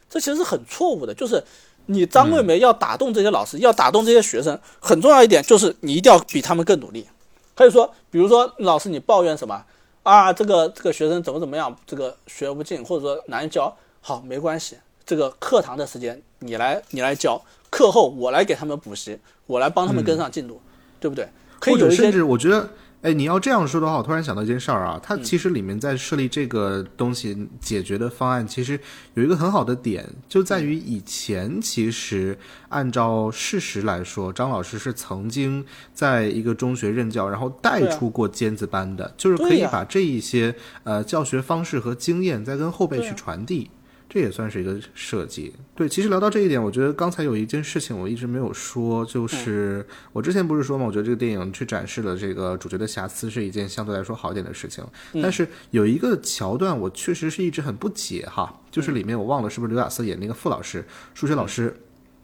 [0.09, 1.13] 这其实是很错误的。
[1.13, 1.41] 就是
[1.85, 7.07] 你张桂梅要打动这些老师，要打动这些学生，很重要一点就是你一定要比他们更努力。
[7.55, 9.63] 可以说，比如说老师你抱怨什么
[10.03, 14.75] 啊，这个这个学生怎么怎么样，这个学不进，或者说难教，好没关系，
[15.05, 17.41] 这个课堂的时间你来你来教。
[17.69, 20.61] 课后我来给他们补习，我来帮他们跟上进度，
[20.99, 21.27] 对不对？
[21.61, 22.69] 或者甚至我觉得，
[23.01, 28.79] 哎，你要这样说的话，我突然想到一件事儿啊，它其实里面在设立这个东西解决的方案，其实
[29.15, 32.37] 有一个很好的点，就在于以前其实
[32.69, 40.53] 按照事实来说，张老师是曾经在一个中学任教，然后带出过尖子班的，就是可以把这一些
[40.83, 43.69] 呃教学方式和经验再跟后辈去传递。
[44.09, 45.53] 这也算是一个设计。
[45.75, 50.85] 对，其实聊到这一点，我觉得刚才有一件事情我一直没有说，就是我之前不是说嘛？
[50.85, 54.83] 我觉得这个电影去展示了这个主角的瑕疵是一件相对来说好一点的事情。
[55.21, 61.75] 但是有一个桥段，我确实是一直很不解哈，就是里面我忘了是不是刘雅瑟演那个傅老师，数学老师，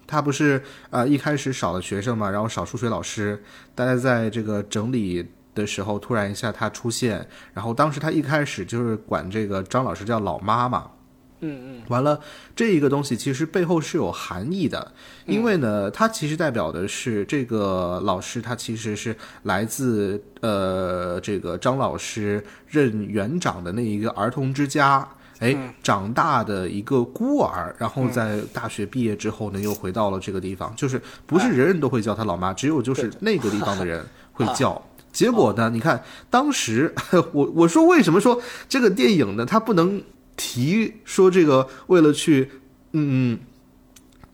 [0.07, 3.43] 他不是呃一开始少了学生嘛，然后少数学老师，
[3.75, 10.89] 大家在这个整理的时候，突然一下他出现，然后当时他一开始就是管这个张老师叫老妈嘛。
[11.45, 12.17] 嗯嗯，完了，
[12.55, 14.91] 这一个东西其实背后是有含义的，
[15.25, 19.13] 因为呢，它其实代表的是这个老师，他其实是
[19.43, 25.05] 来自呃这个张老师任园长的那一个儿童之家，
[25.39, 25.53] 哎，
[25.83, 34.01] 长大的一个孤儿，然后在大学毕业之后呢，又回到了这个地方，就是不是人人都会叫他老妈，只有就是那个地方的人
[34.31, 34.81] 会叫。
[35.11, 36.95] 结果呢，你看当时
[37.33, 40.01] 我我说为什么说这个电影呢，它不能。
[40.35, 42.49] 提说这个为了去
[42.93, 43.39] 嗯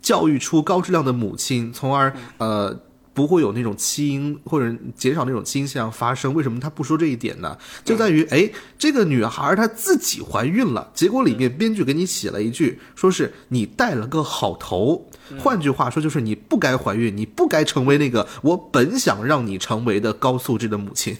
[0.02, 2.80] 教育出高质量的母亲，从而呃
[3.14, 6.34] 不会有那种弃婴或者减少那种倾向发生。
[6.34, 7.58] 为什么他不说这一点呢？
[7.84, 15.10] 就在于哎，这个女孩她自己怀孕了，结果里面编剧给你写了一句，说是你带了个好头。
[15.38, 21.18] 换句话说，就是你不该怀孕，你不该成为那个我本想让你成为的高素质的母亲。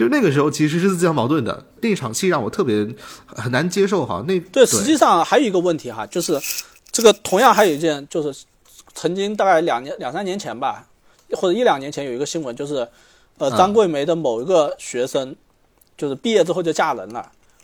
[0.00, 2.88] 就那个时候其实是自相矛盾的，那场戏让我特别
[3.26, 4.24] 很难接受哈。
[4.26, 6.40] 那对，实际上还有一个问题哈，就是
[6.90, 8.44] 这个同样还有一件，就是
[8.94, 10.86] 曾经大概两年两三年前吧，
[11.32, 12.88] 或者一两年前有一个新闻，就是
[13.36, 15.36] 呃张桂梅的某一个学生，
[15.98, 17.20] 就是毕业之后就嫁人了，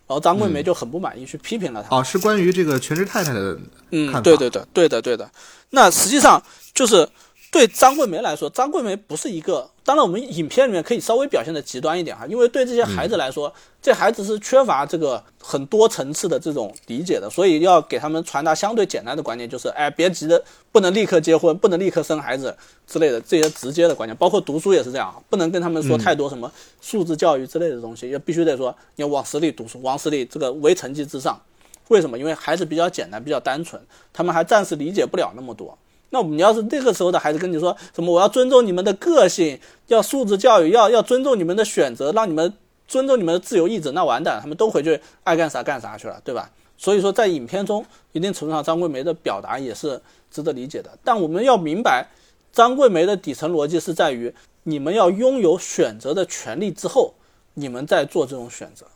[0.07, 1.97] 然后张桂梅就很不满意，去批评了他。
[1.97, 3.59] 哦，是关于这个全职太太的
[3.93, 5.31] 嗯，对对对对的对的。
[5.71, 6.43] 那实际上
[6.75, 7.09] 就是
[7.51, 9.71] 对张桂梅来说，张桂梅不是一个。
[9.83, 13.51] 当然，我们影片里面可以稍微表现的极端一点哈，因为对这些孩子来说，
[13.81, 20.43] 这孩子是缺乏这个很多层次的这种理解的，所以要给他们传达相对简单的观念，就是哎，别急着，
[20.73, 22.55] 不能立刻结婚，不能立刻生孩子
[22.85, 26.51] 之类的这些直接的观念，包括读书也是这样，不能跟他们说太多什么
[26.81, 31.41] 素质教育之类的东西，要必须得说你要往死里读书，往死里这个唯成绩至上。
[31.89, 32.19] 为什么？
[32.19, 33.81] 因为孩子比较简单，比较单纯，
[34.13, 35.79] 他们还暂时理解不了那么多。
[36.17, 42.51] 那你要是那个时候的孩子跟你说什么，我要尊重你们的个性，要素质教育，要要尊重你们的选择，让你们
[42.89, 46.51] 尊重你们的自由意志，那完蛋，他们都回去爱干啥干啥去了，对吧？
[46.79, 50.91] 所以说，在影片中，一定程度上，张桂梅的表达也是值得理解的。
[51.03, 52.07] 但我们要明白，
[52.53, 54.33] 张桂梅的底层逻辑是在于，
[54.63, 57.15] 你们要拥有选择的权利之后，
[57.55, 58.87] 你们再做这种选择，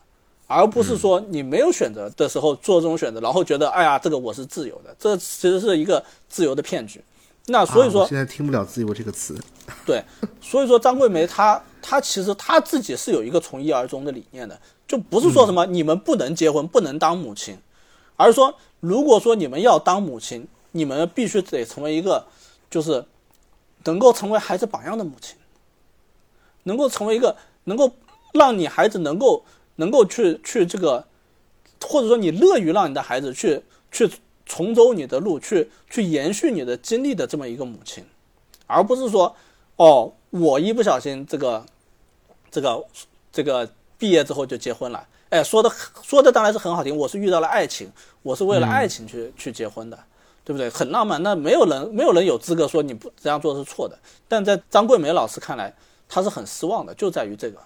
[0.47, 7.03] 而不是说你没有选择的时候做这种选择，然后觉得哎呀，这个我是自由的，这其实是一个自由的骗局。
[7.51, 9.37] 那所以说，现在听不了“自由”这个词。
[9.85, 10.05] 对，
[10.41, 17.59] 所以说张桂梅她她其实她自己是有一个从一而终的理念的，就不是说什么你们不能结婚、不能当母亲，
[18.17, 22.25] 而是说如果说你们要当母亲，你们必须得成为一个
[22.71, 23.05] 就是
[23.85, 25.37] 能够成为孩子榜样的母亲，
[26.63, 27.91] 能够成为一个能够
[28.33, 29.45] 让你孩子能够
[29.77, 31.05] 能够去去这个，
[31.85, 34.09] 或者说你乐于让你的孩子去去。
[34.51, 38.05] 重走你的路，去去延续你的经历的这么一个母亲，
[38.67, 39.37] 而不是说，
[39.77, 41.65] 哦，我一不小心这个，
[42.51, 42.85] 这个，
[43.31, 45.07] 这个毕业之后就结婚了。
[45.29, 45.71] 哎，说的
[46.03, 47.89] 说的当然是很好听，我是遇到了爱情，
[48.23, 49.97] 我是为了爱情去去结婚的，
[50.45, 50.69] 对不对？
[50.69, 51.23] 很浪漫。
[51.23, 53.97] 那没有人没有人有资格说你不这样做是错的。
[54.27, 55.73] 但在张桂梅老师看来，
[56.09, 57.59] 她是很失望的，就在于这个。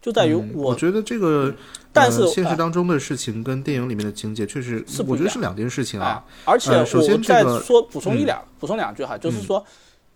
[0.00, 1.54] 就在于我觉得这个，
[1.92, 6.24] 但是现实当中的事情跟电影里面的情节确实是，我觉得是两件事情啊。
[6.44, 9.64] 而且首先再说补充一两，补充两句哈，就是说，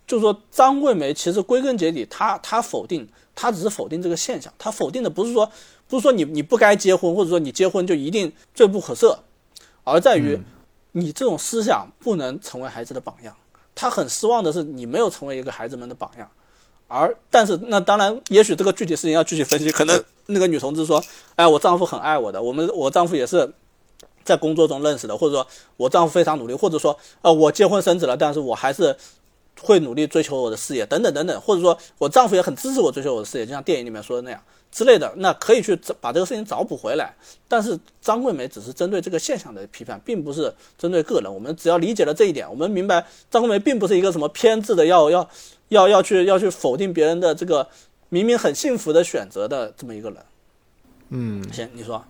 [0.07, 5.49] 就是说张桂梅其实归根结底，她她否定，她只是否定这个现象，她否定的不是说
[5.87, 9.15] 不是说你你不该结婚，或者说你结婚就一定罪不可赦，
[9.83, 10.39] 而在于
[10.93, 13.35] 你这种思想不能成为孩子的榜样。
[13.75, 16.27] 她很失望的是，你没有成为一个孩子们的榜样。
[16.87, 19.71] 而但是那当然，也许这个具体事情要具体分析。
[19.71, 21.03] 可能那个女同志说
[21.35, 23.51] ：“哎，我丈夫很爱我的，我们我丈夫也是
[24.23, 28.95] 在工作中认识的，或者说我丈夫非常努力，或者说呃我结婚生子了，但是我还是
[29.61, 37.15] 会努力追求我的事业，等等等等，或者说我丈夫也很支持我追求我的事业，就像电影里面说的那样。”之类的，那可以去找把这个事情找补回来。
[37.47, 41.33] 但是张桂梅只是针对这个现象的批判，并不是针对个人。
[41.33, 45.27] 我们只要理解了这一点，我们明白张桂梅并不是一个什么偏执的，要要
[45.69, 47.67] 要要去要去否定别人的这个
[48.09, 50.19] 明明很幸福的选择的这么一个人。
[51.09, 52.03] 嗯，行，你说。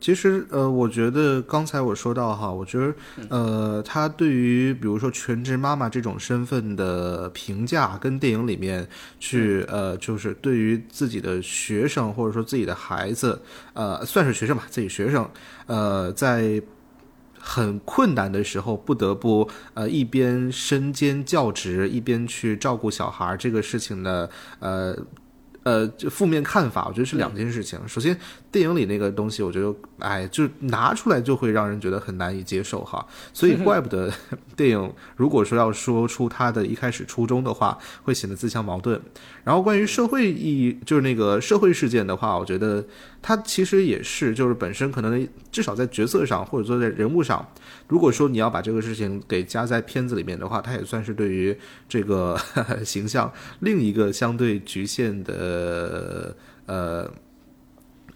[0.00, 2.94] 其实，呃，我觉得刚才我说到哈，我觉得，
[3.30, 8.86] 呃，他对于比如说全职妈妈这种身份的评价，跟电影里面
[9.18, 13.40] 去，呃，就是对于自己的学生或者说自己的孩子，
[13.72, 15.26] 呃，算是学生吧，自己学生，
[15.66, 16.60] 呃，在
[17.46, 24.28] 很困难的时候不得不呃一边身兼教职，一边去照顾小孩这个事情呢，
[24.60, 24.96] 呃。
[25.64, 27.80] 呃，就负面看法，我觉得是两件事情。
[27.88, 28.14] 首先，
[28.52, 33.02] 电影里那个东西，我觉得，哎，就拿出来就会让人觉得很难以接受哈。
[33.32, 34.12] 所以，怪不得
[34.54, 39.00] 电影如果说要说出他的一开始初衷的话，会显得自相矛盾。
[39.42, 42.84] 然后，关于社会意义，就是那个社会事件的话，我觉得
[43.26, 47.42] 它其实也是，就是本身可能至少在角色上，或者说在人物上。
[47.88, 51.56] 如果说你要把这个事情给加在片子里面的话，它也算是对于
[51.88, 52.38] 这个
[52.84, 56.36] 形象另一个相对局限的
[56.66, 57.10] 呃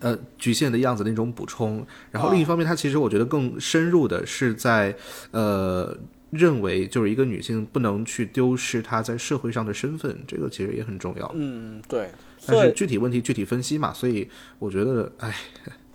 [0.00, 1.86] 呃局限的样子的一种补充。
[2.10, 4.94] 然后另一方面，它其实我觉得更深入的是在
[5.30, 5.96] 呃
[6.28, 11.32] 认为就是一个女性不能去丢失她在社会上的身份，这个其实也很重要。
[11.34, 12.10] 嗯，对。
[12.48, 15.34] 但是具体问题具体分析嘛，所以我觉得，哎。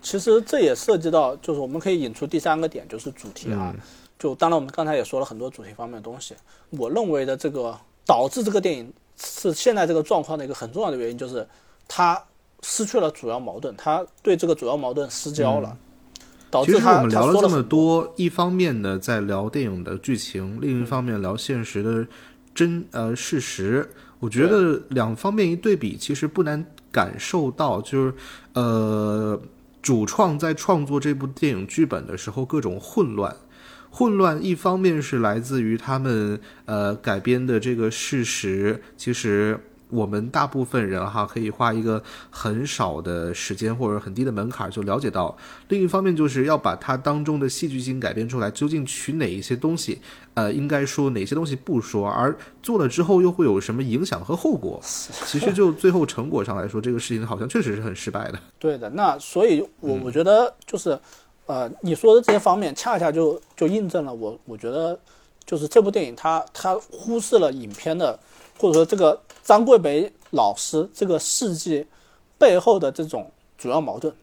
[0.03, 3.73] 其实这也涉及到，就是我们可以引出第三个点，就是主题啊。
[4.19, 6.35] 就当然，我们刚才也说了很多主题方面的东西。
[6.71, 7.73] 我认为的这个
[8.05, 11.47] 导致这个电影是现在这个状况的一个很重要的原因，就是
[11.87, 12.21] 它
[12.63, 15.77] 失去了主要矛盾，它对这个主要矛盾失焦了，
[16.51, 22.05] 导致其实我们聊了这么多，一方面呢在聊电影的剧情，另一方面聊现实的
[22.53, 23.89] 真呃事实。
[24.23, 28.13] 我觉得两方面一对比，其实不难感受到，就是
[28.53, 29.41] 呃。
[29.81, 33.35] 主创在创作这部电影剧本的时候，各种混乱。
[33.89, 39.59] 混乱一方面是来自于他们呃改编的这个事实，其实。
[39.93, 45.37] 我们大部分人哈可以花一个很少的时间或者很低的门槛就了解到。
[45.69, 50.01] 另一方面，就是要把它当中的戏剧性改编出来，究竟取哪一些东西，
[50.33, 54.79] 呃，应该说哪些东西不说，而做了之后又会有什么影响和后果？
[54.83, 58.39] 其实就最后成果上来说，这个事情好像确实是很失败的。
[58.57, 60.97] 对的，那所以，我我觉得就是，
[61.45, 64.97] 呃，你说的这些方面，恰恰就就印证了我，我觉得
[65.45, 68.17] 就是这部电影它它忽视了影片的，
[68.57, 69.21] 或者说这个。
[69.43, 71.85] 张桂梅老师这个事迹
[72.37, 74.13] 背后的这种主要矛盾，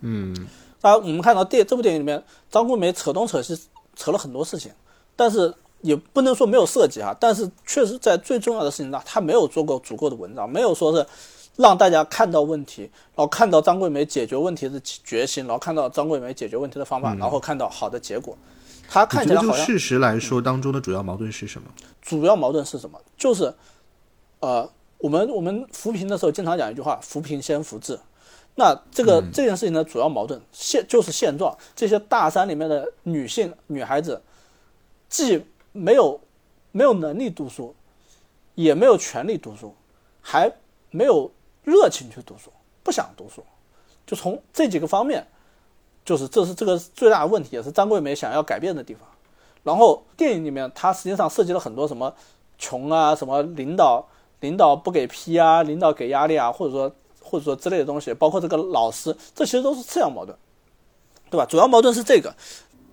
[0.00, 0.32] 嗯，
[0.80, 2.22] 当然我们看到电这部电影里面，
[2.52, 3.58] 张桂梅扯东扯西
[3.96, 4.70] 扯了很多事情，
[5.16, 11.04] 但是也不能说没有涉及啊，但是确实在最重要的事情上，他没有做过足够的文章，没有说是
[11.56, 18.38] 让大家看到问题，然后看到张桂梅解决问题的决心，然后看到张桂梅解决问题的方法，然后看到好的结果。
[18.88, 21.68] 它看起来就好像事实来说，当中的主要矛盾是什么？
[22.00, 23.00] 主要矛盾是什么？
[23.16, 23.52] 就是，
[24.40, 27.98] 呃，我们我们扶贫的时候经常讲一句话：扶贫先扶志。
[28.56, 34.22] 那这个、这件事情的主要矛盾现就是现状，这些大山里面的女性女孩子，
[35.08, 36.20] 既没有
[36.70, 37.74] 没有能力读书，
[38.54, 39.74] 也没有权利读书，
[40.20, 40.48] 还
[40.90, 41.28] 没有
[41.64, 42.52] 热情去读书，
[42.84, 43.44] 不想读书。
[44.06, 45.26] 就从这几个方面，
[46.04, 49.08] 就是这是这个最大的问题，也是张桂梅想要改变的地方。
[49.62, 52.14] 然后电影里面，它实际上涉及了很多什么
[52.58, 54.06] 穷啊，什么领导
[54.40, 60.36] 领导不给批啊，领导给压力啊，或者说或者说之类的东西，包括这个老师，这其实都是次要矛盾，
[61.30, 61.46] 对吧？
[61.46, 62.34] 主要矛盾是这个。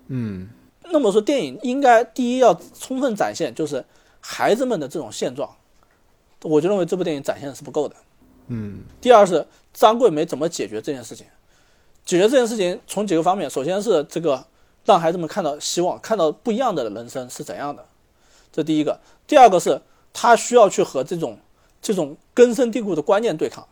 [0.06, 0.48] 嗯，
[0.84, 3.84] 那么说，电影应该第一要充分展现就是
[4.20, 5.54] 孩子们的这种现状，
[6.42, 7.94] 我就认为这部电影展现的是不够的。
[8.46, 11.26] 嗯，第二是张桂梅怎么解决这件事情？
[12.04, 14.44] 解决这件事情从几个方面，首先是这个
[14.84, 17.86] 让孩子们看到希望，看到不一样的人生是怎样的，
[18.52, 18.98] 这第一个。
[19.26, 19.80] 第二个是
[20.12, 21.38] 他需要去和这种
[21.80, 23.66] 这种根深蒂固的观念对抗，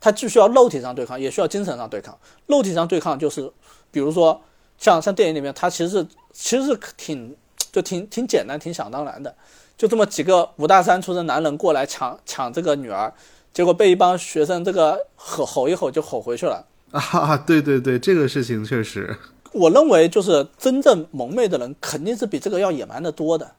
[0.00, 2.18] 他既需要肉体上对抗，也需要精神上对抗。
[2.46, 3.52] 肉体上对抗就是，
[3.90, 4.40] 比如说
[4.78, 7.36] 像像电影里面，他其实其实是挺
[7.70, 9.34] 就挺挺简单、挺想当然的，
[9.76, 13.12] 就这么几个五大三粗的男人过来抢抢这个女儿，
[13.52, 16.66] 结果被一帮学生这个吼吼一吼就吼回去了。
[16.94, 19.16] 啊，对对对，这个事情确实，
[19.52, 23.50] 我认为就是真正蒙昧的人肯定是比这个要野蛮的多的。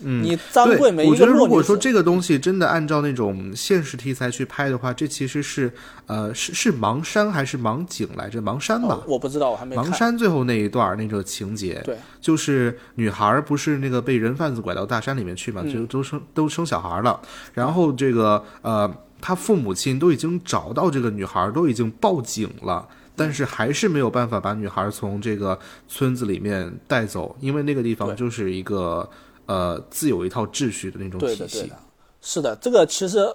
[0.00, 5.72] 嗯，你张桂梅对，我觉得如果说这个东西真的按照那种现实题材去拍的话，这其实是
[6.06, 8.40] 呃是是盲山还是盲井来着？
[8.40, 9.84] 盲山吧哦，我不知道，我还没看。
[9.84, 17.20] 盲山最后那一段那个情节，对，就是女孩儿不是那个被人贩子拐到大山里面去嘛，嗯就都生都生小孩了，
[17.52, 18.88] 然后这个呃，
[19.20, 22.88] 她父母亲都已经找到这个女孩，都已经报警了。
[23.16, 25.58] 但是还是没有办法把女孩从这个
[25.88, 29.10] 村子里面带走，因为那个地方就是一个
[29.46, 31.76] 呃自有一套秩序的那种体系对的对的。，
[32.22, 33.34] 是的，这个其实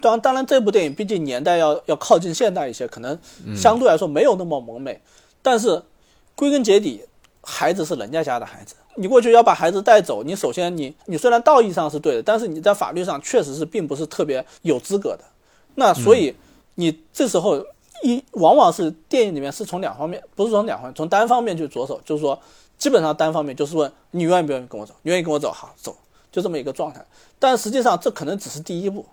[0.00, 3.16] 当当然这部电影毕竟年代要要靠近现代一些，可能
[3.46, 5.00] 嗯相对来说没有那么萌美，
[5.42, 5.80] 但是
[6.34, 7.00] 归根结底，
[7.44, 15.24] 孩子是人家家的孩子，你过去要把孩子带走，你首先你你虽然道义上是对的，但是你在法律上确实是并不是特别有资格的。
[15.74, 16.34] 那所以
[16.76, 17.64] 你这时候
[18.02, 22.38] 一往往是电影里面是从两方面，不是从两方面，从单方面去着手，就是说
[22.78, 25.96] 基本上单方面就是问你愿意不愿意跟我走，你愿意跟我走，好走，
[26.30, 27.04] 就这么一个状态。
[27.38, 29.04] 但实际上这可能只是第一步，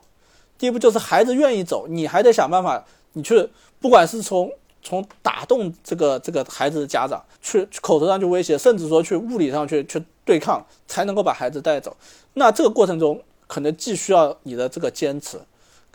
[0.57, 2.83] 第一步就是孩子愿意走，你还得想办法，
[3.13, 3.49] 你去
[3.79, 4.51] 不管是从
[4.81, 11.95] 从打动这个这个孩子的家长，去去口头上去威胁，甚至说去物理上去去对抗，才能够把孩子带走。
[12.33, 15.39] 那这个过程中，可能既需要你的这个坚持，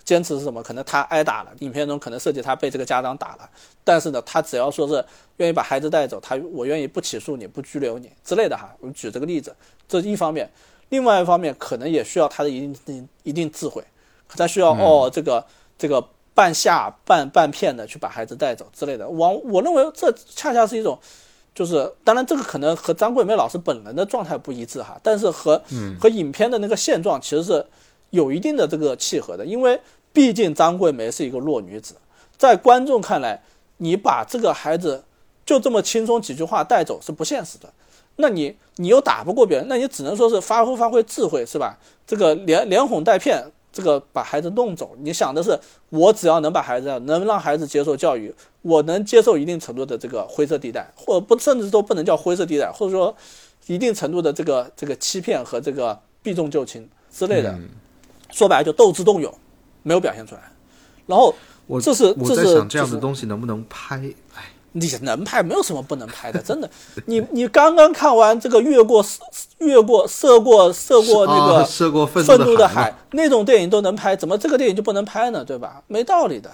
[0.05, 0.63] 坚持是什么？
[0.63, 3.49] 可能他挨打了，影片中可能涉及他被这个家长打了，
[3.83, 5.05] 但是呢，他只要说是
[5.39, 8.75] 愿意把孩子带走，他我愿意不起诉你，不拘留你之类的哈。
[8.81, 9.55] 我们举这个例子，
[9.89, 10.51] 这是一方面。
[10.91, 13.83] 另外一方面，可能也需要他的一定一定智慧，
[14.29, 15.45] 他需要、哦这个
[15.77, 16.01] 这个
[16.37, 19.09] 半下半半骗的去把孩子带走之类的。
[19.09, 20.99] 我我认为这恰恰是一种，
[21.55, 25.61] 就是当然这个可能和张桂梅老师本人的状态不一致哈，但是和、
[25.99, 27.65] 和影片的那个现状其实是
[28.11, 29.81] 有一定的这个契合的，因为
[30.13, 31.95] 毕竟张桂梅是一个弱女子，
[32.37, 33.43] 在观众看来，
[33.79, 35.03] 你把这个孩子
[35.47, 37.73] 就这么轻松几句话带走是不现实的。
[38.17, 41.79] 那你你又打不过别人，那你只能说是发挥发挥智慧，是吧？
[42.07, 43.45] 这个连连哄带骗，
[43.77, 44.97] 这个把孩子弄走。
[45.03, 45.59] 你想的是，
[45.91, 53.15] 我只要能把孩子能让孩子接受教育，我能接受一定程度的这个灰色地带，或者不甚至都不能叫灰色地带，或者说
[53.67, 57.55] 一定程度的这个这个欺骗和这个避重就轻之类的。
[58.31, 59.33] 说白了就斗智斗勇，
[59.83, 60.41] 没有表现出来。
[61.07, 61.35] 然后
[61.67, 63.97] 我这是我这是在想这样就是的东西能不能拍？
[64.35, 66.69] 哎，你能拍，没有什么不能拍的，真的。
[67.07, 69.03] 你你刚刚看完这个越过
[69.59, 75.43] 越过涉过涉过那个啊涉过愤怒的海那种电影都能拍，怎么这个电影就不能拍呢？
[75.43, 75.83] 对吧？
[75.87, 76.51] 没道理的。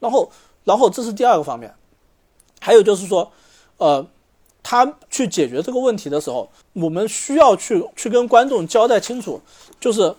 [0.00, 0.30] 然后
[0.64, 1.74] 然后这是第二个方面，
[2.60, 3.32] 还有就是说，
[3.78, 4.06] 呃，
[4.62, 9.40] 他去解决这个问题的时候，我们需要去去跟观众交代清楚，
[9.80, 10.14] 就是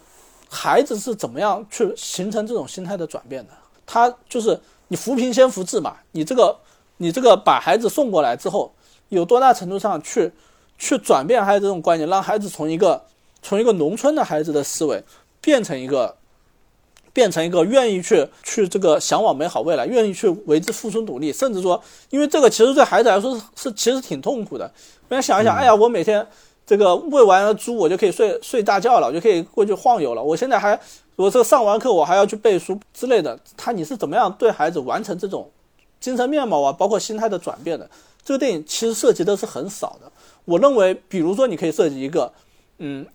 [0.50, 3.54] 孩子是怎么样去形成这种心态的转变的。
[3.86, 6.58] 他就是你扶贫先扶志嘛，你这个
[6.98, 8.74] 你这个把孩子送过来之后，
[9.10, 10.32] 有多大程度上去
[10.78, 13.04] 去转变孩子这种观念，让孩子从一个
[13.42, 15.04] 从一个农村的孩子的思维
[15.42, 16.16] 变成一个
[17.14, 24.72] 变成一个愿意去去这个向往美好未来，愿意去为之付出努力，甚至说，因为这个其实对孩子来说是是其实挺痛苦的。
[25.08, 26.28] 不然想一想，哎呀，我每天
[26.66, 30.22] 这个喂完了猪，我就可以睡睡大觉了，我就可以过去晃悠了。
[30.22, 30.80] 我现在还
[31.16, 33.40] 我这个上完课，我还要去背书之类的。
[33.56, 35.50] 他你是怎么样对孩子完成这种
[36.00, 37.90] 精神面貌啊，包括心态的转变的？
[38.24, 40.12] 这个电影其实涉及的是很少的。
[40.46, 42.32] 我认为，比如说你可以设计一个，
[42.78, 43.06] 嗯，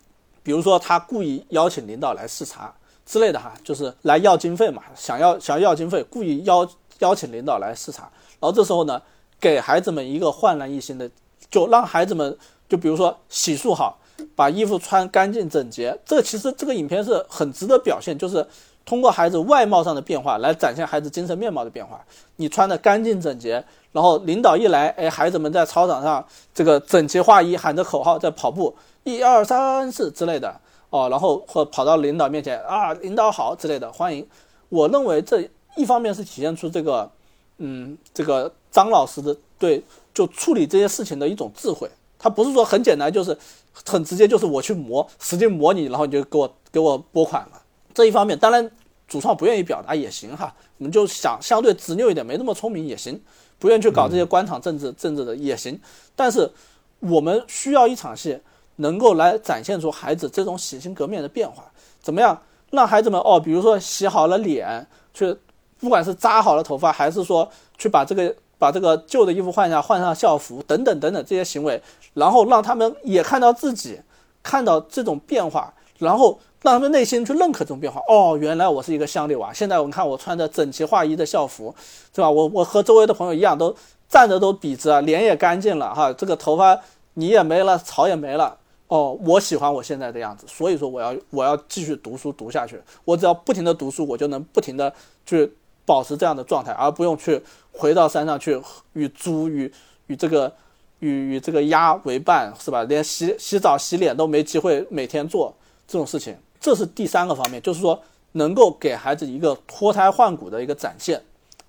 [0.43, 6.67] 比如说他故意邀请领导来视察之类的哈，就是来要经费嘛，想要想要经费，故意邀
[7.01, 8.11] 邀请领导来视察，
[8.41, 9.01] 然后这时候呢，
[9.41, 11.11] 给孩子们一个焕然一新的，
[11.51, 12.37] 就让孩子们
[12.69, 13.99] 就比如说洗漱好，
[14.35, 18.47] 把衣服穿干净整洁，这其实这个影片是很值得表现，就是
[18.85, 22.01] 通过孩子外貌上的变化来展现孩子精神面貌的变化。
[22.37, 23.65] 你穿的干净整洁。
[23.93, 34.27] 然后领导一来，哎，孩子们在操场上这个整齐划一，喊着口号在跑步，一二三四之类的哦，然后或跑到领导面前啊，领导好之类的欢迎。
[34.71, 35.47] 我认为这
[35.77, 37.11] 一方面是体现出这个，
[37.59, 39.85] 嗯，这个张老师的对
[40.15, 41.87] 就处理这些事情的一种智慧。
[42.19, 43.37] 他不是说很简单，就是
[43.85, 47.62] 很直接，就是我去磨，使劲磨你，然后你就给我给我拨款了。
[47.95, 48.71] 这一方面，当然
[49.07, 53.21] 主创不愿意表达也行哈，我们就想相对执拗一点，没那么聪明也行。
[53.59, 55.81] 不愿意去搞这些官场政治政治的也行，
[56.17, 56.51] 但是
[56.99, 58.37] 我们需要一场戏，
[58.77, 61.63] 能够来展现出孩子这种洗心革面的变化。
[62.01, 62.37] 怎么样
[62.71, 65.37] 让孩子们哦，比如说洗好了脸，去
[65.79, 67.49] 不管是扎好了头发，还是说
[67.79, 71.81] 去把这个把这个旧的衣服换下，换上校服等等等等这些行为，
[72.15, 74.01] 然后让他们也看到自己
[74.43, 76.41] 看到这种变化，然后。
[76.63, 78.01] 让他们内心去认可这种变化。
[78.09, 79.53] 哦，原来我是一个乡里娃。
[79.53, 81.75] 现在我看我穿着整齐划一的校服，
[82.15, 82.31] 是吧？
[82.31, 83.75] 我我和周围的朋友一样，都
[84.09, 86.13] 站着都笔直啊，脸也干净了哈。
[86.13, 86.79] 这个头发
[87.15, 88.57] 你也没了，草也没了。
[88.87, 92.81] 哦，我喜欢我现在的样子，所以说我要我要继续读书读下去。
[93.05, 94.93] 我只要不停的读书，我就能不停的
[95.25, 95.51] 去
[95.85, 98.61] 保持这样的状态，而不用去回到山上去
[98.93, 99.73] 与猪与
[100.09, 100.53] 与这个
[101.01, 102.85] 与与这个鸭为伴，是吧？
[102.85, 105.53] 连洗洗澡洗脸都没机会每天做
[105.89, 106.37] 这种事情。
[106.63, 108.01] 这是第三个方面，就是说
[108.33, 111.21] 能够给孩子一个脱胎换骨的一个展现。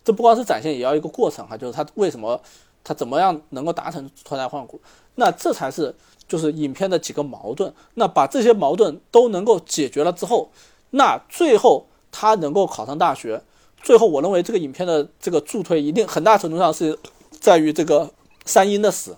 [0.05, 2.39] 这不光是展现，也要一个过程哈，就是他为什么
[2.83, 4.79] 他怎么样能够达成脱胎换骨？
[5.15, 5.95] 那这才是
[6.27, 7.73] 就是影片的几个矛盾。
[7.95, 10.51] 那把这些矛盾都能够解决了之后，
[10.91, 13.41] 那最后他能够考上大学。
[13.81, 16.99] 最后，我认为这个影片的这个助推一定很大程度上是
[17.31, 18.11] 在于这个
[18.45, 19.17] 三英的死，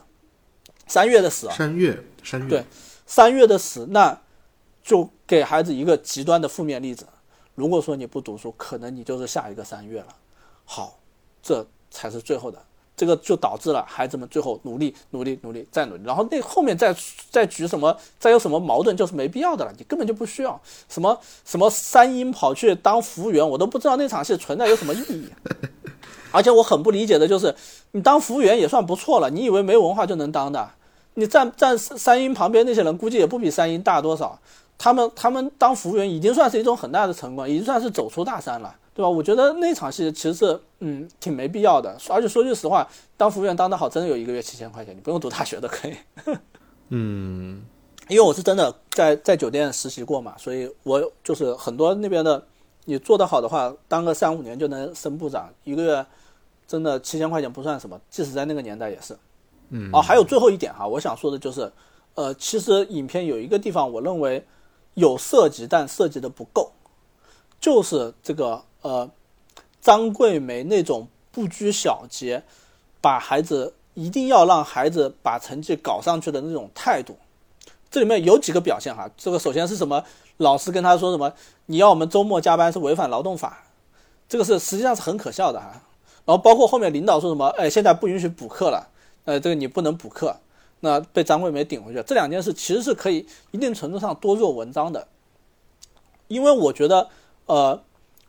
[0.87, 2.65] 三月的死啊，三月，三月，对，
[3.05, 4.21] 三月的死，那。
[4.83, 7.05] 就给孩子一个极端的负面例子，
[7.55, 10.07] 如果说你不读书，可能你就是下一个三月了。
[10.65, 10.99] 好，
[11.41, 12.59] 这才是最后的，
[12.95, 16.95] 这个就导致了孩子们最后努力、努力、努力再努力，然后那后面再
[17.29, 25.29] 再举什么，再有什么矛盾，就是没必要的了，你根本就不需要什么什么三英跑去当服务员，我都不知道那场戏存在有什么意义。
[26.31, 27.55] 而且我很不理解的就是，
[27.91, 30.69] 你当服务员也算不错了，你以为没文化就能当的？
[31.13, 34.37] 你站站三英旁边那些人，估计也不比三英大多少。
[34.77, 39.09] 他们他们当服务员已经算是一种很大的成功，已经算是走出大山了，对吧？
[39.09, 45.95] 我觉得那场戏其实是嗯挺没必要的，而且说句实话，当服务员当得好，真的有一个月七千块钱，你不用读大学都可以。
[46.89, 47.63] 嗯，
[48.09, 52.45] 因为我是真的在在酒店实习过嘛，所以我就是很多那边的，
[52.83, 56.05] 你做得好的话，当个三五年就能升部长，一个月
[56.67, 59.17] 真的七千块钱不算什么，即使在那个年代也是。
[59.69, 61.71] 嗯，哦，还有最后一点哈，我想说的就是，
[62.13, 64.45] 呃，其实影片有一个地方，我认为。
[64.95, 66.71] 有涉及，但涉及的不够，
[67.61, 69.09] 就是这个呃，
[69.79, 72.43] 张桂梅那种不拘小节，
[72.99, 77.17] 把孩子一定要让孩子把成绩搞上去的那种态度。
[77.91, 80.03] 这里面有几个表现哈，这个首先是什么？
[80.37, 81.31] 老师跟他说什么？
[81.67, 83.65] 你要我们周末加班是违反劳动法，
[84.27, 85.81] 这个是实际上是很可笑的哈。
[86.25, 87.47] 然后包括后面领导说什么？
[87.57, 88.89] 哎，现在不允许补课了，
[89.25, 90.37] 呃，这个你不能补课。
[90.81, 95.07] 那被张桂梅顶回去，这两件事其实是可以一定程度上多做文章的，
[96.27, 97.09] 因为我觉得，
[97.45, 97.81] 呃，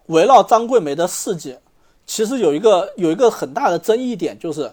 [0.07, 1.59] 围绕张桂梅的事迹，
[2.07, 4.73] 其实有一个有一个很大的争议点，就是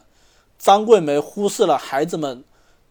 [0.58, 2.44] 张桂梅忽视了孩子们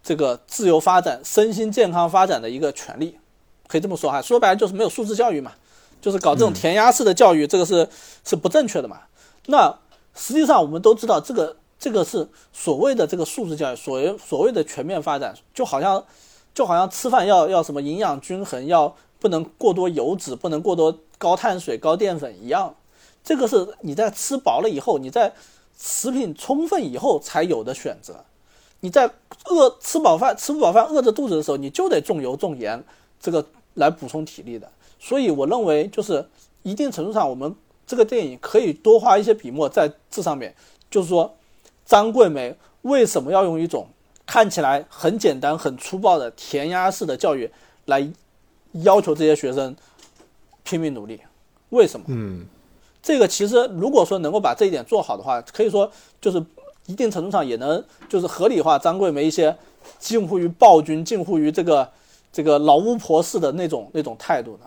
[0.03, 3.19] 这个自由发展、身心健康发展的一个权利，
[3.69, 5.53] 可以这么说哈，说白了就是没有素质教育嘛，
[6.03, 7.89] 就是搞这种填鸭式的教育，这个是
[8.25, 9.03] 是不正确的嘛。
[9.47, 9.79] 那
[10.15, 11.57] 实际上我们都知道这个。
[11.83, 16.05] 这个是所谓的这个素质教育，所谓所谓的全面发展，就好像，
[16.55, 22.77] 就好像吃饭要要什么营养均衡，要不能过多油脂，不能过多高碳水、高淀粉一样。
[23.25, 25.33] 这个是你在吃饱了以后，你在
[25.77, 28.25] 食品充分以后才有的选择。
[28.79, 29.11] 你在
[29.47, 32.85] 饿吃饱饭吃不饱饭饿着肚子的时候，你就得重油重盐，
[33.19, 33.45] 这个
[33.75, 34.71] 来补充体力的。
[35.01, 36.25] 所以我认为，就是
[36.63, 37.53] 一定程度上，我们
[37.85, 40.55] 这个电影可以多花一些笔墨在这上面，
[40.89, 41.35] 就是说。
[41.85, 43.87] 张桂梅为什么要用一种
[44.27, 47.51] 看起来很简单、很粗暴的填鸭式的教育
[47.87, 48.11] 来
[48.83, 49.75] 要求这些学生
[50.63, 51.21] 拼命努力？
[51.71, 52.07] 为什么？
[52.09, 52.47] 嗯，
[53.03, 55.91] 这个其实如果说能够把这一点做好的话，可以说
[56.21, 56.45] 就是
[56.87, 59.57] 一定程度上也能就是合理化张桂梅一些
[59.99, 61.91] 近乎于暴君，近乎于这个
[62.33, 64.67] 这个老巫婆式的那种那种态度呢？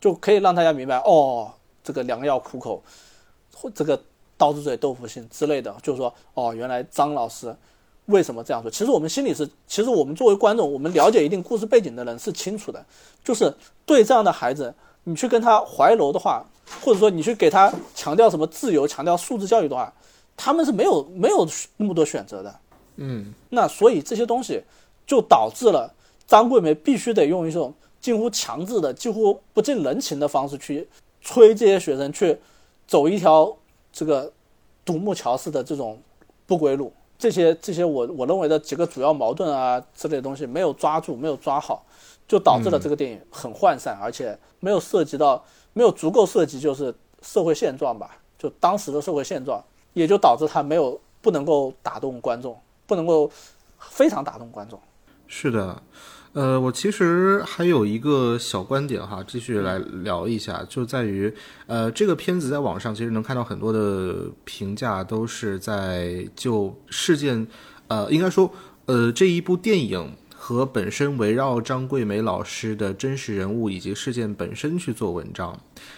[0.00, 1.50] 就可以让大家明白哦，
[1.82, 2.82] 这个良药苦口，
[3.52, 4.00] 或这个
[4.38, 7.54] 刀子嘴豆腐心之类的，就是说哦，原来张老师
[8.06, 8.70] 为什么这样说？
[8.70, 12.82] 其实我们心里是，其实我们作为观众，我们了解一定故事背景的人是清楚的，
[13.22, 13.52] 就是
[13.84, 14.72] 对这样的孩子，
[15.04, 16.42] 你去跟他怀柔的话，
[16.82, 19.92] 或者说你去给他强调什么自由、强调素质教育的话，
[20.36, 21.46] 他们是没有没有
[21.76, 22.54] 那么多选择的。
[22.96, 24.62] 嗯，那所以这些东西
[25.06, 25.92] 就导致了
[26.26, 27.74] 张桂梅必须得用一种。
[28.00, 30.88] 近乎强制的、几乎不近人情的方式去
[31.20, 32.38] 催这些学生去
[32.86, 33.57] 走一条
[33.92, 34.32] 这个
[34.84, 36.00] 独木桥式的这种
[36.46, 36.92] 不归路。
[37.18, 41.84] 这些这些我我认为的几个主要矛盾啊之类的东西没有抓住、没有抓好，
[42.28, 49.60] 就导致了这个电影很涣散，而且没有涉及到、没有足够涉及就是社会现状吧，就当时的社会现状，
[49.94, 52.56] 也就导致它没有不能够打动观众，
[52.86, 53.28] 不能够
[53.80, 54.80] 非常打动观众。
[55.26, 55.82] 是的。
[56.32, 61.32] 呃，我其实还有一个小观点哈，继续来聊一下，就在于，
[61.66, 67.46] 呃，这个片子在网上其实能看到很多的评价，都是在就事件，
[67.88, 68.52] 呃，应该说，
[68.86, 70.12] 呃，这一部电影。
[70.48, 75.54] 和本身围绕张桂梅老师的真实人物以及事件本身去做文章，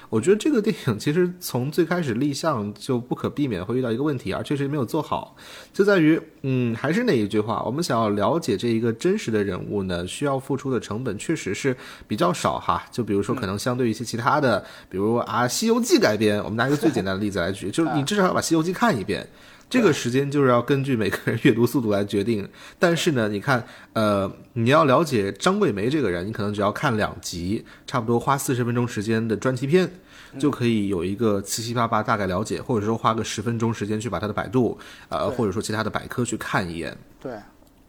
[0.09, 5.36] 我觉得这个电影其实从最开始立项就不可避免会遇到一个问题，而确实没有做好，
[5.72, 11.77] 就在于，嗯，还是那一句话，我们想要了解这一个真实的人物呢，需要付出的成本确实是
[12.09, 12.82] 比较少哈。
[12.90, 19.24] 就比如说，可能相对于一些其他的，比如啊《西游记》改编，我们拿一个最简单的例子来举，就是你至少要把《西游记》看一遍。
[19.70, 29.88] 这个时间就是要根据每个人阅读速度来决定，但是呢，你看，呃，你要了解张桂梅这个人，你可能只要看两集，差不多花四十分钟时间的专题片，
[30.40, 34.76] 就可以有一个七七八八大概了解，或者说花个十分钟时间去把他的百度，
[35.09, 36.98] 呃，或者说其他的百科去看一眼。
[37.20, 37.32] 对，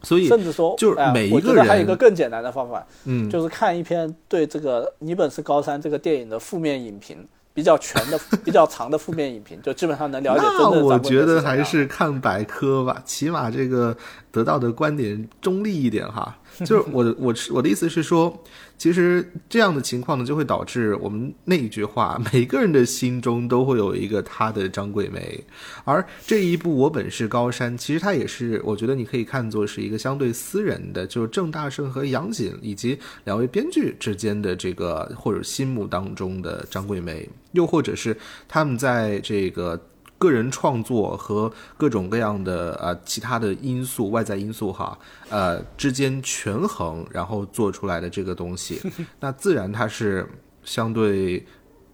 [0.02, 7.26] 所以甚至说，就是每一个人还有一个更简单的方法，嗯，就是看一篇对这个《你本是高山》这个电影的负面影评。
[7.54, 10.42] 比较全的、 比较长的负面影评，就基本上能了解。
[10.42, 13.96] 那我觉得还是看百科吧，起码这个
[14.30, 16.36] 得到的观点中立一点哈。
[16.64, 18.42] 就是我的我我的意思是说，
[18.76, 25.42] 其实这样的情况呢，就会导致我们那一句话，每个人的心中都会有一个他的张桂梅。
[25.84, 38.16] 而这一部《我本是高山》，其实它也是，我觉得你可以看作是一个相对私人的，就是郑大圣和杨锦以及两位编剧之间的这个或者心目当中的张桂梅，又或者是
[38.48, 39.80] 他们在这个。
[40.22, 44.96] 个人创作和各种各样的呃其他的因素、外在因素哈，
[45.28, 48.80] 呃之间权衡，然后做出来的这个东西，
[49.18, 50.24] 那自然它是
[50.62, 51.44] 相对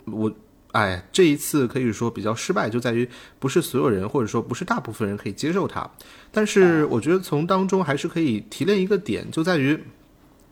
[0.04, 0.30] 我
[0.72, 5.90] 哎这一次可以说比较失败，就在于不是所有人或者说不是大部分人可以接受它，
[6.30, 9.82] 但是我觉得从当中还是可以提炼一个点，就在于。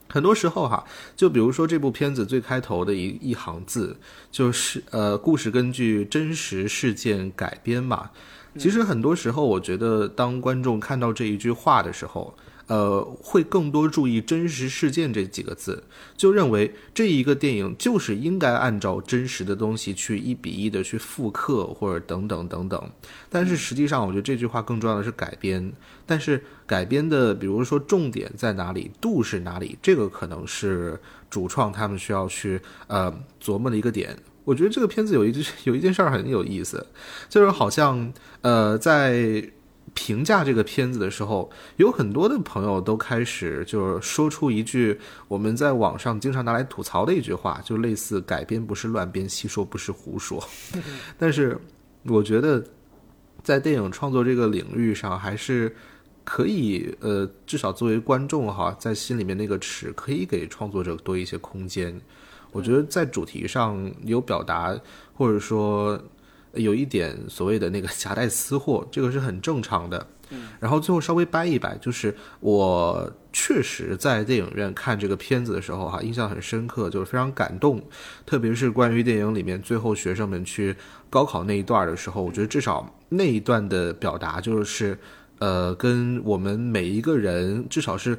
[0.08, 0.84] 很多时候哈，
[1.16, 3.96] 就比如说这部片子最开头的一一行字，
[4.30, 8.10] 就是呃，故事根据真实事件改编嘛。
[8.58, 12.34] 其实很多时候，我觉得当观众看到这一句话的时候。
[12.68, 15.84] 呃，会更多注意真实事件这几个字，
[16.16, 22.90] 就认为这一个电影就是应该按照真实的东西去一比一的去复刻或者等等等等。
[23.30, 25.72] 但是实际上，我觉得这句话更重要的是改编。
[26.04, 34.16] 但是改编的，比如说重点在哪里，度是哪里，这个可能是主创他们需要去呃琢磨的一个点。
[34.42, 36.84] 我觉得这个片子有一句有一件事儿很有意思，
[37.28, 39.52] 就是好像呃在。
[39.98, 50.46] 评价这个片子的时候，有很多的朋友都开始就是说出一句我们在网上经常拿来吐槽的一句话，就类似“改编不是乱编，戏说不是胡说”。
[51.18, 51.58] 但是
[52.04, 52.62] 我觉得，
[53.42, 55.74] 在电影创作这个领域上，还是
[56.24, 61.98] 可以呃，至少作为观众哈，在心里面那个尺可以给创作者多一些空间。
[62.52, 64.78] 我觉得在主题上有表达，
[65.14, 65.98] 或者说。
[66.56, 70.06] 有一点所谓的那个 夹带私货，这个是很正常的。
[70.30, 77.80] 嗯，然后最后稍微掰一掰，就是我确实在电影院看这个片子的时候，哈，印象很深刻，就是非常感动。
[78.24, 80.74] 特别是关于电影里面最后学生们去
[81.08, 84.98] 高考那一段的时候，我觉得至少那一段的表达，就是
[85.38, 88.18] 呃，跟我们每一个人，至少是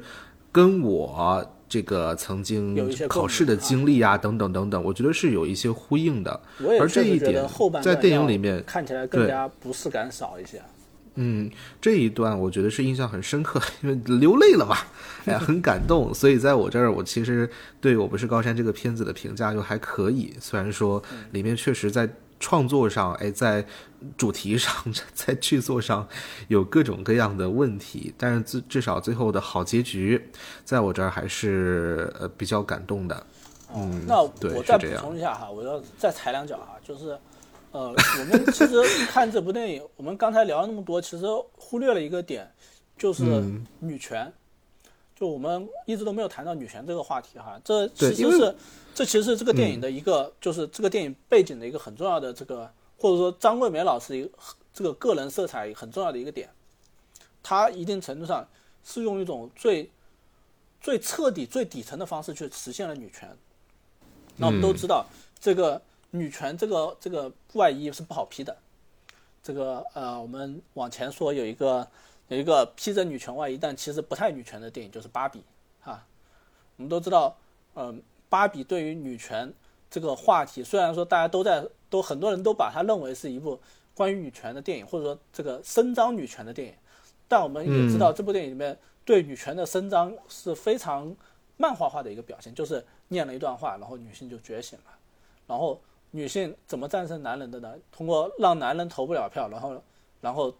[0.50, 1.54] 跟我。
[1.68, 6.40] 这个曾经考试的经历啊，等等等等，我觉得是有一些呼应的。
[6.80, 7.46] 而这一点
[7.82, 10.62] 在电影里面看起来更加不适感少一些。
[11.20, 11.50] 嗯，
[11.80, 14.76] 这一段我觉得是印象很深刻， 因为流泪了嘛，
[15.26, 16.14] 哎呀，很感动。
[16.14, 17.50] 所以在我这儿，我其实
[17.80, 20.32] 对我不是高山这个片子的评价就还可以。
[20.40, 22.08] 虽然说里面确实在
[22.40, 23.64] 创作上，哎，在
[24.16, 24.72] 主题上，
[25.12, 26.06] 在剧作上
[26.48, 30.30] 有各种各样的问题，但是至至少最后的好结局，
[30.64, 33.26] 在我这儿还是呃比较感动的。
[33.74, 37.18] 嗯，那我再补充一下哈，我要再踩两脚哈，就是，
[37.72, 38.82] 呃，我们其实
[39.12, 42.50] 看这部电影，我们刚才聊了那么多，其实忽略了一个点，
[42.96, 44.32] 就是嗯女权。
[45.18, 48.54] 就我们一直都没有谈到女权这个话题哈，这其实是
[48.94, 54.30] 这其实是这个电影的一个，就是这个电影背景的一个很重要的这个，或者说张桂梅老师一个
[54.72, 56.48] 这个个人色彩很重要的一个点，
[57.42, 58.46] 他一定程度上
[58.84, 59.90] 是用一种最
[60.80, 63.28] 最彻底、最底层的方式去实现了女权。
[64.36, 65.04] 那我们都知道，
[65.40, 65.82] 这个
[66.12, 68.56] 女权这个这个外衣是不好披的。
[69.42, 71.84] 这个呃，我们往前说有一个
[72.28, 75.40] 有一个披着女权外衣，但其实不太女权的电影就是《芭比》
[75.80, 76.04] 哈。
[76.76, 77.36] 我们都知道，
[77.74, 79.52] 嗯、芭比对于女权
[79.90, 83.58] 这个话题，虽然说大家都在都很多人都把它认为是一部
[83.94, 86.74] 关于女权的电影，或者说这个伸张女权的电影，
[87.26, 91.16] 但我们也知道这部电影里面对女权的伸张是非常
[91.56, 94.98] 漫画化的一个表现，就是念了一段话，然后女性就觉醒了，
[95.46, 95.80] 然后
[96.10, 97.74] 女性怎么战胜男人的呢？
[97.90, 99.82] 通过让男人投不了票，然后
[100.20, 100.54] 然后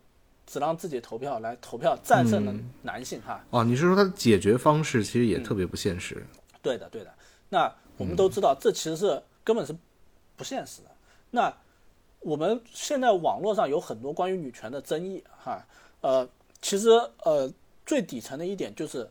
[0.49, 3.45] 只让自己投票来投票战胜了男性哈。
[3.51, 6.27] 哦，你是说它的解决方式其实也特别不现实？
[6.63, 7.15] 对的，对的。
[7.51, 9.77] 那我们都知道，这其实是根本是
[10.37, 10.89] 不现实的。
[11.31, 11.55] 那
[12.21, 15.63] 我们现在网络上有很多关于女权的争议，哈，
[16.01, 16.27] 呃，
[16.63, 16.89] 其实
[17.25, 17.53] 呃
[17.85, 19.07] 最底层的一点就是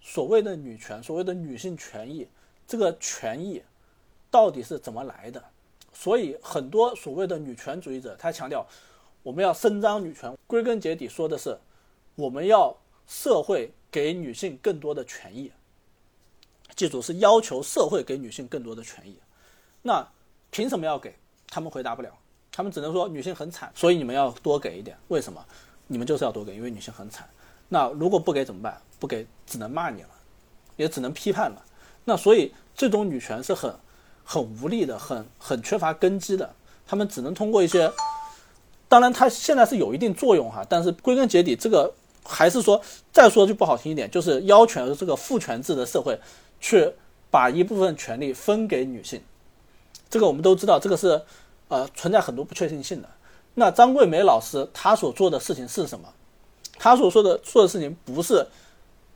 [0.00, 2.28] 所谓的女权，所谓的女性权益，
[2.66, 3.60] 这个权益
[4.30, 5.42] 到底是怎么来的？
[5.92, 8.64] 所以很多所谓的女权主义者，他强调
[9.22, 11.58] 我们要伸张女权，归根结底说的是
[12.14, 12.76] 我们要
[13.06, 15.52] 社会给女性更多的权益。
[16.76, 19.18] 记住，是要求社会给女性更多的权益。
[19.82, 20.06] 那
[20.50, 21.14] 凭什么要给？
[21.48, 22.10] 他们回答不了，
[22.52, 24.96] 他们只能说女性很惨，所以你们要多给一点。
[25.08, 25.44] 为什么？
[25.86, 27.28] 你们就是要多给，因为女性很惨。
[27.68, 28.80] 那如果不给怎么办？
[29.00, 30.10] 不给只能骂你了，
[30.76, 31.64] 也只能批判了。
[32.04, 33.74] 那所以这种女权是很
[34.24, 36.54] 很无力的，很很缺乏根基的。
[36.86, 37.90] 他们只能通过一些，
[38.88, 41.92] 当然它现在是有一定作用哈，但是归根结底，这个
[42.24, 42.80] 还是说
[43.12, 46.18] 再说句不好听一点，就是要求这个父权制的社会
[46.58, 46.92] 去
[47.30, 49.20] 把一部分权利分给女性。
[50.10, 51.20] 这个我们都知道，这个是
[51.68, 53.08] 呃存在很多不确定性的。
[53.54, 56.08] 那张桂梅老师她所做的事情是什么？
[56.78, 58.46] 她所说的做的事情不是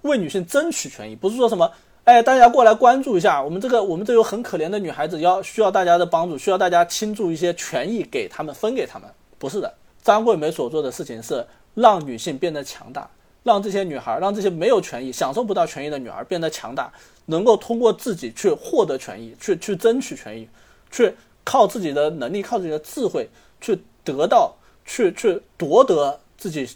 [0.03, 1.71] 为女性争取权益，不是说什么
[2.05, 9.09] 哎大家过来关注一下我们这个我们这有很可怜的女孩子，要需要大家的帮助，需要大家倾注一些权益给他们分给他们，
[9.43, 9.75] 不是的。
[10.05, 11.45] 张桂梅所做的事情是
[11.75, 13.11] 让女性变得强大，
[13.43, 16.93] 让这些女孩，让这些没有权益、享受不到权益的女孩变得强大，
[17.27, 20.49] 能够通过自己去获得权益，去去争取权益，
[20.93, 21.13] 去
[21.43, 23.29] 靠自己的能力、靠自己的智慧
[23.61, 24.55] 去得到、
[24.85, 26.69] 去去夺得自己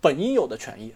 [0.00, 0.92] 本应有的权益。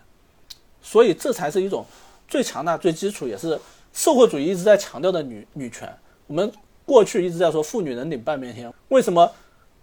[0.82, 1.86] 所以，这才是一种
[2.26, 3.56] 最强大、最基础，也是
[3.92, 5.88] 社会主义一直在强调的女女权。
[6.26, 6.50] 我们
[6.84, 9.30] 过去一直在说妇女能顶半边天，为什么？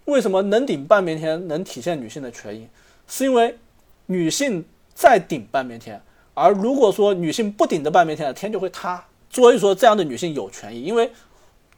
[0.04, 2.66] 为什么能顶半边天能体现女性的权益？
[3.06, 3.56] 是因为
[4.06, 4.64] 女性
[4.94, 6.00] 在顶半边天，
[6.34, 9.04] 而如果说女性不顶着半边天，天就会塌。
[9.30, 11.10] 所以说，这样的女性有权益，因为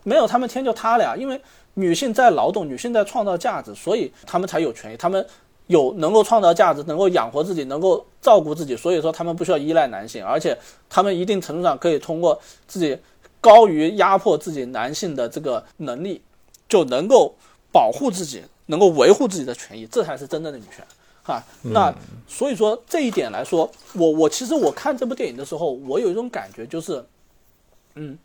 [0.03, 1.15] 没有她们天就塌了呀。
[1.17, 1.41] 因为
[1.75, 4.97] 女性在劳动，女性在创造价值，所以她们才有权益。
[4.97, 5.25] 她们
[5.69, 12.99] 有能够创造价值，能够养活自己，能够照顾自己，所以说她们不需要依赖男性，而且她们一定程度上可以通过自己
[13.41, 16.21] 高于压迫自己男性的这个能力，
[16.69, 17.37] 就能够
[17.75, 20.87] 保护自己，能够维护自己的权益，这才是真正的女权。
[21.25, 21.93] 哈，那
[22.29, 27.05] 所以说这一点来说，我我其实我看这部电影的时候，我有一种感觉，就是，
[27.95, 28.17] 嗯，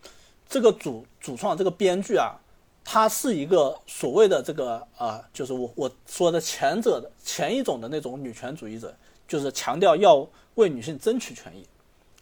[0.48, 2.36] 这个主主创这个编剧啊，
[2.84, 8.94] 他是一个所谓的这个啊、就是我我说的前者的前一种的那种女权主义者，
[9.28, 11.66] 就是强调要为女性争取权益，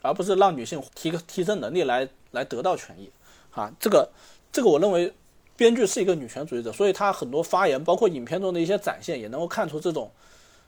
[0.02, 3.10] 而不是让女性提提升能力来来得到权益。
[3.52, 4.08] 啊，这个
[4.52, 5.12] 这个我认为
[5.58, 10.10] 编剧是一个女权主义者，所以她很多发言，包括影片中的一些展现，也能够看出这种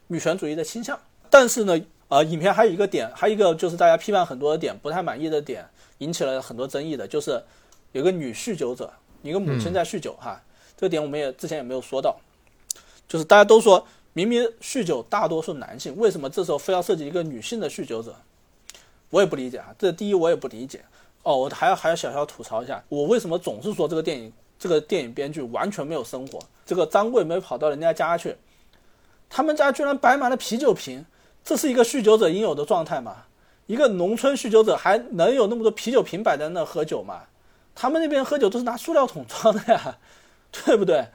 [0.07, 0.99] 女权主义的倾向。
[1.30, 5.64] 但是呢，呃，影片还有一个点，还有一个就是大家批判很多的点，不太满意的点，
[5.99, 7.41] 引起了很多争议的，就是
[7.91, 8.91] 有个女酗酒者，
[9.22, 10.41] 一个母亲在酗酒哈，
[10.76, 12.20] 这个点我们也之前也没有说到，
[13.07, 18.16] 就是大家都说明明酗酒大多数男性，为什么这时候非要涉及一个女性的酗酒者？
[19.11, 20.82] 我也不理解啊，这第一我也不理解。
[21.22, 26.38] 哦，我还要还要小小吐槽一下，我为什么总是说这个电影这个电影编剧完全没有生活？
[26.65, 28.36] 这个张桂梅跑到人家家去，
[29.30, 31.06] 他们家居然摆满了啤酒瓶，
[31.44, 33.23] 这是一个酗酒者应有的状态吗？
[33.65, 37.22] 一个农村酗酒者还能有那么多啤酒瓶摆在那喝酒吗？
[37.73, 39.98] 他们那边喝酒都是拿塑料桶装的呀，
[40.52, 41.07] 对不对？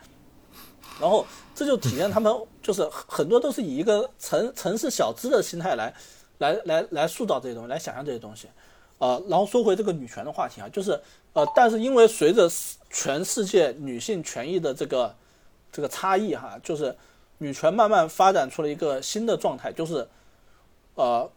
[1.01, 5.93] 然后这就体现他们就是很多都是以一个城城市小资的心态来
[6.39, 8.49] 来来来塑造这些东西，来想象这些东西。
[8.99, 10.99] 呃，然后说回这个女权的话题啊，就是
[11.33, 12.49] 呃，但是因为随着
[12.97, 15.13] 全世界女性权益的这个
[15.73, 16.97] 这个差异哈，就是
[17.39, 20.07] 女权慢慢发展出了一个新的状态，就是
[20.95, 21.29] 呃，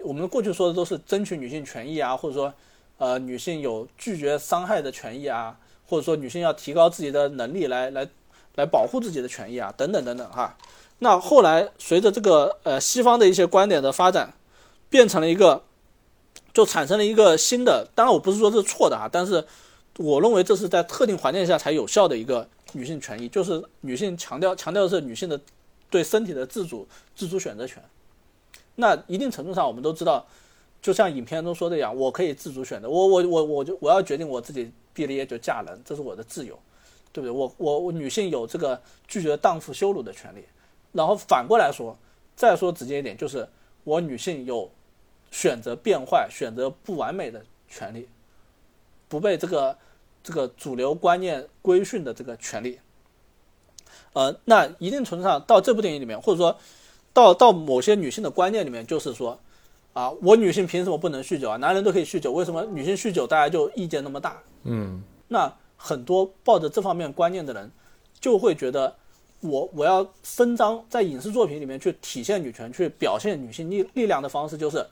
[0.00, 2.52] 我们过去说的都是争取女性权益啊，或者说
[2.98, 8.08] 呃女性有拒绝伤害的权益啊，或者说女性要提高自己的能力来来
[8.56, 10.56] 来保护自己的权益啊，等等等等哈。
[10.98, 14.34] 那后来随着这个呃西方的一些观点的发展，
[14.90, 15.62] 变成了一个。
[16.52, 19.44] 就产生了一个新的，当然我不是说这是错的啊，但是
[19.98, 25.40] 我认为这是在特定环境下才有效的一个女性权益，就是女性强调强调的是女性的
[25.88, 27.82] 对身体的自主自主选择权。
[28.74, 30.26] 那一定程度上我们都知道，
[30.82, 36.58] 就像影片中说的一样，我可以自主选择，我我我我就我要决定我自己毕了业就嫁人，这是我的自由，
[37.12, 37.30] 对不对？
[37.30, 40.44] 我我我女性有这个拒绝荡妇羞辱的权利。
[40.92, 41.96] 然后反过来说，
[42.34, 43.48] 再说直接一点，就是
[43.84, 44.70] 我女性有。
[45.30, 48.08] 选择变坏、选择不完美的权利，
[49.14, 49.78] 不被这个
[50.24, 52.80] 这个主流观念规训的这个权利，
[54.12, 56.58] 呃，那一定程度上到这部电影里面，或者说
[57.12, 59.38] 到到某些女性的观念里面，就是说，
[59.92, 61.56] 啊，我女性凭什么不能酗酒啊？
[61.58, 64.42] 男人都可以酗酒，为什么女性酗酒大家就意见那么大？
[64.64, 67.70] 嗯，那很多抱着这方面观念的人，
[68.18, 68.96] 就会觉得，
[69.38, 74.84] 我我要伸张在影视作品里面去体现女权、去表现女性力力量的方式，就是。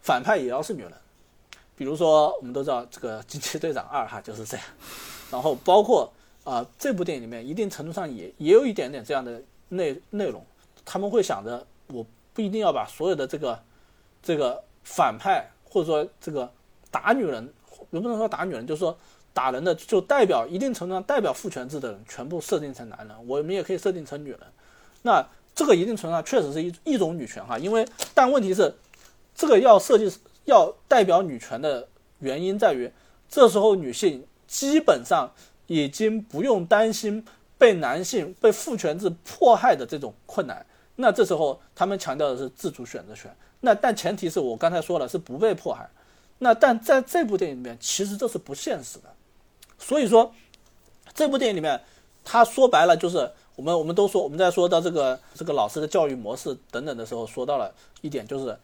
[0.00, 0.92] 反派也要是女人，
[1.78, 4.66] 比如说我们都知道这个《惊奇队长二》哈就是这样，
[5.30, 10.44] 然后包括啊这部电影里面一定程度上也也有一点点这样的内内容，
[10.84, 13.62] 他们会想着我不一定要把所有的这个
[14.20, 16.50] 这个反派或者说这个
[16.90, 17.48] 打女人，
[17.90, 18.98] 也不能说打女人，就是说
[19.32, 24.40] 打人的就代表一定程度上代表父权制的人全部设定成男人，我们也可以设定成女人，
[25.02, 25.24] 那
[25.54, 28.74] 这个一定程度上确实是一一种女权哈，因为但问题是。
[29.40, 30.12] 这个要设计
[30.48, 31.86] 要代表女权的
[32.20, 32.90] 原因在于，
[33.28, 35.30] 这时候女性基本上
[35.66, 37.22] 已经不用担心
[37.58, 40.64] 被男性被父权制迫害的这种困难。
[40.96, 43.30] 那这时候他们强调的是自主选择权。
[43.60, 45.86] 那但前提是我刚才说了是不被迫害。
[46.38, 49.04] 那但在这部电影里面，其实这是不现实的。
[49.78, 50.32] 所以说，
[51.12, 51.78] 这部电影里面，
[52.24, 57.70] 他说白了就是我们我们都说我们在说到这个这个老师的教育模式等等的时候，说到了
[58.00, 58.58] 一点就是。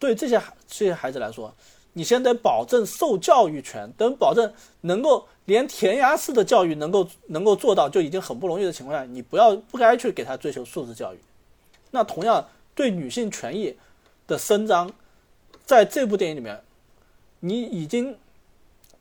[0.00, 1.54] 对这些孩这些孩子来说，
[1.92, 4.50] 你先得保证受教育权，等保证
[4.80, 11.18] 能够连填鸭式的教育能够能够做到就已经很不容易的情况下，你不要不该去给他追求素质教育。
[11.90, 13.76] 那同样对女性权益
[14.26, 14.90] 的伸张，
[15.66, 16.58] 在这部电影里面，
[17.40, 18.16] 你已经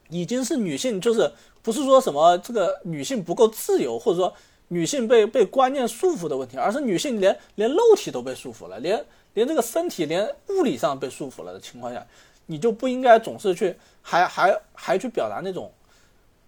[0.09, 1.31] 已经是女性，就是
[1.61, 4.34] 不是说什么这个女性不够自由，或者说
[4.67, 9.05] 女性被被观念束缚的问题，而是女性连连肉体都被束缚了，连。
[9.39, 12.05] 连这个身体连物理上被束缚了的情况下，
[12.47, 15.71] 你就不应该总是去还还还去表达那种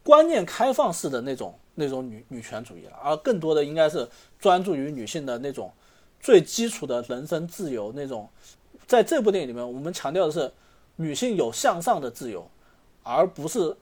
[0.04, 4.06] 观念开放式的那种那种女女权主义了，而更多的应该是
[4.38, 5.72] 专注于女性的那种
[6.20, 8.28] 最基础的人身自由那种。
[8.86, 10.52] 在这部电影里面，我们强调的是
[10.98, 12.46] 女性有向上的自由，
[13.04, 13.74] 而不是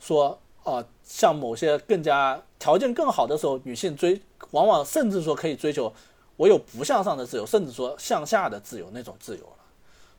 [0.00, 4.18] 说啊像某些更加条件更好的时候，女性追
[4.52, 5.92] 往往甚至说可以追求。
[6.36, 9.52] 我有不向上的自由，甚至说向下的自由那种自由了。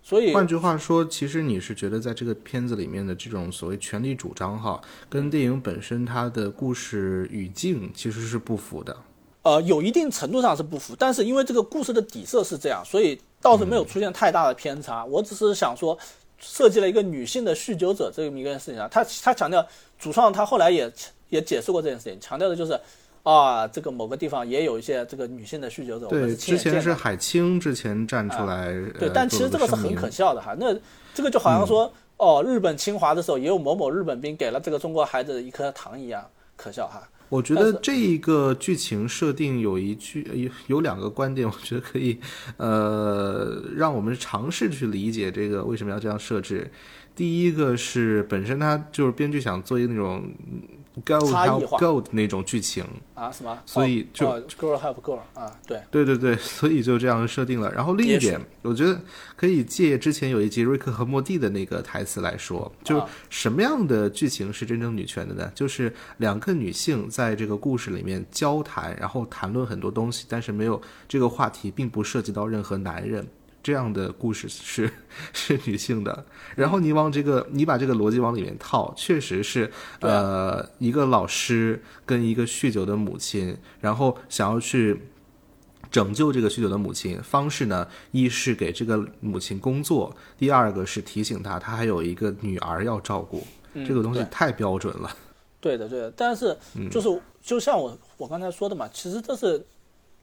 [0.02, 4.80] 所以换句话说，其实你是觉得在这个片子里面的这种所谓权力主张哈，
[5.10, 8.96] 跟电影本身它的故事语境其实是不符的。
[9.42, 15.04] 呃，有一定程度上是不符，但是因为这个故事的底色是这样，所以倒是没有出现太大的偏差。
[15.06, 15.98] 我只是想说，
[16.38, 19.68] 设计了一个女性的酗酒者这么一件事情上，他他强调
[19.98, 20.94] 主创他后来也
[21.30, 22.80] 也解释过这件事情，强调的就是。
[23.26, 26.06] 啊，这个某个地方也有一些这个女性的酗酒者。
[26.06, 28.72] 对，之前是海清之前站出来。
[29.00, 30.56] 对，但其实这个是很可笑的哈。
[30.60, 30.68] 那
[31.12, 36.24] 这个就好像说，哦，日本侵华的时候也有某某日本兵给了这个中国孩子一颗糖一样
[36.56, 37.02] 可笑哈。
[37.30, 40.22] 我觉得这一个剧情设定有一句
[40.68, 42.20] 有有两个观点，我觉得可以
[42.58, 46.72] 呃让我们尝试去理解这个为什么要这样设置。
[47.16, 50.24] 第一个是本身他就是编剧想做一个那种。
[51.04, 53.30] Gold help gold 那种剧情啊？
[53.32, 53.58] 什么？
[53.66, 54.28] 所以就
[54.58, 55.52] girl help girl 啊？
[55.68, 57.70] 对对对对， 所以就这样设定了。
[57.74, 58.98] 然后另一点，我觉得
[59.36, 65.52] 可以借之前有一集瑞克和莫蒂的那个台词来说，就什么样的剧情是真正女权的呢？
[65.54, 73.28] 就是两个女性在这个故事里面交谈，然后谈论很多东西，但是没有这个话题并不涉及到任何男人。
[73.66, 74.92] 这样的故事 是
[75.34, 76.24] 是女性的，
[76.56, 79.72] 然后你往这个你把这个逻辑往里面套，确实是
[80.02, 85.02] 呃一个老师跟一个酗酒的母亲，然后想要去。
[85.92, 87.88] 拯救这个酗酒的母亲方式呢？
[88.12, 93.46] 一是给这个母亲工作，第二个是提醒她，她还有一个女儿要照顾。
[93.88, 95.10] 这个东西太标准了。
[95.62, 96.12] 对的，对的。
[96.12, 96.58] 但是
[96.92, 99.64] 就是就像我我刚才说的嘛，其实这是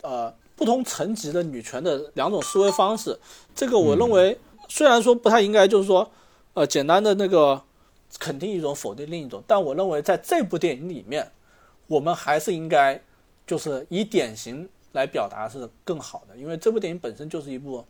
[0.03, 3.19] 呃不同层级的女权的两种思维方式。
[3.55, 4.39] 这个我认为
[4.69, 6.11] 虽然说不太应该，就是说
[6.55, 7.63] 呃简单的那个
[8.19, 9.43] 肯定一种，否定另一种。
[9.47, 11.31] 但我认为在这部电影里面，
[11.87, 13.01] 我们还是应该
[13.47, 14.69] 就是以典型。
[14.95, 17.83] 来表达是更好的，因为这部电影本身就是一部，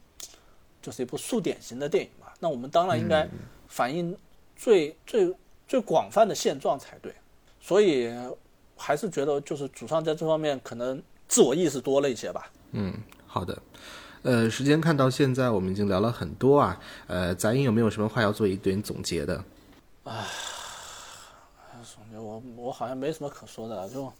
[0.81, 2.29] 就是一部数典型的电影嘛。
[2.39, 3.29] 那我们当然应该
[3.67, 4.17] 反映
[4.55, 5.35] 最最
[5.67, 7.13] 最广泛的现状才对。
[7.61, 8.09] 所以
[8.77, 11.03] 还是觉得就是主创在这方面可能
[11.33, 12.51] 自我意识多了一些吧。
[12.73, 12.93] 嗯，
[13.27, 13.57] 好的。
[14.21, 16.79] 呃，时间看到现在，我们已经聊了很多啊。
[17.07, 19.43] 呃，杂音有没有什么话要做一点总结的？
[20.05, 20.27] 啊，
[21.83, 24.13] 总结我我好像没什么可说的了，就。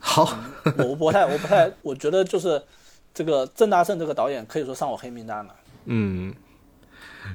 [0.00, 0.36] 好，
[0.78, 2.60] 我不太，我不太，我觉得就是
[3.14, 5.54] 这个郑大圣这个导演可以说上我黑名单了。
[5.84, 6.34] 嗯，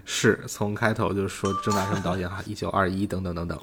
[0.03, 3.57] 是从开头就说郑大圣导演哈，一九二一等等等等。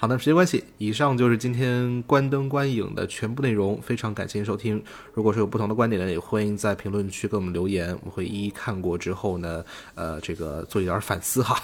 [0.00, 3.78] 好，的时间关系，以上就是今天关灯观影的全部内容。
[3.82, 4.82] 非常感谢您收听。
[5.12, 9.62] 如果说有不同的观点呢，也欢迎在评论区给我们留言，我们会一一看过之后呢，
[9.94, 11.62] 呃，这个做一点反思哈。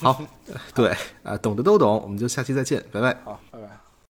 [0.00, 0.18] 好，
[0.74, 3.14] 对啊，懂的都懂，我们就下期再见，拜拜。
[3.22, 3.38] 好。
[3.50, 3.87] 拜拜